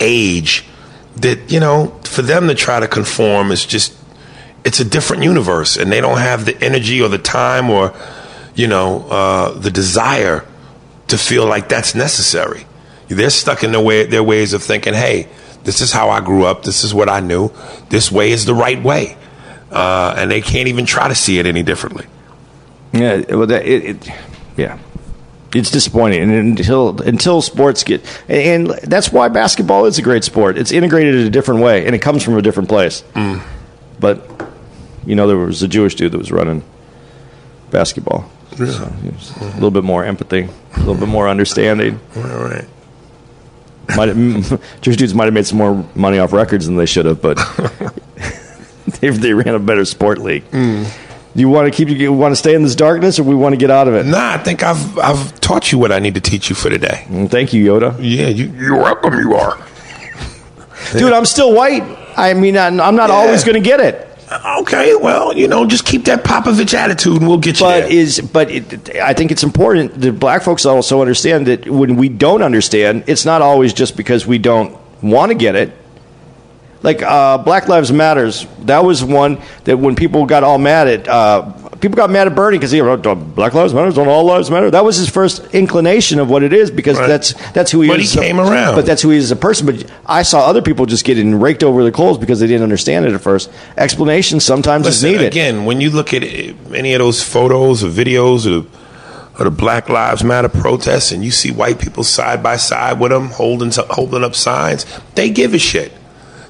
age 0.00 0.64
that, 1.16 1.50
you 1.50 1.60
know, 1.60 1.88
for 2.04 2.22
them 2.22 2.48
to 2.48 2.54
try 2.54 2.80
to 2.80 2.88
conform 2.88 3.52
is 3.52 3.64
just 3.64 3.96
it's 4.66 4.80
a 4.80 4.84
different 4.84 5.22
universe, 5.22 5.76
and 5.76 5.92
they 5.92 6.00
don't 6.00 6.18
have 6.18 6.44
the 6.44 6.60
energy 6.60 7.00
or 7.00 7.08
the 7.08 7.18
time 7.18 7.70
or 7.70 7.94
you 8.56 8.66
know 8.66 9.06
uh, 9.08 9.50
the 9.52 9.70
desire 9.70 10.44
to 11.06 11.16
feel 11.16 11.46
like 11.46 11.68
that's 11.68 11.94
necessary. 11.94 12.66
They're 13.06 13.30
stuck 13.30 13.62
in 13.62 13.70
their 13.70 13.80
way, 13.80 14.06
their 14.06 14.24
ways 14.24 14.52
of 14.52 14.64
thinking. 14.64 14.92
Hey, 14.92 15.28
this 15.62 15.80
is 15.80 15.92
how 15.92 16.10
I 16.10 16.20
grew 16.20 16.44
up. 16.44 16.64
This 16.64 16.82
is 16.82 16.92
what 16.92 17.08
I 17.08 17.20
knew. 17.20 17.52
This 17.90 18.10
way 18.10 18.32
is 18.32 18.44
the 18.44 18.54
right 18.54 18.82
way, 18.82 19.16
uh, 19.70 20.16
and 20.18 20.32
they 20.32 20.40
can't 20.40 20.66
even 20.66 20.84
try 20.84 21.06
to 21.06 21.14
see 21.14 21.38
it 21.38 21.46
any 21.46 21.62
differently. 21.62 22.06
Yeah, 22.92 23.22
well, 23.36 23.46
that, 23.46 23.64
it, 23.64 23.84
it, 23.84 24.10
yeah, 24.56 24.78
it's 25.56 25.70
disappointing 25.70 26.22
and 26.22 26.58
until 26.58 27.00
until 27.02 27.42
sports 27.42 27.84
get, 27.84 28.04
and 28.28 28.68
that's 28.84 29.10
why 29.10 29.28
basketball 29.28 29.86
is 29.86 29.98
a 29.98 30.02
great 30.02 30.24
sport. 30.24 30.58
It's 30.58 30.72
integrated 30.72 31.14
in 31.14 31.26
a 31.26 31.30
different 31.30 31.60
way, 31.60 31.86
and 31.86 31.94
it 31.94 32.00
comes 32.00 32.22
from 32.22 32.36
a 32.36 32.42
different 32.42 32.68
place. 32.68 33.02
Mm. 33.14 33.42
But 33.98 34.28
you 35.06 35.14
know, 35.14 35.26
there 35.26 35.36
was 35.36 35.62
a 35.62 35.68
Jewish 35.68 35.94
dude 35.94 36.12
that 36.12 36.18
was 36.18 36.30
running 36.30 36.62
basketball. 37.70 38.30
So, 38.56 38.64
it 38.64 39.12
was 39.12 39.36
a 39.36 39.44
little 39.54 39.70
bit 39.70 39.84
more 39.84 40.04
empathy, 40.04 40.48
a 40.74 40.78
little 40.78 40.94
bit 40.94 41.08
more 41.08 41.28
understanding. 41.28 42.00
All 42.16 42.22
right. 42.22 42.64
Might 43.96 44.08
have, 44.08 44.62
Jewish 44.80 44.96
dudes 44.96 45.14
might 45.14 45.26
have 45.26 45.34
made 45.34 45.46
some 45.46 45.58
more 45.58 45.86
money 45.94 46.18
off 46.18 46.32
records 46.32 46.66
than 46.66 46.76
they 46.76 46.86
should 46.86 47.06
have, 47.06 47.20
but 47.20 47.38
if 49.02 49.16
they 49.16 49.34
ran 49.34 49.54
a 49.54 49.58
better 49.58 49.84
sport 49.84 50.18
league. 50.18 50.44
Mm. 50.50 51.05
Do 51.36 51.42
you 51.42 51.50
want 51.50 51.70
to 51.70 51.76
keep 51.76 51.90
you 51.90 52.12
want 52.14 52.32
to 52.32 52.36
stay 52.36 52.54
in 52.54 52.62
this 52.62 52.74
darkness, 52.74 53.18
or 53.18 53.22
we 53.24 53.34
want 53.34 53.52
to 53.52 53.58
get 53.58 53.70
out 53.70 53.88
of 53.88 53.94
it? 53.94 54.06
Nah, 54.06 54.32
I 54.32 54.38
think 54.38 54.62
I've 54.62 54.98
I've 54.98 55.38
taught 55.40 55.70
you 55.70 55.78
what 55.78 55.92
I 55.92 55.98
need 55.98 56.14
to 56.14 56.20
teach 56.20 56.48
you 56.48 56.56
for 56.56 56.70
today. 56.70 57.04
Mm, 57.08 57.30
Thank 57.30 57.52
you, 57.52 57.62
Yoda. 57.64 57.94
Yeah, 58.00 58.28
you, 58.28 58.46
you're 58.52 58.76
welcome. 58.78 59.12
You 59.18 59.34
are. 59.34 59.58
Dude, 60.92 61.12
I'm 61.12 61.26
still 61.26 61.52
white. 61.54 61.82
I 62.16 62.32
mean, 62.32 62.56
I'm 62.56 62.80
I'm 62.80 62.96
not 62.96 63.10
Yeah. 63.10 63.16
always 63.16 63.44
going 63.44 63.62
to 63.62 63.68
get 63.68 63.80
it. 63.80 64.02
Okay, 64.60 64.96
well, 64.96 65.36
you 65.36 65.46
know, 65.46 65.64
just 65.66 65.84
keep 65.84 66.06
that 66.06 66.24
Popovich 66.24 66.74
attitude, 66.74 67.18
and 67.18 67.28
we'll 67.28 67.38
get 67.38 67.60
you 67.60 67.66
But 67.66 67.80
there. 67.82 67.92
is 67.92 68.20
but 68.20 68.50
it, 68.50 68.96
I 68.96 69.12
think 69.12 69.30
it's 69.30 69.44
important 69.44 70.00
that 70.00 70.12
black 70.18 70.42
folks 70.42 70.64
also 70.66 71.00
understand 71.00 71.46
that 71.46 71.68
when 71.68 71.96
we 71.96 72.08
don't 72.08 72.42
understand, 72.42 73.04
it's 73.06 73.24
not 73.26 73.40
always 73.42 73.72
just 73.72 73.96
because 73.96 74.26
we 74.26 74.38
don't 74.38 74.76
want 75.02 75.30
to 75.30 75.36
get 75.36 75.54
it. 75.54 75.70
Like 76.86 77.02
uh, 77.02 77.38
Black 77.38 77.66
Lives 77.68 77.90
Matters, 77.92 78.46
that 78.60 78.84
was 78.84 79.02
one 79.02 79.42
that 79.64 79.76
when 79.76 79.96
people 79.96 80.24
got 80.24 80.44
all 80.44 80.56
mad 80.56 80.86
at 80.86 81.08
uh, 81.08 81.42
people 81.80 81.96
got 81.96 82.10
mad 82.10 82.28
at 82.28 82.36
Bernie 82.36 82.58
because 82.58 82.70
he 82.70 82.80
wrote 82.80 83.02
Black 83.34 83.54
Lives 83.54 83.74
Matter, 83.74 83.90
don't 83.90 84.06
all 84.06 84.22
lives 84.24 84.52
matter. 84.52 84.70
That 84.70 84.84
was 84.84 84.96
his 84.96 85.10
first 85.10 85.52
inclination 85.52 86.20
of 86.20 86.30
what 86.30 86.44
it 86.44 86.52
is 86.52 86.70
because 86.70 86.96
Right. 86.96 87.08
that's 87.08 87.34
that's 87.50 87.72
who 87.72 87.80
he 87.80 87.88
But 87.88 87.98
is. 87.98 88.12
he 88.12 88.20
came 88.20 88.38
around. 88.38 88.76
But 88.76 88.86
that's 88.86 89.02
who 89.02 89.10
he 89.10 89.18
is 89.18 89.24
as 89.24 89.30
a 89.32 89.36
person. 89.36 89.66
But 89.66 89.90
I 90.06 90.22
saw 90.22 90.46
other 90.46 90.62
people 90.62 90.86
just 90.86 91.04
getting 91.04 91.40
raked 91.40 91.64
over 91.64 91.82
the 91.82 91.90
coals 91.90 92.18
because 92.18 92.38
they 92.38 92.46
didn't 92.46 92.62
understand 92.62 93.04
it 93.04 93.12
at 93.14 93.20
first. 93.20 93.50
Explanation 93.76 94.38
sometimes 94.38 94.84
Listen, 94.86 95.08
is 95.08 95.12
needed. 95.16 95.26
again, 95.26 95.64
when 95.64 95.80
you 95.80 95.90
look 95.90 96.14
at 96.14 96.22
any 96.22 96.94
of 96.94 97.00
those 97.00 97.20
photos 97.20 97.82
or 97.82 97.88
videos 97.88 98.46
of, 98.46 98.64
of 99.40 99.44
the 99.44 99.50
Black 99.50 99.88
Lives 99.88 100.22
Matter 100.22 100.48
protests, 100.48 101.10
and 101.10 101.24
you 101.24 101.32
see 101.32 101.50
white 101.50 101.80
people 101.80 102.04
side 102.04 102.44
by 102.44 102.56
side 102.56 103.00
with 103.00 103.10
them 103.10 103.30
holding 103.30 103.72
holding 103.90 104.22
up 104.22 104.36
signs, 104.36 104.86
they 105.16 105.30
give 105.30 105.52
a 105.52 105.58
shit. 105.58 105.90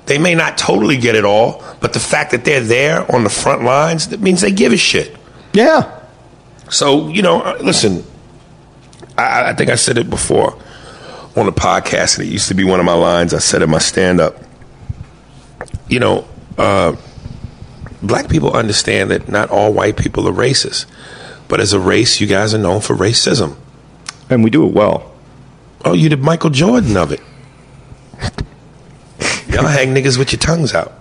They 0.06 0.18
may 0.18 0.34
not 0.34 0.56
totally 0.56 0.96
get 0.96 1.14
it 1.14 1.24
all, 1.24 1.62
but 1.80 1.92
the 1.92 2.00
fact 2.00 2.30
that 2.30 2.44
they're 2.44 2.62
there 2.62 3.10
on 3.12 3.24
the 3.24 3.30
front 3.30 3.64
lines, 3.64 4.08
that 4.08 4.20
means 4.20 4.40
they 4.40 4.52
give 4.52 4.72
a 4.72 4.76
shit. 4.76 5.16
Yeah. 5.52 6.00
So, 6.70 7.08
you 7.08 7.22
know, 7.22 7.40
uh, 7.42 7.58
listen, 7.60 8.04
I, 9.18 9.50
I 9.50 9.54
think 9.54 9.70
I 9.70 9.74
said 9.74 9.98
it 9.98 10.08
before 10.08 10.56
on 11.36 11.46
the 11.46 11.52
podcast, 11.52 12.18
and 12.18 12.26
it 12.26 12.30
used 12.30 12.48
to 12.48 12.54
be 12.54 12.64
one 12.64 12.80
of 12.80 12.86
my 12.86 12.94
lines 12.94 13.34
I 13.34 13.38
said 13.38 13.62
in 13.62 13.70
my 13.70 13.78
stand 13.78 14.20
up. 14.20 14.36
You 15.88 16.00
know, 16.00 16.26
uh, 16.56 16.96
black 18.02 18.28
people 18.28 18.52
understand 18.52 19.10
that 19.10 19.28
not 19.28 19.50
all 19.50 19.72
white 19.72 19.96
people 19.96 20.28
are 20.28 20.32
racist, 20.32 20.86
but 21.48 21.60
as 21.60 21.72
a 21.72 21.80
race, 21.80 22.20
you 22.20 22.26
guys 22.26 22.54
are 22.54 22.58
known 22.58 22.80
for 22.80 22.94
racism. 22.94 23.56
And 24.30 24.42
we 24.42 24.50
do 24.50 24.66
it 24.66 24.72
well. 24.72 25.12
Oh, 25.84 25.92
you 25.92 26.08
the 26.08 26.16
Michael 26.16 26.50
Jordan 26.50 26.96
of 26.96 27.12
it. 27.12 27.20
Y'all 29.56 29.66
hang 29.66 29.94
niggas 29.94 30.18
with 30.18 30.32
your 30.32 30.38
tongues 30.38 30.74
out. 30.74 30.92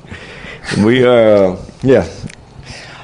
We 0.84 1.06
uh 1.06 1.58
yeah. 1.84 2.08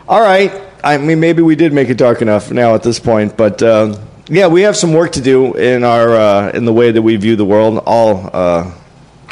All 0.08 0.22
right. 0.22 0.52
I 0.84 0.98
mean 0.98 1.20
maybe 1.20 1.42
we 1.42 1.56
did 1.56 1.74
make 1.74 1.90
it 1.90 1.98
dark 1.98 2.22
enough 2.22 2.52
now 2.52 2.74
at 2.74 2.84
this 2.84 3.00
point, 3.00 3.36
but 3.36 3.62
um 3.62 3.96
yeah, 4.30 4.48
we 4.48 4.62
have 4.62 4.78
some 4.78 4.94
work 4.94 5.12
to 5.14 5.22
do 5.22 5.56
in 5.56 5.84
our 5.84 6.16
uh, 6.16 6.52
in 6.52 6.64
the 6.64 6.72
way 6.72 6.92
that 6.92 7.02
we 7.02 7.18
view 7.18 7.36
the 7.36 7.44
world. 7.44 7.84
All 7.86 8.30
uh, 8.32 8.72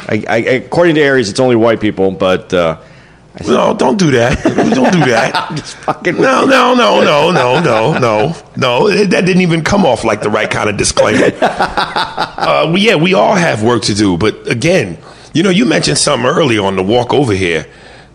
I, 0.08 0.24
I, 0.28 0.36
according 0.36 0.96
to 0.96 1.00
Aries, 1.00 1.30
it's 1.30 1.40
only 1.40 1.56
white 1.56 1.80
people, 1.80 2.10
but 2.10 2.52
uh, 2.52 2.76
No, 3.46 3.72
don't 3.74 3.98
do 3.98 4.10
that. 4.10 4.42
Don't 4.44 4.92
do 4.92 5.00
that. 5.10 5.50
just 5.54 5.76
fucking 5.78 6.16
No, 6.16 6.44
no, 6.44 6.74
no, 6.74 7.00
no, 7.02 7.30
no, 7.30 7.60
no, 7.62 7.98
no, 7.98 8.36
no. 8.56 8.88
It- 8.88 9.10
That 9.10 9.24
didn't 9.24 9.40
even 9.42 9.62
come 9.64 9.86
off 9.86 10.04
like 10.04 10.20
the 10.20 10.28
right 10.30 10.50
kind 10.50 10.68
of 10.68 10.76
disclaimer. 10.76 11.30
uh, 11.40 12.70
we, 12.72 12.80
yeah, 12.82 12.96
we 12.96 13.14
all 13.14 13.34
have 13.34 13.62
work 13.62 13.82
to 13.84 13.94
do, 13.94 14.18
but 14.18 14.46
again, 14.50 14.98
you 15.32 15.42
know, 15.42 15.50
you 15.50 15.64
mentioned 15.64 15.98
something 15.98 16.28
earlier 16.28 16.62
on 16.62 16.76
the 16.76 16.82
walk 16.82 17.12
over 17.12 17.32
here. 17.32 17.66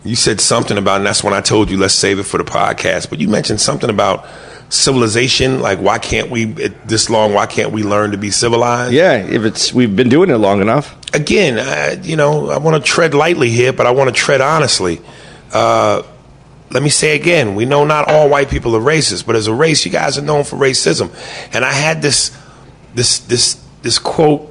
You 0.04 0.16
said 0.16 0.40
something 0.40 0.78
about, 0.78 0.98
and 0.98 1.06
that's 1.06 1.24
when 1.24 1.34
I 1.34 1.40
told 1.40 1.70
you 1.70 1.78
let's 1.78 1.94
save 1.94 2.18
it 2.18 2.24
for 2.24 2.38
the 2.38 2.44
podcast. 2.44 3.10
But 3.10 3.20
you 3.20 3.28
mentioned 3.28 3.60
something 3.60 3.90
about 3.90 4.26
civilization. 4.68 5.60
Like, 5.60 5.78
why 5.78 5.98
can't 5.98 6.30
we 6.30 6.44
this 6.44 7.10
long? 7.10 7.34
Why 7.34 7.46
can't 7.46 7.72
we 7.72 7.82
learn 7.82 8.12
to 8.12 8.18
be 8.18 8.30
civilized? 8.30 8.92
yeah. 8.92 9.14
If 9.16 9.44
it's 9.44 9.72
we've 9.72 9.94
been 9.94 10.08
doing 10.08 10.30
it 10.30 10.36
long 10.36 10.60
enough. 10.60 10.96
again, 11.14 11.58
uh, 11.58 12.00
you 12.02 12.16
know, 12.16 12.50
I 12.50 12.58
want 12.58 12.82
to 12.82 12.88
tread 12.88 13.14
lightly 13.14 13.50
here, 13.50 13.72
but 13.72 13.86
I 13.86 13.90
want 13.90 14.08
to 14.08 14.14
tread 14.14 14.40
honestly. 14.40 15.00
Uh, 15.52 16.02
let 16.70 16.82
me 16.82 16.88
say 16.88 17.14
again, 17.14 17.54
we 17.54 17.64
know 17.64 17.84
not 17.84 18.08
all 18.10 18.28
white 18.28 18.50
people 18.50 18.74
are 18.76 18.80
racist, 18.80 19.24
but 19.26 19.36
as 19.36 19.46
a 19.46 19.54
race, 19.54 19.84
you 19.84 19.92
guys 19.92 20.18
are 20.18 20.22
known 20.22 20.44
for 20.44 20.56
racism. 20.56 21.10
And 21.54 21.64
I 21.64 21.72
had 21.72 22.02
this, 22.02 22.36
this, 22.94 23.20
this, 23.20 23.62
this 23.82 23.98
quote 23.98 24.42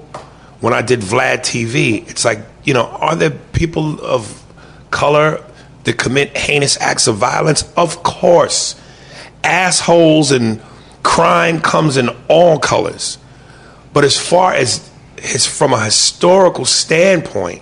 when 0.61 0.74
I 0.74 0.82
did 0.82 1.01
Vlad 1.01 1.39
TV. 1.39 2.09
It's 2.09 2.24
like, 2.24 2.39
you 2.66 2.74
know, 2.74 2.86
are 2.86 3.16
there 3.16 3.30
people 3.30 4.03
of 4.03 4.43
color 4.91 5.43
that 5.84 5.97
commit 5.97 6.36
heinous 6.36 6.80
acts 6.82 7.07
of 7.07 7.16
violence? 7.16 7.72
Of 7.78 8.03
course. 8.03 8.76
Assholes 9.43 10.32
and 10.32 10.61
crime 11.03 11.61
comes 11.61 11.97
in 11.97 12.09
all 12.28 12.59
colors. 12.59 13.20
But 13.93 14.03
as 14.03 14.18
far 14.18 14.53
as, 14.53 14.89
as 15.24 15.45
from 15.45 15.72
a 15.72 15.84
historical 15.86 16.66
standpoint, 16.66 17.61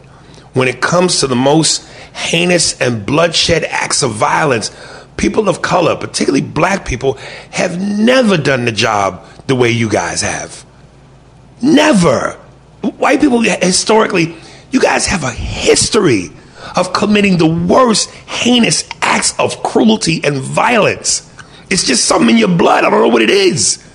when 0.53 0.67
it 0.67 0.81
comes 0.81 1.19
to 1.19 1.27
the 1.27 1.35
most 1.35 1.87
heinous 2.13 2.79
and 2.79 3.05
bloodshed 3.05 3.65
acts 3.65 4.03
of 4.03 4.11
violence, 4.11 4.71
people 5.17 5.49
of 5.49 5.61
color, 5.61 5.95
particularly 5.95 6.41
black 6.41 6.85
people, 6.85 7.15
have 7.51 7.79
never 7.81 8.37
done 8.37 8.65
the 8.65 8.71
job 8.71 9.25
the 9.47 9.55
way 9.55 9.69
you 9.69 9.89
guys 9.89 10.21
have. 10.21 10.65
Never. 11.61 12.33
White 12.81 13.19
people, 13.19 13.41
historically, 13.41 14.35
you 14.73 14.81
guys 14.81 15.05
have 15.05 15.23
a 15.23 15.31
history 15.31 16.31
of 16.75 16.93
committing 16.93 17.37
the 17.37 17.45
worst 17.45 18.09
heinous 18.09 18.89
acts 19.01 19.37
of 19.39 19.61
cruelty 19.61 20.19
and 20.23 20.37
violence. 20.37 21.29
It's 21.69 21.85
just 21.85 22.05
something 22.05 22.31
in 22.31 22.37
your 22.37 22.57
blood. 22.57 22.83
I 22.83 22.89
don't 22.89 23.01
know 23.01 23.07
what 23.07 23.21
it 23.21 23.29
is. 23.29 23.87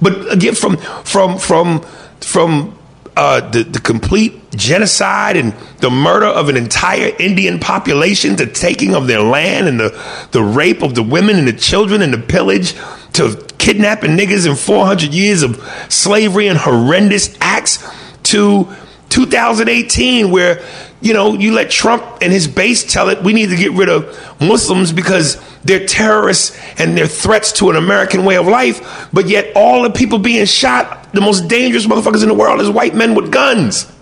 But 0.00 0.32
again, 0.32 0.54
from 0.54 0.78
from 1.04 1.38
from 1.38 1.84
from 2.20 2.78
uh, 3.14 3.48
the 3.50 3.62
the 3.62 3.78
complete 3.78 4.50
genocide 4.52 5.36
and 5.36 5.52
the 5.78 5.90
murder 5.90 6.26
of 6.26 6.48
an 6.48 6.56
entire 6.56 7.14
Indian 7.18 7.60
population, 7.60 8.36
the 8.36 8.46
taking 8.46 8.94
of 8.94 9.06
their 9.06 9.20
land 9.20 9.68
and 9.68 9.78
the 9.78 9.90
the 10.32 10.42
rape 10.42 10.82
of 10.82 10.94
the 10.94 11.02
women 11.02 11.36
and 11.36 11.46
the 11.46 11.52
children 11.52 12.00
and 12.00 12.12
the 12.12 12.18
pillage, 12.18 12.74
to 13.12 13.36
kidnapping 13.58 14.16
niggas 14.16 14.48
in 14.48 14.56
400 14.56 15.12
years 15.12 15.42
of 15.42 15.62
slavery 15.90 16.48
and 16.48 16.58
horrendous 16.58 17.36
acts, 17.40 17.86
to 18.24 18.66
2018 19.12 20.30
where 20.30 20.64
you 21.02 21.12
know 21.12 21.34
you 21.34 21.52
let 21.52 21.70
Trump 21.70 22.02
and 22.22 22.32
his 22.32 22.48
base 22.48 22.90
tell 22.90 23.10
it 23.10 23.22
we 23.22 23.34
need 23.34 23.50
to 23.50 23.56
get 23.56 23.72
rid 23.72 23.90
of 23.90 24.06
Muslims 24.40 24.90
because 24.90 25.38
they're 25.64 25.86
terrorists 25.86 26.58
and 26.78 26.96
they're 26.96 27.06
threats 27.06 27.52
to 27.52 27.68
an 27.70 27.76
American 27.76 28.24
way 28.24 28.36
of 28.36 28.46
life, 28.46 29.08
but 29.12 29.28
yet 29.28 29.52
all 29.54 29.82
the 29.82 29.90
people 29.90 30.18
being 30.18 30.46
shot, 30.46 31.12
the 31.12 31.20
most 31.20 31.46
dangerous 31.46 31.86
motherfuckers 31.86 32.22
in 32.22 32.28
the 32.28 32.34
world 32.34 32.60
is 32.60 32.70
white 32.70 32.94
men 32.94 33.14
with 33.14 33.30
guns. 33.30 33.92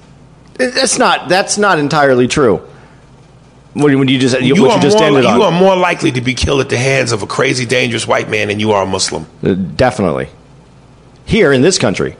That's 0.54 0.96
not 0.98 1.28
that's 1.28 1.58
not 1.58 1.78
entirely 1.78 2.28
true. 2.28 2.66
When, 3.72 4.08
you 4.08 4.18
just 4.18 4.40
you, 4.40 4.54
You, 4.54 4.62
what 4.62 4.72
are 4.72 4.76
you 4.76 4.82
just 4.82 4.98
more, 4.98 5.20
you 5.20 5.28
on, 5.28 5.42
are 5.42 5.61
more 5.61 5.76
likely 5.76 6.11
to 6.12 6.20
be 6.20 6.34
killed 6.34 6.61
at 6.61 6.68
the 6.68 6.76
hands 6.76 7.12
of 7.12 7.22
a 7.22 7.26
crazy, 7.26 7.66
dangerous 7.66 8.06
white 8.06 8.28
man 8.28 8.48
than 8.48 8.58
you 8.58 8.72
are 8.72 8.82
a 8.82 8.86
Muslim. 8.86 9.26
Uh, 9.42 9.54
definitely 9.54 10.28
here 11.24 11.52
in 11.52 11.62
this 11.62 11.78
country. 11.78 12.16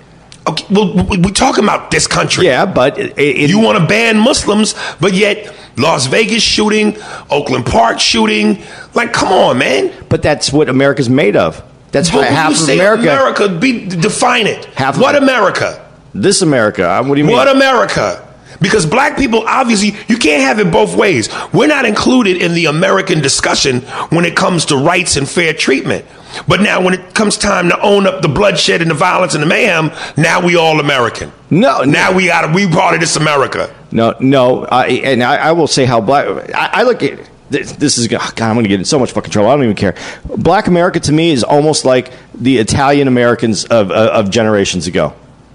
Okay, 0.47 0.65
well, 0.71 0.95
we- 0.95 1.19
we're 1.19 1.31
talking 1.35 1.65
about 1.65 1.91
this 1.91 2.07
country. 2.07 2.47
Yeah, 2.47 2.65
but 2.67 2.99
it, 2.99 3.19
it, 3.19 3.51
You 3.51 3.59
want 3.59 3.79
to 3.79 3.87
ban 3.87 4.19
Muslims, 4.19 4.75
but 5.01 5.13
yet 5.13 5.53
Las 5.77 6.07
Vegas 6.07 6.43
shooting, 6.43 6.97
Oakland 7.31 7.67
Park 7.67 8.01
shooting. 8.01 8.63
Like, 8.95 9.13
come 9.13 9.29
on, 9.33 9.59
man. 9.59 9.93
but 10.09 10.23
that's 10.23 10.53
what 10.53 10.69
America's 10.69 11.09
made 11.11 11.37
of. 11.37 11.63
That's 11.93 12.11
But 12.11 12.21
when 12.23 12.33
half 12.33 12.51
you 12.51 12.55
of 12.57 12.61
say 12.63 12.75
America. 12.79 13.03
America, 13.03 13.49
be 13.49 13.87
define 13.87 14.47
it. 14.47 14.65
Half 14.77 14.95
of 14.95 15.01
what 15.03 15.15
it. 15.15 15.23
America? 15.23 15.85
This 16.15 16.41
America. 16.43 16.89
uh, 16.89 17.03
What 17.03 17.15
do 17.15 17.21
you 17.21 17.27
mean? 17.27 17.37
What 17.37 17.49
America? 17.49 18.27
Because 18.61 18.85
black 18.87 19.17
people, 19.17 19.45
obviously, 19.47 19.95
you 20.09 20.19
can't 20.19 20.43
have 20.43 20.59
it 20.59 20.71
both 20.73 20.95
ways. 20.95 21.29
We're 21.53 21.67
not 21.69 21.85
included 21.87 22.37
in 22.43 22.53
the 22.55 22.67
American 22.67 23.21
discussion 23.21 23.81
when 24.11 24.25
it 24.25 24.37
comes 24.37 24.67
to 24.67 24.77
rights 24.77 25.17
and 25.17 25.29
fair 25.29 25.53
treatment. 25.55 26.05
But 26.47 26.61
now, 26.61 26.83
when 26.83 26.95
it 26.95 27.15
comes 27.15 27.37
time 27.37 27.69
to 27.69 27.81
own 27.81 28.07
up 28.07 28.23
the 28.23 28.29
bloodshed 28.29 28.83
and 28.83 28.91
the 28.91 28.95
violence 28.95 29.35
and 29.35 29.43
the 29.43 29.47
mayhem, 29.47 29.91
now 30.17 30.45
we 30.45 30.57
all 30.57 30.81
American. 30.81 31.33
No, 31.51 31.83
now 31.83 32.13
we 32.13 32.27
got 32.27 32.55
we 32.55 32.67
part 32.69 32.95
of 32.95 33.01
this 33.01 33.17
America. 33.17 33.75
No, 33.93 34.15
no, 34.21 34.65
I, 34.65 34.87
and 34.89 35.23
I, 35.23 35.37
I 35.37 35.53
will 35.53 35.67
say 35.67 35.85
how 35.85 36.01
black. 36.01 36.27
I, 36.55 36.81
I 36.81 36.83
look 36.85 37.03
at 37.03 37.19
this, 37.51 37.73
this 37.73 37.99
is 37.99 38.07
oh, 38.07 38.11
God. 38.11 38.41
I'm 38.41 38.55
going 38.55 38.65
to 38.65 38.69
get 38.69 38.79
in 38.79 38.85
so 38.85 38.99
much 38.99 39.13
fucking 39.13 39.31
trouble. 39.31 39.51
I 39.51 39.57
don't 39.57 39.65
even 39.65 39.77
care. 39.77 39.97
Black 40.25 40.69
America 40.69 41.01
to 41.01 41.13
me 41.13 41.31
is 41.31 41.43
almost 41.43 41.85
like 41.85 42.13
the 42.35 42.59
Italian 42.59 43.09
Americans 43.09 43.65
of, 43.65 43.91
of, 43.91 44.27
of 44.27 44.31
generations 44.31 44.87
ago. 44.87 45.15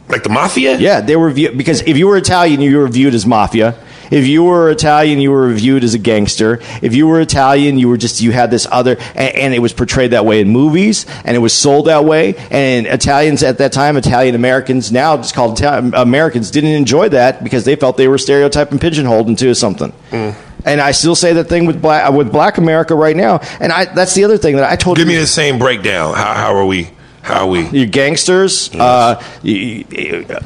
Like 0.09 0.23
the 0.23 0.29
mafia? 0.29 0.77
Yeah, 0.77 1.01
they 1.01 1.15
were 1.15 1.31
viewed 1.31 1.57
because 1.57 1.81
if 1.81 1.97
you 1.97 2.07
were 2.07 2.17
Italian, 2.17 2.61
you 2.61 2.77
were 2.77 2.87
viewed 2.87 3.15
as 3.15 3.25
mafia. 3.25 3.75
If 4.11 4.27
you 4.27 4.43
were 4.43 4.69
Italian, 4.69 5.19
you 5.19 5.31
were 5.31 5.51
viewed 5.53 5.83
as 5.83 5.93
a 5.93 5.99
gangster. 5.99 6.59
If 6.81 6.93
you 6.95 7.07
were 7.07 7.19
Italian, 7.21 7.77
you 7.77 7.89
were 7.89 7.97
just 7.97 8.21
you 8.21 8.31
had 8.31 8.51
this 8.51 8.67
other, 8.71 8.97
and, 9.15 9.35
and 9.35 9.53
it 9.53 9.59
was 9.59 9.73
portrayed 9.73 10.11
that 10.11 10.25
way 10.25 10.41
in 10.41 10.49
movies, 10.49 11.05
and 11.23 11.35
it 11.35 11.39
was 11.39 11.53
sold 11.53 11.87
that 11.87 12.05
way. 12.05 12.35
And 12.51 12.87
Italians 12.87 13.43
at 13.43 13.57
that 13.57 13.71
time, 13.71 13.97
Italian 13.97 14.35
Americans 14.35 14.91
now 14.91 15.17
just 15.17 15.35
called 15.35 15.57
Italian 15.57 15.93
Americans, 15.93 16.51
didn't 16.51 16.71
enjoy 16.71 17.09
that 17.09 17.43
because 17.43 17.65
they 17.65 17.75
felt 17.75 17.97
they 17.97 18.07
were 18.07 18.17
stereotyped 18.17 18.71
and 18.71 18.81
pigeonholed 18.81 19.27
into 19.27 19.53
something. 19.55 19.93
Mm. 20.11 20.35
And 20.65 20.81
I 20.81 20.91
still 20.91 21.15
say 21.15 21.33
that 21.33 21.45
thing 21.45 21.65
with 21.65 21.81
black 21.81 22.11
with 22.11 22.31
Black 22.31 22.57
America 22.57 22.95
right 22.95 23.15
now. 23.15 23.39
And 23.59 23.71
I 23.71 23.85
that's 23.85 24.15
the 24.15 24.23
other 24.23 24.37
thing 24.37 24.55
that 24.55 24.69
I 24.69 24.75
told 24.75 24.97
Give 24.97 25.07
you. 25.07 25.13
me 25.13 25.19
the 25.19 25.27
same 25.27 25.59
breakdown. 25.59 26.15
How, 26.15 26.33
how 26.33 26.55
are 26.55 26.65
we? 26.65 26.89
How 27.25 27.45
are 27.45 27.47
we? 27.47 27.67
You're 27.69 27.87
gangsters. 27.87 28.69
Uh, 28.75 29.19
you, 29.41 29.83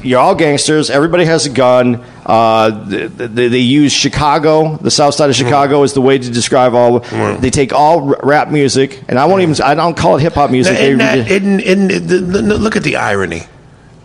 you're 0.02 0.18
all 0.18 0.34
gangsters. 0.34 0.88
Everybody 0.88 1.26
has 1.26 1.44
a 1.44 1.50
gun. 1.50 2.02
Uh, 2.24 2.70
they, 2.70 3.48
they 3.48 3.58
use 3.58 3.92
Chicago, 3.92 4.76
the 4.78 4.90
South 4.90 5.12
Side 5.14 5.28
of 5.28 5.36
Chicago, 5.36 5.82
is 5.82 5.92
the 5.92 6.00
way 6.00 6.16
to 6.16 6.30
describe 6.30 6.72
all. 6.74 7.00
They 7.36 7.50
take 7.50 7.74
all 7.74 8.00
rap 8.22 8.48
music, 8.48 9.02
and 9.08 9.18
I 9.18 9.26
won't 9.26 9.42
even. 9.42 9.54
I 9.62 9.74
don't 9.74 9.94
call 9.94 10.16
it 10.16 10.22
hip 10.22 10.32
hop 10.32 10.50
music. 10.50 10.72
Now, 10.72 10.78
They- 10.80 10.94
that, 10.94 11.30
isn't, 11.30 11.60
isn't, 11.60 12.06
the, 12.32 12.40
look 12.58 12.76
at 12.76 12.82
the 12.82 12.96
irony. 12.96 13.42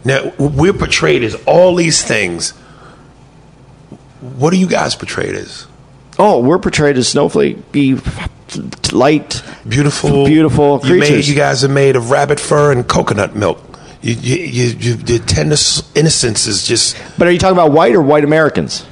Now 0.04 0.34
we're 0.38 0.74
portrayed 0.74 1.24
as 1.24 1.36
all 1.48 1.76
these 1.76 2.04
things. 2.04 2.52
What 4.20 4.52
are 4.52 4.58
you 4.58 4.68
guys 4.68 4.96
portrayed 4.96 5.34
as? 5.36 5.66
oh, 6.20 6.42
we're 6.42 6.60
portrayed 6.60 6.98
as 6.98 7.08
snowflake, 7.08 7.58
light, 8.92 9.44
Beautiful, 9.68 10.26
beautiful 10.26 10.80
You, 10.84 11.00
made, 11.00 11.26
you 11.26 11.36
guys 11.36 11.64
are 11.64 11.70
made 11.70 11.96
of 11.96 12.12
rabbit 12.12 12.40
fur 12.40 12.72
and 12.72 12.88
coconut 12.88 13.36
milk. 13.36 13.60
You, 14.02 14.14
you, 14.14 14.36
you, 14.36 14.64
you, 14.78 14.96
your 15.06 15.20
tender 15.20 15.56
innocence 15.96 16.46
is 16.46 16.68
just 16.68 16.96
But 17.18 17.28
are 17.28 17.32
you 17.32 17.40
talking 17.40 17.58
about 17.58 17.72
white 17.72 17.96
or 17.96 18.02
white 18.02 18.24
Americans? 18.24 18.86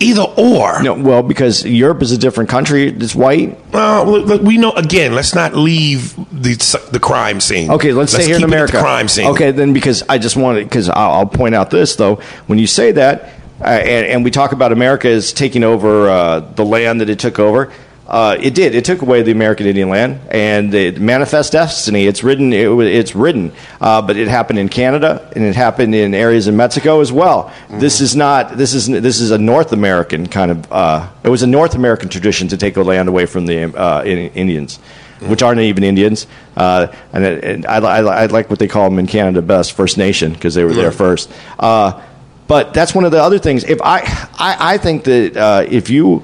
either 0.00 0.22
or. 0.22 0.82
No, 0.82 0.94
well, 0.94 1.22
because 1.22 1.64
Europe 1.64 2.02
is 2.02 2.12
a 2.12 2.18
different 2.18 2.50
country. 2.50 2.88
It's 2.88 3.14
white. 3.14 3.58
Well, 3.72 4.06
look, 4.06 4.42
we 4.42 4.56
know 4.56 4.72
again. 4.72 5.14
Let's 5.14 5.34
not 5.34 5.54
leave 5.54 6.14
the 6.30 6.88
the 6.92 7.00
crime 7.00 7.40
scene. 7.40 7.70
Okay, 7.70 7.92
let's, 7.92 8.12
stay 8.12 8.26
here 8.26 8.36
in 8.36 8.44
America. 8.44 8.72
The 8.74 8.82
crime 8.82 9.08
scene. 9.08 9.28
Okay, 9.28 9.50
then 9.50 9.72
because 9.72 10.02
I 10.08 10.18
just 10.18 10.36
wanted 10.36 10.64
because 10.64 10.88
I'll, 10.88 11.12
I'll 11.12 11.26
point 11.26 11.54
out 11.54 11.70
this 11.70 11.96
though. 11.96 12.16
When 12.46 12.58
you 12.58 12.66
say 12.66 12.92
that, 12.92 13.34
uh, 13.60 13.64
and, 13.64 14.06
and 14.06 14.24
we 14.24 14.30
talk 14.30 14.52
about 14.52 14.72
America 14.72 15.08
as 15.08 15.32
taking 15.32 15.64
over 15.64 16.08
uh, 16.08 16.40
the 16.40 16.64
land 16.64 17.00
that 17.00 17.10
it 17.10 17.18
took 17.18 17.38
over. 17.38 17.72
Uh, 18.08 18.38
it 18.40 18.54
did. 18.54 18.74
It 18.74 18.86
took 18.86 19.02
away 19.02 19.20
the 19.20 19.32
American 19.32 19.66
Indian 19.66 19.90
land, 19.90 20.20
and 20.30 20.72
it 20.72 20.98
manifest 20.98 21.52
destiny. 21.52 22.06
It's 22.06 22.24
written. 22.24 22.54
It, 22.54 22.66
it's 22.66 23.14
written, 23.14 23.52
uh, 23.82 24.00
but 24.00 24.16
it 24.16 24.28
happened 24.28 24.58
in 24.58 24.70
Canada, 24.70 25.30
and 25.36 25.44
it 25.44 25.54
happened 25.54 25.94
in 25.94 26.14
areas 26.14 26.48
in 26.48 26.56
Mexico 26.56 27.00
as 27.00 27.12
well. 27.12 27.52
This 27.68 28.00
is 28.00 28.16
not. 28.16 28.56
This 28.56 28.72
is 28.72 28.86
this 28.86 29.20
is 29.20 29.30
a 29.30 29.36
North 29.36 29.72
American 29.72 30.26
kind 30.26 30.50
of. 30.50 30.72
Uh, 30.72 31.08
it 31.22 31.28
was 31.28 31.42
a 31.42 31.46
North 31.46 31.74
American 31.74 32.08
tradition 32.08 32.48
to 32.48 32.56
take 32.56 32.74
the 32.74 32.84
land 32.84 33.10
away 33.10 33.26
from 33.26 33.44
the 33.44 33.76
uh, 33.78 34.02
in- 34.02 34.32
Indians 34.32 34.78
which 35.20 35.42
aren't 35.42 35.60
even 35.60 35.82
Indians. 35.82 36.28
Uh, 36.56 36.86
and 37.12 37.24
it, 37.24 37.42
and 37.44 37.66
I, 37.66 37.78
I, 37.78 38.22
I 38.22 38.26
like 38.26 38.50
what 38.50 38.60
they 38.60 38.68
call 38.68 38.88
them 38.88 39.00
in 39.00 39.08
Canada 39.08 39.42
best, 39.42 39.72
First 39.72 39.98
Nation, 39.98 40.32
because 40.32 40.54
they 40.54 40.62
were 40.62 40.72
there 40.72 40.92
first. 40.92 41.28
Uh, 41.58 42.00
but 42.46 42.72
that's 42.72 42.94
one 42.94 43.04
of 43.04 43.10
the 43.10 43.20
other 43.20 43.38
things. 43.40 43.64
If 43.64 43.80
I, 43.82 43.98
I, 44.38 44.74
I 44.74 44.78
think 44.78 45.02
that 45.04 45.36
uh, 45.36 45.66
if 45.68 45.90
you, 45.90 46.22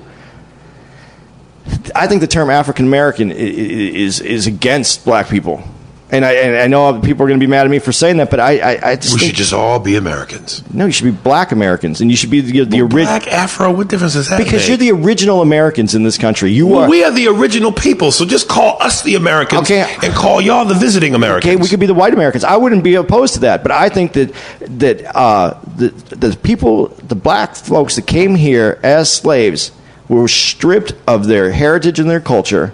I 1.95 2.07
think 2.07 2.21
the 2.21 2.27
term 2.27 2.51
African 2.51 2.87
American 2.87 3.31
is 3.31 4.21
is 4.21 4.47
against 4.47 5.05
black 5.05 5.29
people. 5.29 5.62
And 6.11 6.25
I, 6.25 6.33
and 6.35 6.57
I 6.57 6.67
know 6.69 7.01
people 7.01 7.25
are 7.25 7.29
going 7.29 7.41
to 7.41 7.45
be 7.45 7.51
mad 7.51 7.65
at 7.65 7.71
me 7.71 7.81
for 7.81 7.91
saying 7.91 8.19
that, 8.19 8.31
but 8.31 8.39
I, 8.39 8.59
I, 8.59 8.91
I 8.91 8.97
just 8.97 9.15
We 9.15 9.27
should 9.27 9.35
just 9.35 9.53
all 9.53 9.81
be 9.81 9.97
Americans. 9.97 10.62
no. 10.73 10.87
You 10.87 10.93
should 10.93 11.07
be 11.07 11.11
black 11.11 11.51
Americans, 11.51 12.01
and 12.01 12.09
you 12.09 12.17
should 12.17 12.31
be 12.31 12.41
the, 12.41 12.65
the 12.67 12.83
original 12.83 13.05
Black 13.07 13.27
Afro. 13.27 13.73
What 13.73 13.89
difference 13.89 14.12
does 14.12 14.29
that 14.29 14.39
make? 14.39 14.47
because 14.47 14.61
make? 14.61 14.69
you're 14.69 14.95
the 14.97 15.03
original 15.05 15.41
Americans 15.43 15.95
in 15.97 16.05
this 16.05 16.17
country. 16.17 16.53
You 16.53 16.69
Well, 16.69 16.81
are. 16.83 16.89
we 16.91 17.03
are 17.03 17.11
the 17.11 17.27
original 17.29 17.73
people, 17.73 18.12
so 18.12 18.25
just 18.25 18.47
call 18.49 18.81
us 18.81 19.03
the 19.03 19.17
Americans 19.17 19.62
Okay. 19.62 19.93
and 20.05 20.15
call 20.15 20.41
y'all 20.41 20.67
the 20.67 20.75
visiting 20.75 21.17
Americans. 21.17 21.53
Okay, 21.53 21.61
we 21.61 21.67
could 21.69 21.81
be 21.81 21.87
the 21.87 21.95
white 21.95 22.12
Americans. 22.12 22.45
I 22.45 22.59
wouldn't 22.59 22.85
be 22.85 22.95
opposed 22.95 23.35
to 23.35 23.41
that, 23.41 23.62
but 23.65 23.73
I 23.73 23.89
think 23.89 24.12
that 24.12 24.33
that 24.79 25.17
uh, 25.17 25.59
the 25.77 25.89
the 26.15 26.37
people, 26.37 26.89
the 27.09 27.17
black 27.17 27.57
folks 27.57 27.97
that 27.97 28.07
came 28.07 28.37
here 28.37 28.79
as 28.85 29.11
slaves, 29.11 29.73
were 30.09 30.29
stripped 30.29 30.95
of 31.07 31.27
their 31.27 31.53
heritage 31.53 31.99
and 31.99 32.09
their 32.09 32.21
culture, 32.21 32.73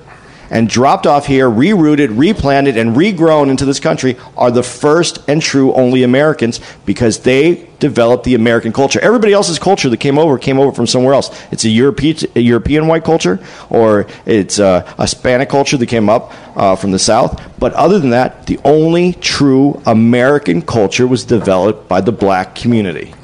and 0.50 0.68
dropped 0.68 1.06
off 1.06 1.26
here, 1.26 1.48
rerouted, 1.48 2.18
replanted, 2.18 2.76
and 2.76 2.96
regrown 2.96 3.48
into 3.48 3.64
this 3.64 3.78
country, 3.78 4.16
are 4.36 4.50
the 4.50 4.64
first 4.64 5.20
and 5.28 5.40
true 5.40 5.72
only 5.74 6.02
Americans 6.02 6.60
because 6.84 7.20
they 7.20 7.68
developed 7.78 8.24
the 8.24 8.34
American 8.34 8.72
culture. 8.72 9.00
Everybody 9.00 9.32
else's 9.32 9.60
culture 9.60 9.88
that 9.88 9.98
came 9.98 10.18
over 10.18 10.38
came 10.38 10.58
over 10.58 10.72
from 10.72 10.88
somewhere 10.88 11.14
else. 11.14 11.30
It's 11.52 11.64
a 11.64 11.68
European, 11.68 12.16
a 12.34 12.40
European 12.40 12.88
white 12.88 13.04
culture, 13.04 13.38
or 13.70 14.08
it's 14.26 14.58
uh, 14.58 14.92
a 14.98 15.02
Hispanic 15.02 15.48
culture 15.48 15.76
that 15.76 15.86
came 15.86 16.08
up 16.08 16.32
uh, 16.56 16.74
from 16.74 16.90
the 16.90 16.98
South. 16.98 17.40
But 17.60 17.72
other 17.74 18.00
than 18.00 18.10
that, 18.10 18.46
the 18.46 18.58
only 18.64 19.12
true 19.12 19.80
American 19.86 20.62
culture 20.62 21.06
was 21.06 21.24
developed 21.24 21.88
by 21.88 22.00
the 22.00 22.12
black 22.12 22.56
community 22.56 23.14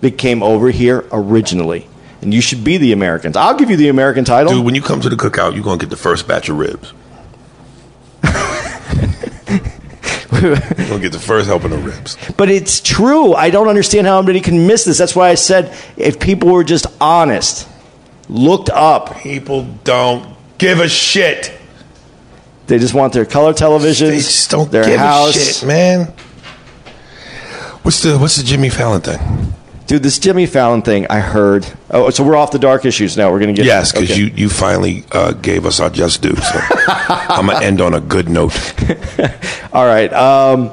that 0.00 0.16
came 0.16 0.42
over 0.42 0.70
here 0.70 1.04
originally. 1.12 1.86
And 2.22 2.32
you 2.32 2.40
should 2.40 2.64
be 2.64 2.78
the 2.78 2.92
Americans. 2.92 3.36
I'll 3.36 3.56
give 3.56 3.70
you 3.70 3.76
the 3.76 3.88
American 3.88 4.24
title. 4.24 4.52
Dude, 4.52 4.64
when 4.64 4.74
you 4.74 4.82
come 4.82 5.00
to 5.00 5.08
the 5.08 5.16
cookout, 5.16 5.54
you're 5.54 5.62
gonna 5.64 5.78
get 5.78 5.90
the 5.90 5.96
first 5.96 6.26
batch 6.26 6.48
of 6.48 6.58
ribs. 6.58 6.92
you're 10.42 10.56
gonna 10.88 10.98
get 11.00 11.12
the 11.12 11.22
first 11.22 11.46
helping 11.46 11.72
of 11.72 11.84
ribs. 11.84 12.16
But 12.36 12.50
it's 12.50 12.80
true. 12.80 13.34
I 13.34 13.50
don't 13.50 13.68
understand 13.68 14.06
how 14.06 14.18
anybody 14.18 14.40
can 14.40 14.66
miss 14.66 14.84
this. 14.84 14.98
That's 14.98 15.14
why 15.16 15.28
I 15.30 15.34
said 15.34 15.76
if 15.96 16.18
people 16.20 16.50
were 16.52 16.64
just 16.64 16.86
honest, 17.00 17.68
looked 18.28 18.70
up, 18.70 19.16
People 19.18 19.64
don't 19.84 20.36
give 20.58 20.80
a 20.80 20.88
shit. 20.88 21.52
they 22.66 22.78
just 22.78 22.94
want 22.94 23.12
their 23.12 23.24
color 23.26 23.52
televisions, 23.52 24.08
They 24.08 24.16
just 24.16 24.50
don't 24.50 24.70
their 24.70 24.84
give 24.84 24.98
house. 24.98 25.36
a 25.36 25.38
shit, 25.60 25.66
man. 25.68 26.12
What's 27.82 28.02
the 28.02 28.18
What's 28.18 28.36
the 28.36 28.42
Jimmy 28.42 28.68
Fallon 28.68 29.00
thing? 29.00 29.54
Dude, 29.86 30.02
this 30.02 30.18
Jimmy 30.18 30.46
Fallon 30.46 30.82
thing, 30.82 31.06
I 31.08 31.20
heard. 31.20 31.64
Oh, 31.90 32.10
so 32.10 32.24
we're 32.24 32.34
off 32.36 32.50
the 32.50 32.58
dark 32.58 32.84
issues 32.84 33.16
now. 33.16 33.30
We're 33.30 33.38
going 33.38 33.54
to 33.54 33.58
get 33.60 33.66
Yes, 33.66 33.92
because 33.92 34.10
okay. 34.10 34.20
you 34.20 34.26
you 34.34 34.48
finally 34.48 35.04
uh, 35.12 35.32
gave 35.32 35.64
us 35.64 35.78
our 35.78 35.90
just 35.90 36.22
due. 36.22 36.34
So 36.34 36.60
I'm 36.88 37.46
gonna 37.46 37.64
end 37.64 37.80
on 37.80 37.94
a 37.94 38.00
good 38.00 38.28
note. 38.28 38.52
All 39.72 39.86
right. 39.86 40.12
Um, 40.12 40.72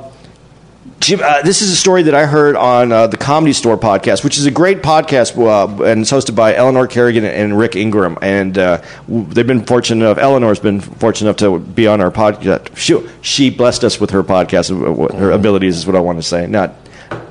Jim, 1.00 1.20
uh, 1.22 1.42
this 1.42 1.62
is 1.62 1.70
a 1.70 1.76
story 1.76 2.04
that 2.04 2.16
I 2.16 2.26
heard 2.26 2.56
on 2.56 2.92
uh, 2.94 3.08
the 3.08 3.18
Comedy 3.18 3.52
Store 3.54 3.78
podcast, 3.78 4.24
which 4.24 4.38
is 4.38 4.46
a 4.46 4.52
great 4.52 4.82
podcast, 4.82 5.38
uh, 5.38 5.84
and 5.84 6.02
it's 6.02 6.12
hosted 6.12 6.34
by 6.34 6.56
Eleanor 6.56 6.88
Kerrigan 6.88 7.26
and 7.26 7.58
Rick 7.58 7.76
Ingraham. 7.76 8.18
And 8.22 8.58
uh, 8.58 8.82
they've 9.10 9.46
been 9.46 9.66
fortunate 9.66 10.04
enough. 10.06 10.18
Eleanor's 10.18 10.60
been 10.62 10.80
fortunate 10.80 11.42
enough 11.42 11.62
to 11.64 11.72
be 11.72 11.88
on 11.88 12.00
our 12.00 12.10
podcast. 12.10 12.76
She, 12.78 12.98
she 13.22 13.50
blessed 13.50 13.84
us 13.84 14.00
with 14.00 14.12
her 14.12 14.24
podcast. 14.24 14.72
uh, 14.72 15.16
Her 15.18 15.32
abilities 15.32 15.76
is 15.78 15.86
what 15.86 15.98
I 15.98 16.00
want 16.00 16.20
to 16.20 16.24
say, 16.24 16.48
not 16.48 16.74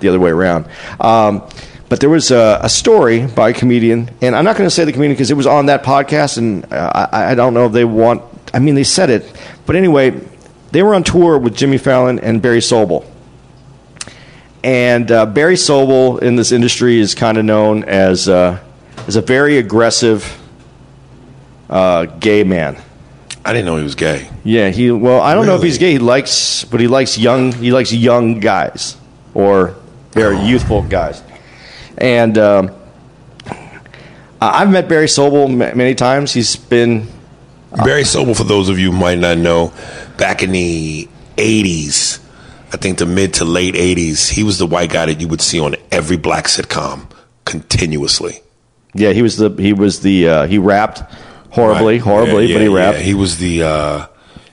the 0.00 0.08
other 0.08 0.20
way 0.20 0.30
around. 0.30 0.66
Um, 1.00 1.42
but 1.92 2.00
there 2.00 2.08
was 2.08 2.30
a, 2.30 2.58
a 2.62 2.70
story 2.70 3.26
by 3.26 3.50
a 3.50 3.52
comedian, 3.52 4.08
and 4.22 4.34
I'm 4.34 4.46
not 4.46 4.56
going 4.56 4.66
to 4.66 4.74
say 4.74 4.86
the 4.86 4.92
comedian 4.92 5.12
because 5.12 5.30
it 5.30 5.36
was 5.36 5.46
on 5.46 5.66
that 5.66 5.82
podcast, 5.82 6.38
and 6.38 6.64
uh, 6.72 7.08
I, 7.12 7.32
I 7.32 7.34
don't 7.34 7.52
know 7.52 7.66
if 7.66 7.72
they 7.72 7.84
want. 7.84 8.22
I 8.54 8.60
mean, 8.60 8.74
they 8.74 8.82
said 8.82 9.10
it, 9.10 9.30
but 9.66 9.76
anyway, 9.76 10.18
they 10.70 10.82
were 10.82 10.94
on 10.94 11.04
tour 11.04 11.36
with 11.36 11.54
Jimmy 11.54 11.76
Fallon 11.76 12.18
and 12.18 12.40
Barry 12.40 12.60
Sobel. 12.60 13.04
And 14.64 15.12
uh, 15.12 15.26
Barry 15.26 15.56
Sobel 15.56 16.22
in 16.22 16.34
this 16.34 16.50
industry 16.50 16.98
is 16.98 17.14
kind 17.14 17.36
of 17.36 17.44
known 17.44 17.84
as 17.84 18.26
uh, 18.26 18.58
as 19.06 19.16
a 19.16 19.20
very 19.20 19.58
aggressive 19.58 20.40
uh, 21.68 22.06
gay 22.06 22.42
man. 22.42 22.78
I 23.44 23.52
didn't 23.52 23.66
know 23.66 23.76
he 23.76 23.82
was 23.82 23.96
gay. 23.96 24.30
Yeah, 24.44 24.70
he. 24.70 24.90
Well, 24.90 25.20
I 25.20 25.34
don't 25.34 25.44
know 25.44 25.56
if 25.56 25.58
Really? 25.58 25.68
he's 25.68 25.78
gay. 25.78 25.92
He 25.92 25.98
likes, 25.98 26.64
but 26.64 26.80
he 26.80 26.88
likes 26.88 27.18
young. 27.18 27.52
He 27.52 27.70
likes 27.70 27.92
young 27.92 28.40
guys 28.40 28.96
or 29.34 29.76
very 30.12 30.38
youthful 30.40 30.80
guys. 30.80 31.22
And 31.98 32.36
um, 32.38 32.70
I've 34.40 34.70
met 34.70 34.88
Barry 34.88 35.06
Sobel 35.06 35.48
ma- 35.48 35.74
many 35.74 35.94
times. 35.94 36.32
He's 36.32 36.56
been 36.56 37.06
Barry 37.84 38.02
Sobel, 38.02 38.36
for 38.36 38.44
those 38.44 38.68
of 38.68 38.78
you 38.78 38.92
who 38.92 38.98
might 38.98 39.18
not 39.18 39.38
know, 39.38 39.72
back 40.18 40.42
in 40.42 40.52
the 40.52 41.08
80s, 41.36 42.18
I 42.72 42.76
think 42.76 42.98
the 42.98 43.06
mid 43.06 43.34
to 43.34 43.44
late 43.44 43.74
80s, 43.74 44.28
he 44.30 44.42
was 44.42 44.58
the 44.58 44.66
white 44.66 44.90
guy 44.90 45.06
that 45.06 45.20
you 45.20 45.28
would 45.28 45.40
see 45.40 45.60
on 45.60 45.76
every 45.90 46.16
black 46.16 46.44
sitcom. 46.46 47.06
continuously. 47.44 48.40
Yeah, 48.94 49.12
he 49.12 49.22
was 49.22 49.36
the 49.38 49.48
he 49.58 49.72
was 49.72 50.00
the 50.00 50.28
uh, 50.28 50.46
he 50.46 50.58
rapped 50.58 51.00
horribly, 51.50 51.94
Right. 51.94 52.00
horribly, 52.02 52.46
Yeah, 52.46 52.54
but 52.56 52.62
he 52.62 52.68
rapped. 52.68 52.98
yeah. 52.98 53.04
He 53.04 53.14
was 53.14 53.38
the 53.38 53.62
uh, 53.62 54.06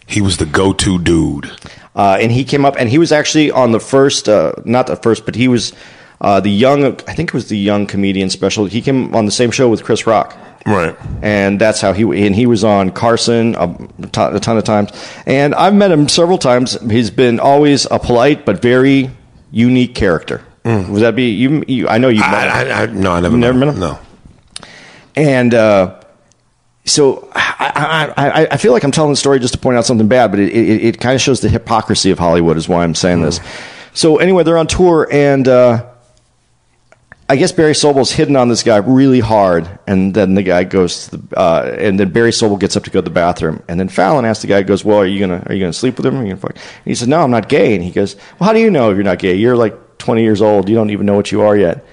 he 0.07 0.21
was 0.21 0.37
the 0.37 0.45
go 0.45 0.71
to 0.73 0.97
dude. 0.97 1.51
Uh, 1.95 2.17
and 2.21 2.31
he 2.31 2.45
came 2.45 2.63
up, 2.63 2.75
and 2.79 2.89
he 2.89 2.97
was 2.97 3.11
actually 3.11 3.51
on 3.51 3.73
the 3.73 3.79
first, 3.81 4.29
uh, 4.29 4.53
not 4.63 4.87
the 4.87 4.95
first, 4.95 5.25
but 5.25 5.35
he 5.35 5.49
was 5.49 5.73
uh, 6.21 6.39
the 6.39 6.49
young. 6.49 6.85
I 6.85 7.13
think 7.13 7.29
it 7.29 7.33
was 7.33 7.49
the 7.49 7.57
young 7.57 7.85
comedian 7.85 8.29
special. 8.29 8.65
He 8.65 8.81
came 8.81 9.15
on 9.15 9.25
the 9.25 9.31
same 9.31 9.51
show 9.51 9.69
with 9.69 9.83
Chris 9.83 10.05
Rock, 10.05 10.37
Right. 10.65 10.95
and 11.21 11.59
that's 11.59 11.81
how 11.81 11.93
he. 11.93 12.03
And 12.25 12.35
he 12.35 12.45
was 12.45 12.63
on 12.63 12.91
Carson 12.91 13.55
a, 13.55 13.67
ton, 14.07 14.35
a 14.35 14.39
ton 14.39 14.57
of 14.57 14.63
times, 14.63 14.91
and 15.25 15.55
I've 15.55 15.73
met 15.73 15.91
him 15.91 16.09
several 16.09 16.37
times. 16.37 16.79
He's 16.89 17.11
been 17.11 17.39
always 17.39 17.85
a 17.89 17.99
polite 17.99 18.45
but 18.45 18.61
very 18.61 19.11
unique 19.51 19.95
character. 19.95 20.43
Would 20.65 21.01
that 21.01 21.15
be 21.15 21.31
you? 21.31 21.63
you 21.67 21.87
I 21.87 21.97
know 21.97 22.09
you. 22.09 22.21
Mm. 22.21 22.33
I, 22.33 22.47
I, 22.47 22.83
I, 22.83 22.85
no, 22.87 23.11
I 23.11 23.21
never, 23.21 23.37
never 23.37 23.57
met 23.57 23.69
him? 23.69 23.79
No. 23.79 23.97
And 25.15 25.53
uh, 25.55 25.99
so 26.85 27.29
I, 27.33 28.13
I, 28.15 28.47
I, 28.51 28.57
feel 28.57 28.71
like 28.71 28.83
I'm 28.83 28.91
telling 28.91 29.11
the 29.11 29.17
story 29.17 29.39
just 29.39 29.53
to 29.53 29.59
point 29.59 29.77
out 29.77 29.85
something 29.85 30.07
bad, 30.07 30.31
but 30.31 30.39
it, 30.39 30.49
it, 30.49 30.85
it 30.85 30.99
kind 30.99 31.15
of 31.15 31.21
shows 31.21 31.41
the 31.41 31.49
hypocrisy 31.49 32.11
of 32.11 32.19
Hollywood, 32.19 32.57
is 32.57 32.69
why 32.69 32.83
I'm 32.83 32.95
saying 32.95 33.21
this. 33.21 33.39
So 33.93 34.17
anyway, 34.17 34.43
they're 34.43 34.57
on 34.57 34.67
tour, 34.67 35.07
and 35.11 35.47
uh, 35.47 35.88
I 37.31 37.35
guess 37.35 37.51
Barry 37.51 37.73
Sobel's 37.73 38.11
hidden 38.11 38.35
on 38.35 38.49
this 38.49 38.63
guy 38.63 38.77
really 38.77 39.19
hard, 39.19 39.69
and 39.85 40.15
then 40.15 40.33
the 40.33 40.41
guy 40.41 40.63
goes 40.63 41.09
to 41.09 41.17
the, 41.17 41.39
uh, 41.39 41.75
and 41.77 41.99
then 41.99 42.11
Barry 42.11 42.31
Sobel 42.31 42.59
gets 42.59 42.75
up 42.75 42.83
to 42.85 42.89
go 42.89 43.01
to 43.01 43.03
the 43.03 43.11
bathroom, 43.11 43.61
and 43.67 43.79
then 43.79 43.87
Fallon 43.87 44.25
asks 44.25 44.41
the 44.41 44.47
guy, 44.47 44.63
goes, 44.63 44.83
"Well, 44.83 44.97
are 44.97 45.05
you 45.05 45.19
gonna 45.19 45.43
are 45.45 45.53
you 45.53 45.59
gonna 45.59 45.71
sleep 45.71 45.97
with 45.97 46.07
him? 46.07 46.17
Are 46.17 46.23
you 46.23 46.29
gonna 46.29 46.41
fuck?" 46.41 46.55
And 46.55 46.85
he 46.85 46.95
says, 46.95 47.07
"No, 47.07 47.21
I'm 47.21 47.29
not 47.29 47.47
gay." 47.47 47.75
And 47.75 47.83
he 47.83 47.91
goes, 47.91 48.15
"Well, 48.39 48.47
how 48.47 48.53
do 48.53 48.59
you 48.59 48.71
know 48.71 48.89
if 48.89 48.95
you're 48.95 49.03
not 49.03 49.19
gay? 49.19 49.35
You're 49.35 49.55
like 49.55 49.99
20 49.99 50.23
years 50.23 50.41
old. 50.41 50.69
You 50.69 50.75
don't 50.75 50.89
even 50.89 51.05
know 51.05 51.15
what 51.15 51.31
you 51.31 51.41
are 51.41 51.55
yet." 51.55 51.85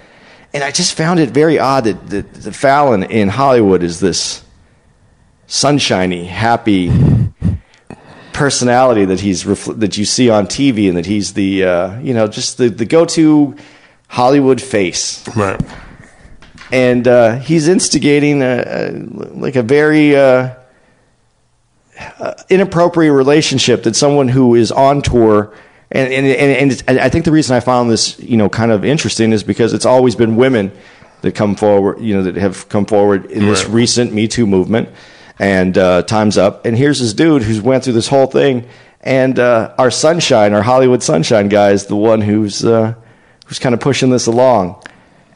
And 0.55 0.65
I 0.65 0.71
just 0.71 0.95
found 0.97 1.21
it 1.21 1.33
very 1.33 1.59
odd 1.59 1.85
that, 1.85 2.09
that, 2.09 2.33
that 2.33 2.55
Fallon 2.55 3.03
in 3.03 3.29
Hollywood 3.29 3.83
is 3.83 4.01
this 4.01 4.43
sunshiny, 5.47 6.25
happy 6.25 6.91
personality 8.33 9.05
that 9.05 9.21
he's 9.21 9.45
that 9.45 9.99
you 9.99 10.07
see 10.07 10.31
on 10.31 10.47
TV, 10.47 10.89
and 10.89 10.97
that 10.97 11.05
he's 11.05 11.35
the 11.35 11.65
uh, 11.65 12.01
you 12.01 12.15
know 12.15 12.27
just 12.27 12.57
the, 12.57 12.71
the 12.71 12.87
go 12.87 13.05
to 13.05 13.55
Hollywood 14.09 14.61
face. 14.61 15.27
Right. 15.37 15.61
and 16.73 17.07
uh, 17.07 17.37
he's 17.39 17.69
instigating 17.69 18.43
a, 18.43 18.63
a, 18.67 18.91
like 19.35 19.57
a 19.57 19.63
very 19.63 20.17
uh, 20.17 20.55
uh, 22.19 22.35
inappropriate 22.49 23.13
relationship 23.13 23.83
that 23.85 23.97
someone 23.97 24.29
who 24.29 24.55
is 24.55 24.73
on 24.73 25.03
tour 25.03 25.55
and 25.91 26.13
and, 26.13 26.27
and, 26.27 26.53
and 26.53 26.73
it's, 26.73 26.83
I 26.89 27.09
think 27.09 27.25
the 27.25 27.31
reason 27.33 27.57
I 27.57 27.61
found 27.61 27.91
this 27.91 28.19
you 28.19 28.37
know 28.37 28.49
kind 28.49 28.73
of 28.73 28.85
interesting 28.85 29.33
is 29.33 29.45
because 29.45 29.73
it's 29.73 29.87
always 29.87 30.17
been 30.17 30.37
women 30.37 30.73
that 31.23 31.33
come 31.35 31.55
forward 31.55 32.01
you 32.01 32.15
know 32.15 32.25
that 32.25 32.35
have 32.37 32.69
come 32.69 32.85
forward 32.87 33.27
in 33.27 33.47
this 33.47 33.67
recent 33.67 34.13
Me 34.13 34.27
Too 34.29 34.47
movement 34.47 34.89
and 35.39 35.77
uh, 35.79 36.03
times 36.03 36.37
up. 36.39 36.67
And 36.67 36.77
here's 36.77 36.99
this 37.01 37.13
dude 37.13 37.43
who's 37.43 37.61
went 37.61 37.85
through 37.85 37.93
this 37.93 38.09
whole 38.09 38.27
thing 38.27 38.67
and 39.01 39.39
uh, 39.39 39.75
our 39.79 39.91
sunshine 39.91 40.53
our 40.55 40.63
Hollywood 40.63 41.03
sunshine 41.03 41.49
guy 41.49 41.71
is 41.71 41.87
the 41.87 41.97
one 41.97 42.21
who's 42.21 42.65
uh, 42.65 42.95
who's 43.47 43.59
kind 43.59 43.75
of 43.75 43.81
pushing 43.81 44.11
this 44.11 44.27
along 44.27 44.81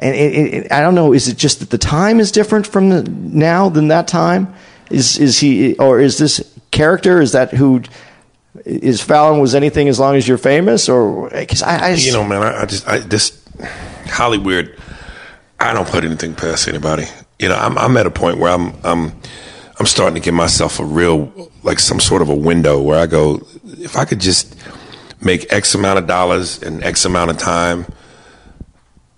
and 0.00 0.16
it, 0.16 0.54
it, 0.54 0.72
I 0.72 0.80
don't 0.80 0.94
know. 0.94 1.12
Is 1.12 1.28
it 1.28 1.36
just 1.36 1.60
that 1.60 1.70
the 1.70 1.78
time 1.78 2.20
is 2.20 2.32
different 2.32 2.66
from 2.66 2.88
the, 2.88 3.02
now 3.02 3.68
than 3.68 3.88
that 3.88 4.08
time? 4.08 4.52
Is 4.90 5.18
is 5.18 5.38
he 5.38 5.76
or 5.76 6.00
is 6.00 6.18
this 6.18 6.58
character? 6.70 7.20
Is 7.20 7.32
that 7.32 7.52
who? 7.52 7.82
Is 8.64 9.00
Fallon 9.00 9.40
was 9.40 9.54
anything 9.54 9.88
as 9.88 10.00
long 10.00 10.16
as 10.16 10.26
you're 10.26 10.38
famous? 10.38 10.88
Or 10.88 11.28
because 11.30 11.62
I, 11.62 11.90
I 11.90 11.94
just, 11.94 12.06
You 12.06 12.12
know, 12.14 12.24
man, 12.24 12.42
I, 12.42 12.62
I 12.62 12.66
just 12.66 12.88
I 12.88 12.98
this 12.98 13.40
Hollywood. 14.06 14.74
I 15.60 15.74
don't 15.74 15.86
put 15.86 16.04
anything 16.04 16.34
past 16.34 16.66
anybody. 16.66 17.04
You 17.38 17.50
know, 17.50 17.56
I'm 17.56 17.76
I'm 17.76 17.96
at 17.98 18.06
a 18.06 18.10
point 18.10 18.38
where 18.38 18.50
I'm 18.50 18.74
I'm 18.82 19.12
I'm 19.78 19.86
starting 19.86 20.14
to 20.14 20.20
give 20.20 20.34
myself 20.34 20.80
a 20.80 20.84
real 20.84 21.50
like 21.62 21.78
some 21.78 22.00
sort 22.00 22.22
of 22.22 22.30
a 22.30 22.34
window 22.34 22.80
where 22.80 22.98
I 22.98 23.06
go, 23.06 23.46
if 23.64 23.96
I 23.96 24.06
could 24.06 24.20
just 24.20 24.56
make 25.20 25.52
X 25.52 25.74
amount 25.74 25.98
of 25.98 26.06
dollars 26.06 26.62
in 26.62 26.82
X 26.82 27.04
amount 27.04 27.30
of 27.30 27.36
time, 27.36 27.84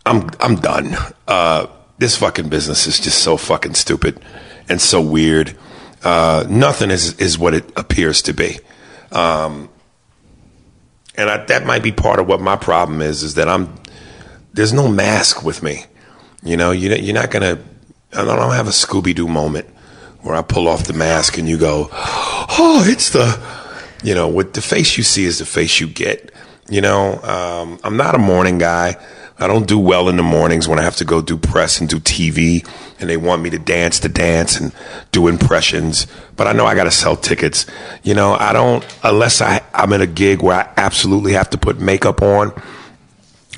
I'm 0.04 0.30
I'm 0.40 0.56
done. 0.56 0.96
Uh, 1.28 1.66
this 1.98 2.16
fucking 2.16 2.48
business 2.48 2.86
is 2.86 2.98
just 2.98 3.22
so 3.22 3.36
fucking 3.36 3.74
stupid 3.74 4.20
and 4.68 4.80
so 4.80 5.00
weird. 5.00 5.56
Uh, 6.02 6.44
nothing 6.48 6.90
is 6.90 7.18
is 7.18 7.38
what 7.38 7.54
it 7.54 7.70
appears 7.76 8.22
to 8.22 8.32
be. 8.32 8.58
Um, 9.12 9.68
and 11.14 11.28
I, 11.28 11.44
that 11.46 11.66
might 11.66 11.82
be 11.82 11.92
part 11.92 12.18
of 12.18 12.26
what 12.26 12.40
my 12.40 12.56
problem 12.56 13.00
is 13.00 13.22
is 13.22 13.34
that 13.34 13.48
i'm 13.48 13.74
there's 14.52 14.72
no 14.72 14.88
mask 14.88 15.44
with 15.44 15.62
me 15.62 15.84
you 16.42 16.56
know 16.56 16.70
you, 16.70 16.94
you're 16.94 17.14
not 17.14 17.30
gonna 17.30 17.58
i 18.12 18.24
don't 18.24 18.52
have 18.52 18.66
a 18.66 18.70
scooby-doo 18.70 19.28
moment 19.28 19.66
where 20.20 20.34
i 20.34 20.42
pull 20.42 20.68
off 20.68 20.84
the 20.84 20.92
mask 20.92 21.38
and 21.38 21.48
you 21.48 21.58
go 21.58 21.88
oh 21.92 22.82
it's 22.86 23.10
the 23.10 23.40
you 24.02 24.14
know 24.14 24.28
what 24.28 24.54
the 24.54 24.62
face 24.62 24.96
you 24.96 25.02
see 25.02 25.24
is 25.24 25.38
the 25.38 25.46
face 25.46 25.80
you 25.80 25.86
get 25.86 26.32
you 26.68 26.80
know 26.80 27.20
um, 27.22 27.78
i'm 27.84 27.96
not 27.96 28.14
a 28.14 28.18
morning 28.18 28.58
guy 28.58 28.96
i 29.38 29.46
don't 29.46 29.66
do 29.66 29.78
well 29.78 30.08
in 30.08 30.16
the 30.16 30.22
mornings 30.22 30.68
when 30.68 30.78
i 30.78 30.82
have 30.82 30.96
to 30.96 31.04
go 31.04 31.20
do 31.20 31.36
press 31.36 31.80
and 31.80 31.88
do 31.88 31.98
tv 31.98 32.66
and 33.00 33.08
they 33.08 33.16
want 33.16 33.42
me 33.42 33.50
to 33.50 33.58
dance 33.58 34.00
to 34.00 34.08
dance 34.08 34.58
and 34.58 34.72
do 35.10 35.28
impressions 35.28 36.06
but 36.36 36.46
i 36.46 36.52
know 36.52 36.66
i 36.66 36.74
gotta 36.74 36.90
sell 36.90 37.16
tickets 37.16 37.66
you 38.02 38.14
know 38.14 38.34
i 38.34 38.52
don't 38.52 38.84
unless 39.02 39.40
I, 39.40 39.62
i'm 39.74 39.92
in 39.92 40.00
a 40.00 40.06
gig 40.06 40.42
where 40.42 40.56
i 40.56 40.72
absolutely 40.76 41.32
have 41.32 41.50
to 41.50 41.58
put 41.58 41.80
makeup 41.80 42.22
on 42.22 42.52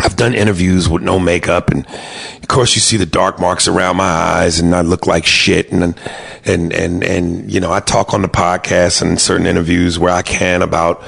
I've 0.00 0.16
done 0.16 0.34
interviews 0.34 0.88
with 0.88 1.02
no 1.02 1.20
makeup, 1.20 1.70
and 1.70 1.86
of 1.86 2.48
course, 2.48 2.74
you 2.74 2.80
see 2.80 2.96
the 2.96 3.06
dark 3.06 3.38
marks 3.38 3.68
around 3.68 3.96
my 3.96 4.04
eyes, 4.04 4.58
and 4.58 4.74
I 4.74 4.80
look 4.80 5.06
like 5.06 5.24
shit. 5.24 5.70
And 5.70 5.96
and 6.44 6.72
and 6.72 7.04
and 7.04 7.50
you 7.50 7.60
know, 7.60 7.72
I 7.72 7.78
talk 7.78 8.12
on 8.12 8.22
the 8.22 8.28
podcast 8.28 9.02
and 9.02 9.20
certain 9.20 9.46
interviews 9.46 9.96
where 9.96 10.12
I 10.12 10.22
can 10.22 10.62
about 10.62 11.00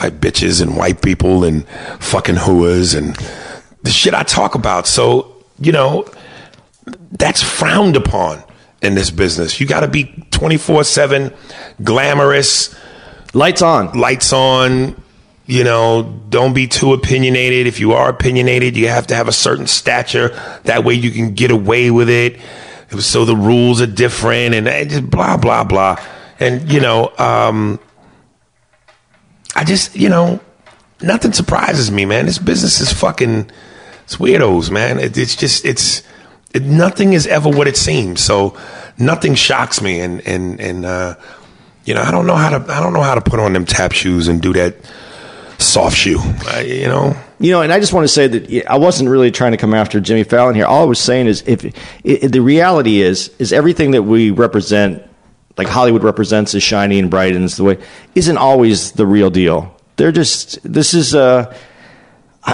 like 0.00 0.20
bitches 0.20 0.62
and 0.62 0.76
white 0.76 1.02
people 1.02 1.42
and 1.42 1.66
fucking 1.98 2.36
hooas 2.36 2.96
and 2.96 3.16
the 3.82 3.90
shit 3.90 4.14
I 4.14 4.22
talk 4.22 4.54
about. 4.54 4.86
So 4.86 5.36
you 5.58 5.72
know, 5.72 6.06
that's 7.12 7.42
frowned 7.42 7.96
upon 7.96 8.42
in 8.82 8.94
this 8.94 9.10
business. 9.10 9.60
You 9.60 9.66
got 9.66 9.80
to 9.80 9.88
be 9.88 10.04
twenty 10.30 10.56
four 10.56 10.84
seven, 10.84 11.32
glamorous 11.82 12.74
lights 13.34 13.62
on. 13.62 13.98
lights 13.98 14.32
on. 14.32 15.02
You 15.46 15.64
know, 15.64 16.20
don't 16.28 16.52
be 16.52 16.66
too 16.66 16.92
opinionated. 16.92 17.66
If 17.66 17.80
you 17.80 17.92
are 17.92 18.10
opinionated, 18.10 18.76
you 18.76 18.88
have 18.88 19.06
to 19.06 19.14
have 19.14 19.28
a 19.28 19.32
certain 19.32 19.66
stature. 19.66 20.28
That 20.64 20.84
way 20.84 20.92
you 20.92 21.10
can 21.10 21.32
get 21.32 21.50
away 21.50 21.90
with 21.90 22.10
it. 22.10 22.38
So 22.98 23.24
the 23.24 23.34
rules 23.34 23.80
are 23.80 23.86
different 23.86 24.54
and 24.54 24.90
just 24.90 25.08
blah, 25.08 25.38
blah, 25.38 25.64
blah. 25.64 26.04
And, 26.38 26.70
you 26.70 26.80
know, 26.80 27.12
um, 27.18 27.80
I 29.56 29.64
just, 29.64 29.96
you 29.96 30.10
know, 30.10 30.38
nothing 31.00 31.32
surprises 31.32 31.90
me, 31.90 32.04
man. 32.04 32.26
This 32.26 32.38
business 32.38 32.80
is 32.80 32.92
fucking, 32.92 33.50
it's 34.08 34.16
weirdos, 34.16 34.70
man. 34.70 34.98
It, 34.98 35.18
it's 35.18 35.36
just, 35.36 35.66
it's, 35.66 36.02
it, 36.54 36.62
nothing 36.62 37.12
is 37.12 37.26
ever 37.26 37.50
what 37.50 37.68
it 37.68 37.76
seems. 37.76 38.22
So 38.22 38.58
nothing 38.96 39.34
shocks 39.34 39.82
me. 39.82 40.00
And, 40.00 40.26
and, 40.26 40.58
and, 40.58 40.86
uh, 40.86 41.16
you 41.84 41.92
know, 41.92 42.00
I 42.00 42.10
don't 42.10 42.26
know 42.26 42.34
how 42.34 42.56
to, 42.56 42.72
I 42.72 42.80
don't 42.80 42.94
know 42.94 43.02
how 43.02 43.16
to 43.16 43.20
put 43.20 43.38
on 43.38 43.52
them 43.52 43.66
tap 43.66 43.92
shoes 43.92 44.28
and 44.28 44.40
do 44.40 44.54
that 44.54 44.76
soft 45.58 45.94
shoe. 45.94 46.20
I, 46.46 46.62
you 46.62 46.88
know, 46.88 47.14
You 47.38 47.52
know, 47.52 47.60
and 47.60 47.70
I 47.70 47.80
just 47.80 47.92
want 47.92 48.04
to 48.04 48.08
say 48.08 48.28
that 48.28 48.66
I 48.66 48.78
wasn't 48.78 49.10
really 49.10 49.30
trying 49.30 49.52
to 49.52 49.58
come 49.58 49.74
after 49.74 50.00
Jimmy 50.00 50.24
Fallon 50.24 50.54
here. 50.54 50.64
All 50.64 50.80
I 50.80 50.86
was 50.86 50.98
saying 50.98 51.26
is, 51.26 51.44
if 51.46 51.66
i 51.66 52.26
the 52.26 52.40
reality 52.40 53.02
is, 53.02 53.30
is 53.38 53.52
everything 53.52 53.90
that 53.90 54.04
we 54.04 54.30
represent, 54.30 55.02
like 55.58 55.68
Hollywood 55.68 56.02
represents, 56.02 56.54
is 56.54 56.62
shiny 56.62 56.98
and 56.98 57.10
bright 57.10 57.36
and 57.36 57.44
it's 57.44 57.58
the 57.58 57.64
way, 57.64 57.78
isn't 58.14 58.38
always 58.38 58.92
the 58.92 59.06
real 59.06 59.28
deal. 59.28 59.76
They're 59.96 60.12
just. 60.12 60.60
This 60.62 60.94
is. 60.94 61.14
Uh, 61.14 61.54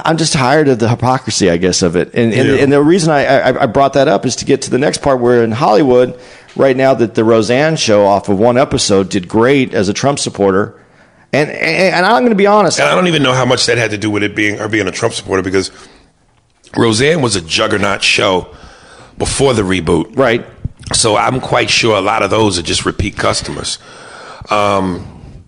I'm 0.05 0.17
just 0.17 0.33
tired 0.33 0.69
of 0.69 0.79
the 0.79 0.89
hypocrisy, 0.89 1.51
I 1.51 1.57
guess, 1.57 1.83
of 1.83 1.95
it. 1.97 2.11
And 2.15 2.33
and, 2.33 2.49
Yeah. 2.49 2.55
and 2.57 2.73
the 2.73 2.83
reason 2.83 3.11
I, 3.13 3.25
I 3.27 3.63
I 3.63 3.67
brought 3.67 3.93
that 3.95 4.09
up 4.09 4.25
is 4.27 4.37
to 4.37 4.45
get 4.45 4.63
to 4.63 4.71
the 4.71 4.79
next 4.79 5.03
part 5.03 5.21
where 5.21 5.45
in 5.45 5.53
Hollywood, 5.53 6.19
right 6.57 6.77
now 6.77 6.95
that 6.95 7.15
the 7.15 7.23
Roseanne 7.25 7.77
show 7.77 8.05
off 8.07 8.29
of 8.29 8.39
one 8.39 8.57
episode 8.59 9.09
did 9.11 9.29
great 9.29 9.75
as 9.75 9.89
a 9.89 9.93
Trump 9.93 10.19
supporter. 10.19 10.81
And, 11.33 11.51
and, 11.51 11.95
and 11.95 12.07
I'm 12.07 12.21
going 12.23 12.31
to 12.31 12.37
be 12.37 12.47
honest. 12.47 12.79
and 12.79 12.89
I 12.89 12.95
don't 12.95 13.09
even 13.09 13.23
know 13.23 13.33
how 13.33 13.45
much 13.45 13.67
that 13.67 13.77
had 13.77 13.91
to 13.91 13.99
do 13.99 14.09
with 14.11 14.23
it 14.23 14.35
being 14.37 14.59
her 14.59 14.69
being 14.69 14.87
a 14.89 14.93
Trump 14.93 15.15
supporter 15.15 15.43
because 15.43 15.71
Roseanne 16.77 17.23
was 17.23 17.37
a 17.37 17.41
juggernaut 17.41 18.03
show 18.03 18.55
before 19.19 19.53
the 19.55 19.63
reboot. 19.63 20.17
Right. 20.17 20.47
So 20.93 21.17
I'm 21.17 21.41
quite 21.41 21.71
sure 21.71 21.97
a 21.97 22.01
lot 22.01 22.23
of 22.23 22.31
those 22.31 22.59
are 22.59 22.63
just 22.63 22.85
repeat 22.87 23.17
customers. 23.17 23.79
Um, 24.51 25.45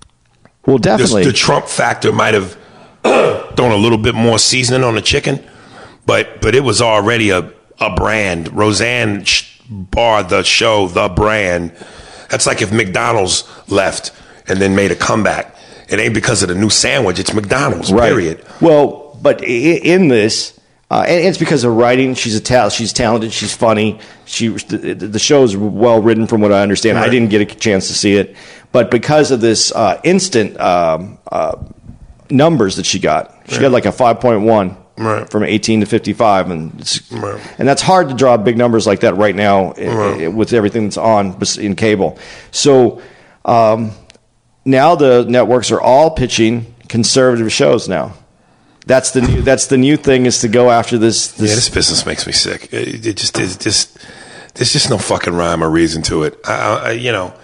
Well, 0.66 0.78
the, 0.78 0.82
definitely. 0.82 1.24
the 1.24 1.32
Trump 1.32 1.66
factor 1.66 2.12
might 2.12 2.34
have 2.34 2.57
thrown 3.57 3.73
a 3.73 3.77
little 3.77 3.99
bit 3.99 4.15
more 4.15 4.39
seasoning 4.39 4.85
on 4.85 4.95
the 4.95 5.03
chicken, 5.03 5.45
but 6.07 6.41
but 6.41 6.55
it 6.55 6.61
was 6.65 6.81
already 6.83 7.31
a 7.31 7.51
a 7.79 7.95
brand. 7.95 8.53
Roseanne 8.53 9.25
sh- 9.25 9.61
Barr 9.69 10.23
the 10.23 10.43
show, 10.43 10.89
the 10.89 11.09
brand. 11.09 11.73
That's 12.31 12.47
like 12.47 12.63
if 12.63 12.73
McDonald's 12.73 13.45
left 13.69 14.13
and 14.49 14.61
then 14.61 14.75
made 14.75 14.93
a 14.93 14.97
comeback. 14.97 15.55
It 15.89 16.01
ain't 16.01 16.15
because 16.15 16.43
of 16.43 16.49
the 16.49 16.55
new 16.57 16.71
sandwich. 16.71 17.19
It's 17.21 17.33
McDonald's. 17.33 17.93
Right. 17.93 18.09
Period. 18.09 18.45
Well, 18.61 19.17
but 19.23 19.41
i- 19.43 19.45
in 19.45 20.09
this, 20.09 20.53
Uh, 20.89 21.05
and 21.09 21.25
it's 21.27 21.37
because 21.39 21.65
of 21.65 21.75
writing. 21.77 22.15
She's 22.15 22.37
a 22.37 22.41
ta- 22.41 22.69
she's 22.69 22.93
talented. 22.93 23.33
She's 23.33 23.53
funny. 23.53 23.99
She 24.25 24.47
the, 24.49 24.95
the 24.95 25.19
show's 25.19 25.57
well 25.57 26.01
written, 26.01 26.29
from 26.29 26.41
what 26.41 26.53
I 26.53 26.63
understand. 26.63 26.97
I 26.97 27.09
didn't 27.09 27.31
get 27.31 27.41
a 27.41 27.45
chance 27.45 27.89
to 27.89 27.95
see 27.95 28.15
it, 28.15 28.37
but 28.71 28.89
because 28.91 29.33
of 29.33 29.41
this 29.41 29.73
uh, 29.73 30.01
instant 30.05 30.59
um, 30.61 31.19
uh, 31.33 31.57
numbers 32.31 32.77
that 32.77 32.87
she 32.87 32.99
got, 32.99 33.35
she 33.49 33.59
got 33.61 33.72
like 33.72 33.87
a 33.87 33.93
five 33.93 34.20
point 34.20 34.43
one 34.43 34.77
Right. 34.99 35.29
from 35.31 35.45
eighteen 35.45 35.81
to 35.81 35.87
fifty 35.87 36.12
five, 36.14 36.51
and 36.51 36.72
it's, 36.81 37.11
Right. 37.12 37.39
and 37.59 37.68
that's 37.68 37.83
hard 37.83 38.09
to 38.09 38.14
draw 38.14 38.37
big 38.39 38.57
numbers 38.57 38.87
like 38.87 39.01
that 39.01 39.16
right 39.16 39.35
now 39.35 39.72
Right. 39.72 40.22
i- 40.22 40.29
with 40.29 40.53
everything 40.55 40.85
that's 40.85 40.97
on 40.97 41.37
in 41.59 41.74
cable. 41.77 42.18
So 42.51 43.01
um, 43.45 43.91
now 44.64 44.95
the 44.95 45.24
networks 45.29 45.70
are 45.70 45.81
all 45.81 46.11
pitching 46.12 46.74
conservative 46.89 47.53
shows 47.53 47.89
now. 47.89 48.14
That's 48.87 49.11
the 49.11 49.20
new. 49.20 49.43
That's 49.43 49.66
the 49.66 49.77
new 49.77 49.97
thing 49.97 50.27
is 50.27 50.41
to 50.41 50.49
go 50.49 50.70
after 50.70 50.97
this. 50.97 51.27
this 51.29 51.51
Yeah, 51.51 51.55
this 51.57 51.68
business 51.68 52.07
makes 52.07 52.27
me 52.27 52.33
sick. 52.33 52.68
It, 52.72 53.05
it 53.07 53.16
just 53.16 53.39
is 53.39 53.57
just 53.57 53.99
there's 54.55 54.72
just 54.72 54.89
no 54.89 54.97
fucking 54.97 55.35
rhyme 55.35 55.62
or 55.62 55.68
reason 55.68 56.03
to 56.05 56.22
it. 56.22 56.39
I, 56.47 56.53
I- 56.53 56.91
you 56.93 57.12
know, 57.12 57.35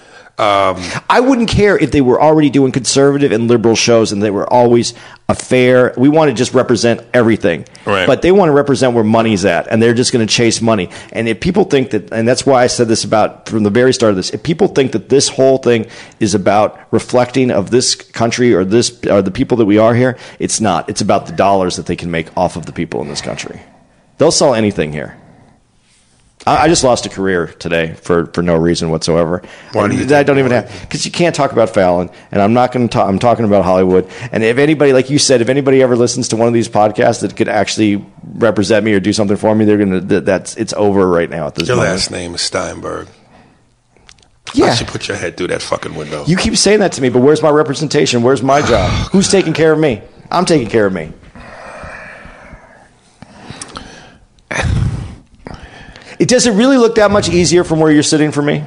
um, 0.43 1.03
I 1.09 1.21
wouldn't 1.21 1.49
care 1.49 1.79
if 1.79 1.93
they 1.93 2.01
were 2.01 2.21
already 2.21 2.51
doing 2.51 2.73
conservative 2.73 3.31
and 3.33 3.47
liberal 3.49 3.77
shows 3.77 4.11
and 4.13 4.23
they 4.23 4.31
were 4.31 4.51
always 4.53 4.95
a 5.29 5.35
fair. 5.35 5.95
We 5.97 6.09
want 6.09 6.31
to 6.31 6.35
just 6.35 6.53
represent 6.53 7.01
everything, 7.15 7.65
Right. 7.87 8.07
but 8.07 8.23
they 8.23 8.33
want 8.33 8.49
to 8.49 8.53
represent 8.53 8.95
where 8.95 9.05
money's 9.05 9.45
at, 9.45 9.69
and 9.69 9.81
they're 9.81 9.95
just 9.95 10.13
going 10.13 10.27
to 10.27 10.33
chase 10.33 10.61
money. 10.61 10.91
And 11.13 11.29
if 11.29 11.41
people 11.41 11.65
think 11.65 11.91
that, 11.91 12.13
and 12.13 12.27
that's 12.27 12.45
why 12.45 12.65
I 12.65 12.67
said 12.67 12.89
this 12.89 13.05
about 13.05 13.49
from 13.49 13.63
the 13.63 13.71
very 13.71 13.95
start 13.95 14.11
of 14.11 14.17
this, 14.17 14.31
if 14.31 14.43
people 14.43 14.69
think 14.69 14.93
that 14.93 15.09
this 15.09 15.29
whole 15.29 15.59
thing 15.59 15.87
is 16.19 16.35
about 16.35 16.79
reflecting 16.91 17.51
of 17.51 17.71
this 17.71 17.95
country 17.95 18.53
or 18.53 18.65
this 18.65 19.05
or 19.07 19.23
the 19.23 19.31
people 19.31 19.57
that 19.59 19.67
we 19.67 19.79
are 19.79 19.95
here, 19.95 20.19
it's 20.41 20.61
not. 20.61 20.89
It's 20.89 21.01
about 21.01 21.27
the 21.27 21.33
dollars 21.33 21.77
that 21.77 21.87
they 21.87 21.97
can 21.97 22.11
make 22.11 22.37
off 22.37 22.57
of 22.57 22.67
the 22.67 22.73
people 22.73 23.01
in 23.01 23.09
this 23.09 23.21
country. 23.23 23.63
They'll 24.19 24.33
sell 24.33 24.55
anything 24.55 24.93
here. 24.93 25.17
I 26.47 26.65
I 26.65 26.69
just 26.69 26.85
lost 26.85 27.07
a 27.07 27.09
career 27.09 27.47
today 27.47 27.95
for, 27.95 28.27
for 28.27 28.43
no 28.43 28.57
reason 28.57 28.91
whatsoever. 28.91 29.43
Why 29.73 29.89
do 29.89 29.97
you 29.97 30.15
I 30.15 30.23
don't 30.23 30.39
even 30.39 30.53
have 30.53 30.71
because 30.83 31.05
you 31.05 31.13
can't 31.13 31.35
talk 31.35 31.53
about 31.53 31.71
Fallon, 31.71 32.11
and 32.31 32.43
I'm 32.43 32.53
not 32.53 32.73
going 32.73 32.89
to 32.89 32.93
talk. 32.93 33.09
I'm 33.09 33.19
talking 33.19 33.45
about 33.45 33.65
Hollywood. 33.65 34.09
And 34.31 34.43
if 34.43 34.59
anybody, 34.59 34.93
like 34.93 35.11
you 35.11 35.19
said, 35.19 35.41
if 35.41 35.49
anybody 35.49 35.83
ever 35.83 35.97
listens 35.97 36.29
to 36.29 36.37
one 36.37 36.49
of 36.49 36.55
these 36.55 36.69
podcasts 36.69 37.21
that 37.21 37.37
could 37.37 37.49
actually 37.49 38.05
represent 38.35 38.85
me 38.85 38.93
or 38.93 39.01
do 39.01 39.13
something 39.13 39.37
for 39.37 39.55
me, 39.55 39.65
they're 39.65 39.79
going 39.79 39.93
to. 39.93 40.01
That, 40.01 40.27
that's 40.27 40.57
it's 40.57 40.73
over 40.73 41.07
right 41.09 41.31
now 41.31 41.47
at 41.47 41.55
this 41.55 41.69
your 41.69 41.77
moment. 41.77 41.93
last 41.95 42.11
name 42.11 42.35
is 42.35 42.41
Steinberg. 42.41 43.09
I 44.49 44.51
yeah, 44.55 44.75
should 44.75 44.89
put 44.89 45.09
your 45.09 45.17
head 45.17 45.39
through 45.39 45.47
that 45.49 45.63
fucking 45.63 45.95
window. 45.95 46.27
you 46.27 46.37
keep 46.37 46.57
saying 46.57 46.81
that 46.81 46.93
to 46.93 47.01
me, 47.01 47.09
but 47.09 47.21
where's 47.21 47.43
my 47.43 47.49
representation? 47.49 48.23
Where's 48.23 48.43
my 48.43 48.61
job? 48.61 48.91
Who's 49.13 49.31
taking 49.31 49.55
care 49.55 49.73
of 49.73 49.79
me? 49.79 50.03
I'm 50.31 50.45
taking 50.45 50.69
care 50.69 50.87
of 50.87 50.93
me. 50.93 51.13
It 56.23 56.29
does 56.29 56.47
it 56.47 56.53
really 56.53 56.77
look 56.77 56.95
that 56.95 57.11
much 57.11 57.29
easier 57.29 57.65
from 57.65 57.81
where 57.81 57.91
you're 57.91 58.05
sitting 58.05 58.31
for 58.31 58.43
me? 58.43 58.63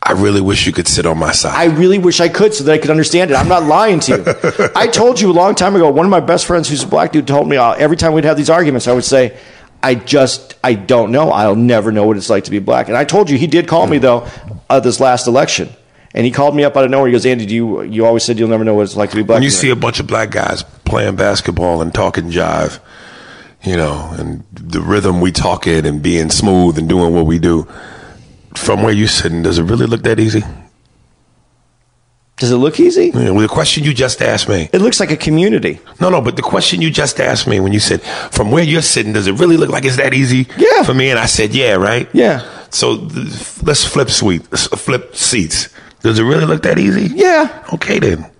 I 0.00 0.12
really 0.12 0.40
wish 0.40 0.68
you 0.68 0.72
could 0.72 0.86
sit 0.86 1.04
on 1.04 1.18
my 1.18 1.32
side. 1.32 1.52
I 1.52 1.64
really 1.74 1.98
wish 1.98 2.20
I 2.20 2.28
could 2.28 2.54
so 2.54 2.62
that 2.62 2.72
I 2.74 2.78
could 2.78 2.90
understand 2.90 3.32
it. 3.32 3.34
I'm 3.34 3.48
not 3.48 3.64
lying 3.64 3.98
to 3.98 4.18
you. 4.18 4.68
I 4.76 4.86
told 4.86 5.20
you 5.20 5.28
a 5.28 5.34
long 5.34 5.56
time 5.56 5.74
ago, 5.74 5.90
one 5.90 6.06
of 6.06 6.10
my 6.10 6.20
best 6.20 6.46
friends 6.46 6.68
who's 6.68 6.84
a 6.84 6.86
black 6.86 7.10
dude 7.10 7.26
told 7.26 7.48
me 7.48 7.56
uh, 7.56 7.72
every 7.72 7.96
time 7.96 8.12
we'd 8.12 8.22
have 8.22 8.36
these 8.36 8.50
arguments, 8.50 8.86
I 8.86 8.92
would 8.92 9.02
say, 9.04 9.36
I 9.82 9.96
just, 9.96 10.54
I 10.62 10.74
don't 10.74 11.10
know. 11.10 11.32
I'll 11.32 11.56
never 11.56 11.90
know 11.90 12.06
what 12.06 12.16
it's 12.18 12.30
like 12.30 12.44
to 12.44 12.52
be 12.52 12.60
black. 12.60 12.86
And 12.86 12.96
I 12.96 13.02
told 13.02 13.30
you, 13.30 13.36
he 13.36 13.48
did 13.48 13.66
call 13.66 13.88
me, 13.88 13.98
though, 13.98 14.28
uh, 14.70 14.78
this 14.78 15.00
last 15.00 15.26
election. 15.26 15.70
And 16.14 16.24
he 16.24 16.30
called 16.30 16.54
me 16.54 16.62
up 16.62 16.76
out 16.76 16.84
of 16.84 16.92
nowhere. 16.92 17.08
He 17.08 17.12
goes, 17.12 17.26
Andy, 17.26 17.46
do 17.46 17.54
you, 17.56 17.82
you 17.82 18.06
always 18.06 18.22
said 18.22 18.38
you'll 18.38 18.48
never 18.48 18.62
know 18.62 18.74
what 18.74 18.82
it's 18.82 18.94
like 18.94 19.10
to 19.10 19.16
be 19.16 19.24
black. 19.24 19.38
when 19.38 19.42
you 19.42 19.50
see 19.50 19.70
a 19.70 19.76
bunch 19.76 19.98
of 19.98 20.06
black 20.06 20.30
guys 20.30 20.62
playing 20.84 21.16
basketball 21.16 21.82
and 21.82 21.92
talking 21.92 22.30
jive, 22.30 22.78
you 23.66 23.76
know, 23.76 24.14
and 24.18 24.44
the 24.52 24.80
rhythm 24.80 25.20
we 25.20 25.32
talk 25.32 25.66
in 25.66 25.84
and 25.84 26.02
being 26.02 26.30
smooth 26.30 26.78
and 26.78 26.88
doing 26.88 27.12
what 27.14 27.26
we 27.26 27.38
do, 27.38 27.66
from 28.54 28.82
where 28.82 28.92
you're 28.92 29.08
sitting, 29.08 29.42
does 29.42 29.58
it 29.58 29.64
really 29.64 29.86
look 29.86 30.02
that 30.04 30.18
easy? 30.20 30.42
Does 32.36 32.50
it 32.52 32.56
look 32.56 32.78
easy? 32.78 33.06
You 33.06 33.12
know, 33.12 33.40
the 33.40 33.48
question 33.48 33.82
you 33.82 33.94
just 33.94 34.20
asked 34.20 34.46
me. 34.48 34.68
It 34.72 34.82
looks 34.82 35.00
like 35.00 35.10
a 35.10 35.16
community. 35.16 35.80
No, 36.00 36.10
no, 36.10 36.20
but 36.20 36.36
the 36.36 36.42
question 36.42 36.82
you 36.82 36.90
just 36.90 37.18
asked 37.18 37.46
me 37.46 37.60
when 37.60 37.72
you 37.72 37.80
said, 37.80 38.02
from 38.02 38.50
where 38.50 38.62
you're 38.62 38.82
sitting, 38.82 39.14
does 39.14 39.26
it 39.26 39.32
really 39.38 39.56
look 39.56 39.70
like 39.70 39.84
it's 39.86 39.96
that 39.96 40.12
easy 40.12 40.46
Yeah. 40.58 40.82
for 40.82 40.92
me? 40.92 41.08
And 41.10 41.18
I 41.18 41.26
said, 41.26 41.54
yeah, 41.54 41.74
right? 41.74 42.08
Yeah. 42.12 42.46
So 42.70 42.98
th- 43.08 43.62
let's 43.62 43.84
flip 43.84 44.10
sweet, 44.10 44.42
flip 44.58 45.16
seats. 45.16 45.70
Does 46.02 46.18
it 46.18 46.24
really 46.24 46.44
look 46.44 46.62
that 46.64 46.78
easy? 46.78 47.06
Yeah. 47.14 47.64
Okay, 47.72 47.98
then. 47.98 48.30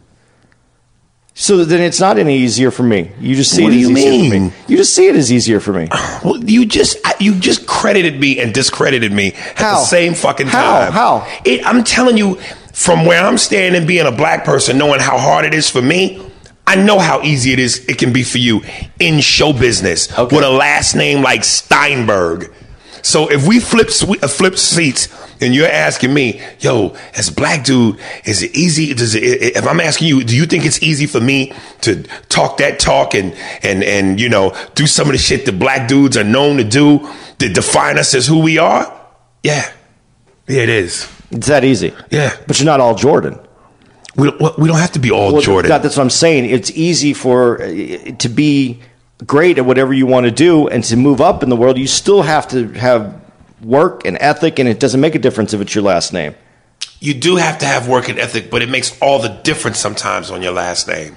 So 1.38 1.66
then 1.66 1.82
it's 1.82 2.00
not 2.00 2.16
any 2.18 2.38
easier 2.38 2.70
for 2.70 2.82
me. 2.82 3.10
You 3.20 3.34
just 3.36 3.50
see 3.54 3.62
What 3.62 3.74
it 3.74 3.76
do 3.76 3.82
as 3.82 3.90
you 3.90 3.96
easier 3.98 4.30
for 4.30 4.40
me. 4.40 4.52
You 4.68 4.76
just 4.78 4.94
see 4.94 5.06
it 5.06 5.16
as 5.16 5.30
easier 5.30 5.60
for 5.60 5.72
me. 5.74 5.88
Well, 6.24 6.42
you 6.42 6.64
just 6.64 6.96
you 7.20 7.34
just 7.38 7.66
credited 7.66 8.18
me 8.18 8.40
and 8.40 8.54
discredited 8.54 9.12
me 9.12 9.32
at 9.34 9.56
the 9.58 9.84
same 9.84 10.14
fucking 10.14 10.46
How? 10.46 10.80
time. 10.80 10.92
How? 10.92 11.40
It, 11.44 11.64
I'm 11.66 11.84
telling 11.84 12.16
you, 12.16 12.36
from 12.72 13.04
where 13.04 13.22
I'm 13.22 13.36
standing, 13.38 13.86
being 13.86 14.06
a 14.06 14.10
black 14.12 14.44
person, 14.46 14.78
knowing 14.78 14.98
how 15.00 15.18
hard 15.18 15.44
it 15.44 15.52
is 15.54 15.68
for 15.70 15.82
me. 15.82 16.22
I 16.66 16.74
know 16.74 16.98
how 16.98 17.22
easy 17.22 17.52
it 17.52 17.58
is. 17.60 17.84
It 17.86 17.98
can 17.98 18.12
be 18.14 18.24
for 18.24 18.38
you 18.38 18.62
in 18.98 19.20
show 19.20 19.52
business 19.52 20.10
Okay. 20.18 20.34
with 20.34 20.44
a 20.44 20.50
last 20.50 20.96
name 20.96 21.22
like 21.22 21.44
Steinberg. 21.44 22.50
So 23.06 23.30
if 23.30 23.46
we 23.46 23.60
flip 23.60 23.88
uh, 23.88 24.26
flip 24.26 24.56
seats 24.58 25.06
and 25.40 25.54
you're 25.54 25.68
asking 25.68 26.12
me, 26.12 26.40
yo, 26.58 26.96
as 27.14 27.28
a 27.28 27.32
black 27.32 27.64
dude, 27.64 28.00
is 28.24 28.42
it 28.42 28.56
easy? 28.56 28.92
Does 28.94 29.14
it, 29.14 29.22
if 29.22 29.64
I'm 29.64 29.78
asking 29.78 30.08
you, 30.08 30.24
do 30.24 30.34
you 30.36 30.44
think 30.44 30.64
it's 30.66 30.82
easy 30.82 31.06
for 31.06 31.20
me 31.20 31.52
to 31.82 32.02
talk 32.28 32.56
that 32.56 32.80
talk 32.80 33.14
and 33.14 33.32
and 33.62 33.84
and 33.84 34.18
you 34.20 34.28
know 34.28 34.56
do 34.74 34.86
some 34.88 35.06
of 35.06 35.12
the 35.12 35.18
shit 35.18 35.46
that 35.46 35.56
black 35.56 35.86
dudes 35.86 36.16
are 36.16 36.24
known 36.24 36.56
to 36.56 36.64
do 36.64 36.98
that 37.38 37.54
define 37.54 37.96
us 37.96 38.12
as 38.12 38.26
who 38.26 38.40
we 38.40 38.58
are? 38.58 38.84
Yeah, 39.44 39.70
yeah, 40.48 40.62
it 40.62 40.68
is. 40.68 41.08
It's 41.30 41.46
that 41.46 41.62
easy. 41.64 41.92
Yeah. 42.10 42.34
But 42.48 42.58
you're 42.58 42.66
not 42.66 42.80
all 42.80 42.96
Jordan. 42.96 43.38
We 44.16 44.30
don't, 44.32 44.58
we 44.58 44.66
don't 44.66 44.78
have 44.78 44.92
to 44.92 44.98
be 44.98 45.12
all 45.12 45.32
Well, 45.32 45.42
Jordan. 45.42 45.68
that- 45.68 45.82
that's 45.82 45.96
what 45.96 46.02
I'm 46.02 46.10
saying. 46.10 46.46
It's 46.50 46.70
easy 46.72 47.12
for 47.14 47.62
uh, 47.62 47.66
to 48.18 48.28
be 48.28 48.80
great 49.24 49.58
at 49.58 49.64
whatever 49.64 49.94
you 49.94 50.06
want 50.06 50.24
to 50.26 50.30
do 50.30 50.68
and 50.68 50.84
to 50.84 50.96
move 50.96 51.20
up 51.20 51.42
in 51.42 51.48
the 51.48 51.56
world. 51.56 51.78
You 51.78 51.86
still 51.86 52.22
have 52.22 52.48
to 52.48 52.68
have 52.74 53.20
work 53.62 54.04
and 54.04 54.18
ethic, 54.20 54.58
and 54.58 54.68
it 54.68 54.78
doesn't 54.80 55.00
make 55.00 55.14
a 55.14 55.18
difference 55.18 55.54
if 55.54 55.60
it's 55.60 55.74
your 55.74 55.84
last 55.84 56.12
name. 56.12 56.34
you 57.00 57.14
do 57.14 57.36
have 57.36 57.58
to 57.58 57.66
have 57.66 57.88
work 57.88 58.08
and 58.08 58.18
ethic, 58.18 58.50
but 58.50 58.62
it 58.62 58.68
makes 58.68 58.98
all 59.00 59.18
the 59.18 59.28
difference 59.28 59.78
sometimes 59.78 60.30
on 60.30 60.42
your 60.42 60.52
last 60.52 60.88
name. 60.88 61.16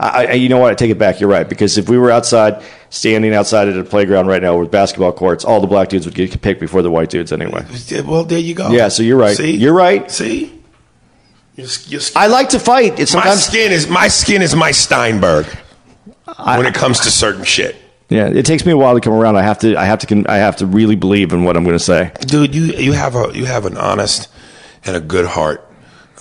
I, 0.00 0.26
I, 0.26 0.32
you 0.34 0.48
know 0.48 0.58
what? 0.58 0.70
I 0.70 0.74
take 0.74 0.92
it 0.92 0.98
back. 0.98 1.18
You're 1.18 1.28
right 1.28 1.48
because 1.48 1.76
if 1.76 1.88
we 1.88 1.98
were 1.98 2.10
outside, 2.10 2.62
standing 2.88 3.34
outside 3.34 3.66
at 3.66 3.76
a 3.76 3.82
playground 3.82 4.28
right 4.28 4.40
now 4.40 4.56
with 4.56 4.70
basketball 4.70 5.12
courts, 5.12 5.44
all 5.44 5.60
the 5.60 5.66
black 5.66 5.88
dudes 5.88 6.06
would 6.06 6.14
get 6.14 6.40
picked 6.40 6.60
before 6.60 6.82
the 6.82 6.90
white 6.90 7.10
dudes 7.10 7.32
anyway. 7.32 7.66
Well, 8.04 8.22
there 8.22 8.38
you 8.38 8.54
go. 8.54 8.70
Yeah, 8.70 8.88
so 8.88 9.02
you're 9.02 9.16
right. 9.16 9.36
See? 9.36 9.56
You're 9.56 9.74
right. 9.74 10.08
See, 10.08 10.60
your, 11.56 11.66
your, 11.86 12.00
I 12.14 12.28
like 12.28 12.50
to 12.50 12.60
fight. 12.60 13.00
It's 13.00 13.12
my 13.12 13.34
skin 13.34 13.72
is 13.72 13.88
my 13.88 14.06
skin 14.06 14.40
is 14.40 14.54
my 14.54 14.70
Steinberg 14.70 15.46
when 16.36 16.66
it 16.66 16.74
comes 16.74 17.00
to 17.00 17.10
certain 17.10 17.44
shit. 17.44 17.76
yeah. 18.08 18.26
It 18.28 18.44
takes 18.46 18.64
me 18.66 18.72
a 18.72 18.76
while 18.76 18.94
to 18.94 19.00
come 19.00 19.12
around. 19.12 19.36
I 19.36 19.42
have 19.42 19.58
to. 19.60 19.76
I 19.76 19.84
have 19.84 19.98
to. 20.00 20.24
I 20.28 20.36
have 20.36 20.56
to 20.56 20.66
really 20.66 20.96
believe 20.96 21.32
in 21.32 21.44
what 21.44 21.56
I'm 21.56 21.64
going 21.64 21.76
to 21.78 21.84
say. 21.84 22.10
dude 22.20 22.54
you 22.54 22.64
you 22.64 22.92
have 22.92 23.14
a 23.16 23.30
you 23.34 23.44
have 23.46 23.66
an 23.66 23.76
honest 23.76 24.28
and 24.84 24.96
a 24.96 25.00
good 25.00 25.26
heart 25.26 25.66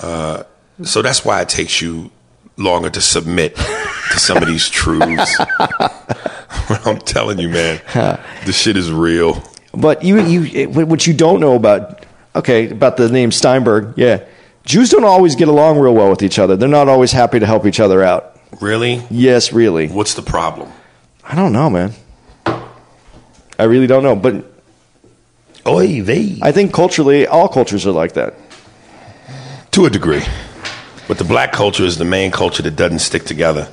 uh, 0.01 0.43
so 0.83 1.01
that's 1.01 1.23
why 1.25 1.41
it 1.41 1.49
takes 1.49 1.81
you 1.81 2.11
longer 2.57 2.89
to 2.89 3.01
submit 3.01 3.55
to 3.55 4.19
some 4.19 4.37
of 4.37 4.47
these 4.47 4.67
truths 4.67 5.37
i'm 6.85 6.97
telling 6.99 7.37
you 7.39 7.49
man 7.49 7.79
this 8.45 8.57
shit 8.59 8.75
is 8.77 8.91
real 8.91 9.43
But 9.73 10.03
you, 10.03 10.19
you, 10.21 10.69
what 10.69 11.05
you 11.05 11.13
don't 11.13 11.39
know 11.39 11.53
about, 11.55 12.05
okay, 12.35 12.69
about 12.69 12.97
the 12.97 13.09
name 13.09 13.31
Steinberg, 13.31 13.93
yeah, 13.95 14.23
Jews 14.65 14.89
don't 14.89 15.03
always 15.03 15.35
get 15.35 15.47
along 15.49 15.77
real 15.79 15.93
well 15.93 16.09
with 16.09 16.23
each 16.23 16.39
other. 16.39 16.55
They're 16.57 16.67
not 16.67 16.87
always 16.89 17.11
happy 17.11 17.39
to 17.39 17.45
help 17.45 17.65
each 17.67 17.79
other 17.79 18.01
out. 18.03 18.36
Really 18.61 19.01
Yes, 19.09 19.51
really. 19.53 19.87
what's 19.87 20.13
the 20.13 20.21
problem 20.21 20.71
I 21.23 21.35
don't 21.35 21.51
know, 21.51 21.69
man. 21.69 21.91
I 23.59 23.63
really 23.63 23.87
don't 23.87 24.03
know, 24.03 24.15
but 24.15 24.45
oy 25.65 26.01
vey 26.01 26.39
I 26.41 26.51
think 26.51 26.73
culturally, 26.73 27.27
all 27.27 27.47
cultures 27.47 27.85
are 27.85 27.91
like 27.91 28.13
that. 28.13 28.33
to 29.71 29.85
a 29.85 29.89
degree 29.89 30.23
but 31.07 31.17
the 31.17 31.23
black 31.23 31.51
culture 31.53 31.83
is 31.85 31.97
the 31.97 32.05
main 32.05 32.31
culture 32.31 32.61
that 32.63 32.75
doesn't 32.75 32.99
stick 32.99 33.23
together 33.23 33.69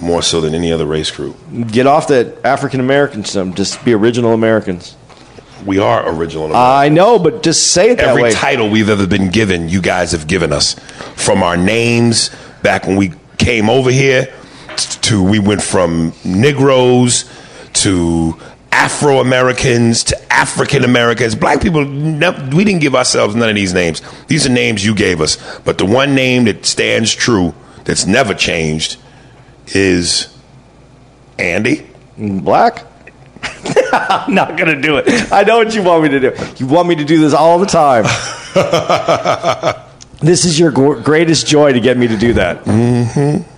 more 0.00 0.22
so 0.22 0.40
than 0.40 0.54
any 0.54 0.72
other 0.72 0.86
race 0.86 1.10
group 1.10 1.36
Get 1.68 1.86
off 1.86 2.08
that 2.08 2.44
African 2.44 2.80
Americanism. 2.80 3.48
Um, 3.50 3.54
just 3.54 3.84
be 3.84 3.92
original 3.94 4.32
Americans. 4.32 4.96
we 5.64 5.78
are 5.78 6.08
original 6.12 6.54
I 6.54 6.88
know, 6.88 7.18
but 7.18 7.42
just 7.42 7.72
say 7.72 7.90
it 7.90 7.96
that 7.98 8.08
every 8.08 8.24
way. 8.24 8.32
title 8.32 8.68
we've 8.68 8.88
ever 8.90 9.06
been 9.06 9.30
given, 9.30 9.68
you 9.68 9.80
guys 9.80 10.12
have 10.12 10.26
given 10.26 10.52
us. 10.52 10.74
From 11.16 11.42
our 11.42 11.56
names 11.56 12.30
back 12.62 12.86
when 12.86 12.96
we 12.96 13.12
came 13.38 13.68
over 13.68 13.90
here, 13.90 14.32
to 14.76 15.22
we 15.22 15.38
went 15.38 15.62
from 15.62 16.12
Negroes 16.24 17.30
to 17.74 18.36
Afro 18.72 19.20
Americans 19.20 20.04
to 20.04 20.32
African 20.32 20.84
Americans. 20.84 21.34
Black 21.34 21.60
people, 21.60 21.84
we 21.84 22.64
didn't 22.64 22.80
give 22.80 22.94
ourselves 22.94 23.34
none 23.34 23.48
of 23.48 23.54
these 23.54 23.72
names. 23.72 24.02
These 24.26 24.46
are 24.46 24.50
names 24.50 24.84
you 24.84 24.94
gave 24.94 25.20
us. 25.20 25.38
But 25.60 25.78
the 25.78 25.86
one 25.86 26.14
name 26.14 26.44
that 26.44 26.66
stands 26.66 27.14
true, 27.14 27.54
that's 27.84 28.06
never 28.06 28.34
changed, 28.34 28.96
is 29.68 30.36
Andy. 31.38 31.86
Black? 32.18 32.84
I'm 33.92 34.34
not 34.34 34.56
gonna 34.56 34.80
do 34.80 34.96
it. 34.96 35.32
I 35.32 35.42
know 35.44 35.58
what 35.58 35.74
you 35.74 35.82
want 35.82 36.02
me 36.02 36.08
to 36.10 36.20
do. 36.20 36.32
You 36.56 36.66
want 36.66 36.88
me 36.88 36.96
to 36.96 37.04
do 37.04 37.20
this 37.20 37.32
all 37.32 37.58
the 37.58 37.66
time. 37.66 38.04
this 40.24 40.44
is 40.44 40.58
your 40.58 40.70
greatest 40.70 41.46
joy 41.46 41.72
to 41.72 41.80
get 41.80 41.96
me 41.96 42.08
to 42.08 42.16
do 42.16 42.34
that. 42.34 42.64
Mm-hmm. 42.64 43.50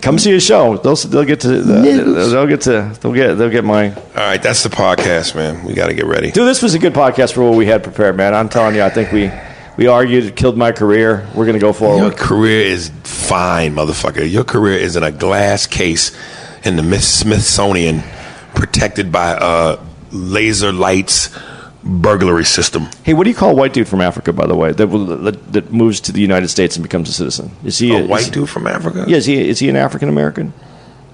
Come 0.00 0.18
see 0.18 0.34
a 0.36 0.40
show. 0.40 0.76
They'll 0.76 0.96
they'll 0.96 1.24
get 1.24 1.40
to 1.40 1.48
they'll, 1.48 2.30
they'll 2.30 2.46
get 2.46 2.60
to 2.62 2.96
they'll 3.00 3.14
get 3.14 3.34
they'll 3.34 3.50
get 3.50 3.64
my 3.64 3.94
All 3.94 4.02
right, 4.16 4.42
that's 4.42 4.62
the 4.62 4.68
podcast, 4.68 5.34
man. 5.34 5.64
We 5.64 5.72
got 5.72 5.86
to 5.86 5.94
get 5.94 6.04
ready. 6.04 6.30
dude. 6.30 6.46
This 6.46 6.62
was 6.62 6.74
a 6.74 6.78
good 6.78 6.92
podcast 6.92 7.32
for 7.32 7.42
what 7.42 7.56
we 7.56 7.64
had 7.64 7.82
prepared, 7.82 8.16
man. 8.16 8.34
I'm 8.34 8.50
telling 8.50 8.74
you, 8.74 8.82
I 8.82 8.90
think 8.90 9.12
we 9.12 9.30
we 9.78 9.86
argued, 9.86 10.24
it 10.24 10.36
killed 10.36 10.58
my 10.58 10.72
career. 10.72 11.26
We're 11.34 11.46
gonna 11.46 11.58
go 11.58 11.72
forward. 11.72 12.02
Your 12.02 12.12
career 12.12 12.60
is 12.60 12.90
fine, 13.04 13.74
motherfucker. 13.74 14.30
Your 14.30 14.44
career 14.44 14.78
is 14.78 14.94
in 14.96 15.02
a 15.02 15.10
glass 15.10 15.66
case 15.66 16.14
in 16.64 16.76
the 16.76 17.00
Smithsonian, 17.00 18.02
protected 18.54 19.10
by 19.10 19.32
uh, 19.32 19.82
laser 20.12 20.70
lights 20.70 21.34
burglary 21.84 22.44
system. 22.44 22.88
Hey, 23.02 23.14
what 23.14 23.24
do 23.24 23.30
you 23.30 23.36
call 23.36 23.50
a 23.50 23.54
white 23.54 23.72
dude 23.72 23.88
from 23.88 24.00
Africa, 24.00 24.32
by 24.32 24.46
the 24.46 24.54
way, 24.56 24.72
that 24.72 24.86
that, 24.86 25.52
that 25.52 25.72
moves 25.72 26.00
to 26.00 26.12
the 26.12 26.20
United 26.20 26.48
States 26.48 26.76
and 26.76 26.82
becomes 26.82 27.08
a 27.08 27.12
citizen? 27.12 27.50
Is 27.64 27.78
he 27.78 27.94
A 27.94 27.98
is- 27.98 28.08
white 28.08 28.30
dude 28.32 28.48
from 28.48 28.66
Africa? 28.66 29.04
Yeah, 29.06 29.16
is 29.18 29.26
he 29.26 29.48
is 29.48 29.58
he 29.58 29.68
an 29.68 29.76
African 29.76 30.08
American? 30.08 30.52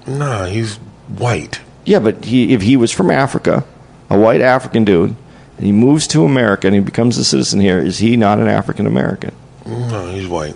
Nah, 0.07 0.45
he's 0.45 0.77
white. 1.07 1.61
Yeah, 1.85 1.99
but 1.99 2.25
he 2.25 2.53
if 2.53 2.61
he 2.61 2.77
was 2.77 2.91
from 2.91 3.11
Africa, 3.11 3.63
a 4.09 4.17
white 4.17 4.41
African 4.41 4.83
dude, 4.85 5.15
and 5.57 5.65
he 5.65 5.71
moves 5.71 6.07
to 6.07 6.23
America 6.25 6.67
and 6.67 6.75
he 6.75 6.81
becomes 6.81 7.17
a 7.17 7.23
citizen 7.25 7.59
here, 7.59 7.79
is 7.79 7.97
he 7.99 8.15
not 8.17 8.39
an 8.39 8.47
African 8.47 8.87
American? 8.87 9.33
No, 9.65 10.09
he's 10.11 10.27
white. 10.27 10.55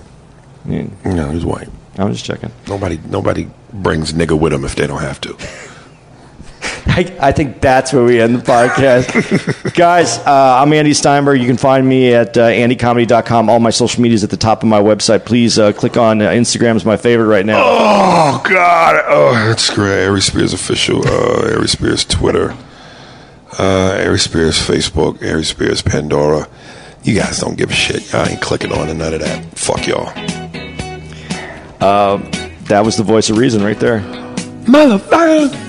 Yeah, 0.65 0.87
No, 1.03 1.29
he's 1.29 1.45
white. 1.45 1.69
I'm 1.97 2.11
just 2.11 2.25
checking. 2.25 2.51
Nobody, 2.67 2.99
nobody 3.07 3.47
brings 3.71 4.13
nigga 4.13 4.37
with 4.37 4.51
them 4.51 4.65
if 4.65 4.75
they 4.75 4.87
don't 4.87 5.01
have 5.01 5.21
to. 5.21 5.37
I, 6.95 7.13
I 7.19 7.31
think 7.33 7.59
that's 7.59 7.91
where 7.91 8.05
we 8.05 8.21
end 8.21 8.35
the 8.35 8.39
podcast. 8.39 9.73
Guys, 9.75 10.17
uh, 10.19 10.59
I'm 10.61 10.71
Andy 10.71 10.93
Steinberg. 10.93 11.41
You 11.41 11.45
can 11.45 11.57
find 11.57 11.85
me 11.85 12.13
at 12.13 12.37
uh, 12.37 12.47
andycomedy.com. 12.47 13.49
All 13.49 13.59
my 13.59 13.69
social 13.69 14.01
media 14.01 14.15
is 14.15 14.23
at 14.23 14.29
the 14.29 14.37
top 14.37 14.63
of 14.63 14.69
my 14.69 14.79
website. 14.79 15.25
Please 15.25 15.59
uh, 15.59 15.73
click 15.73 15.97
on 15.97 16.21
uh, 16.21 16.29
Instagram 16.29 16.77
is 16.77 16.85
my 16.85 16.95
favorite 16.95 17.25
right 17.25 17.45
now. 17.45 17.61
Oh 17.61 18.41
God! 18.45 19.03
Oh, 19.07 19.33
that's 19.33 19.69
great. 19.69 20.07
Ari 20.07 20.21
Spears 20.21 20.53
official. 20.53 21.05
Uh, 21.05 21.55
Ari 21.57 21.67
Spears 21.67 22.05
Twitter. 22.05 22.55
Uh, 23.59 24.01
Ari 24.05 24.17
Spears 24.17 24.57
Facebook. 24.57 25.21
Ari 25.21 25.43
Spears 25.43 25.81
Pandora. 25.81 26.47
You 27.03 27.19
guys 27.19 27.39
don't 27.39 27.57
give 27.57 27.71
a 27.71 27.73
shit. 27.73 28.13
Y'all 28.13 28.25
ain't 28.25 28.41
clicking 28.41 28.71
on 28.71 28.87
to 28.87 28.93
none 28.93 29.13
of 29.13 29.19
that. 29.19 29.43
Fuck 29.57 29.85
y'all. 29.85 30.13
That 31.79 32.85
was 32.85 32.95
the 32.95 33.03
voice 33.03 33.29
of 33.29 33.37
reason 33.37 33.61
right 33.61 33.79
there. 33.81 33.99
Motherfucker. 34.63 35.64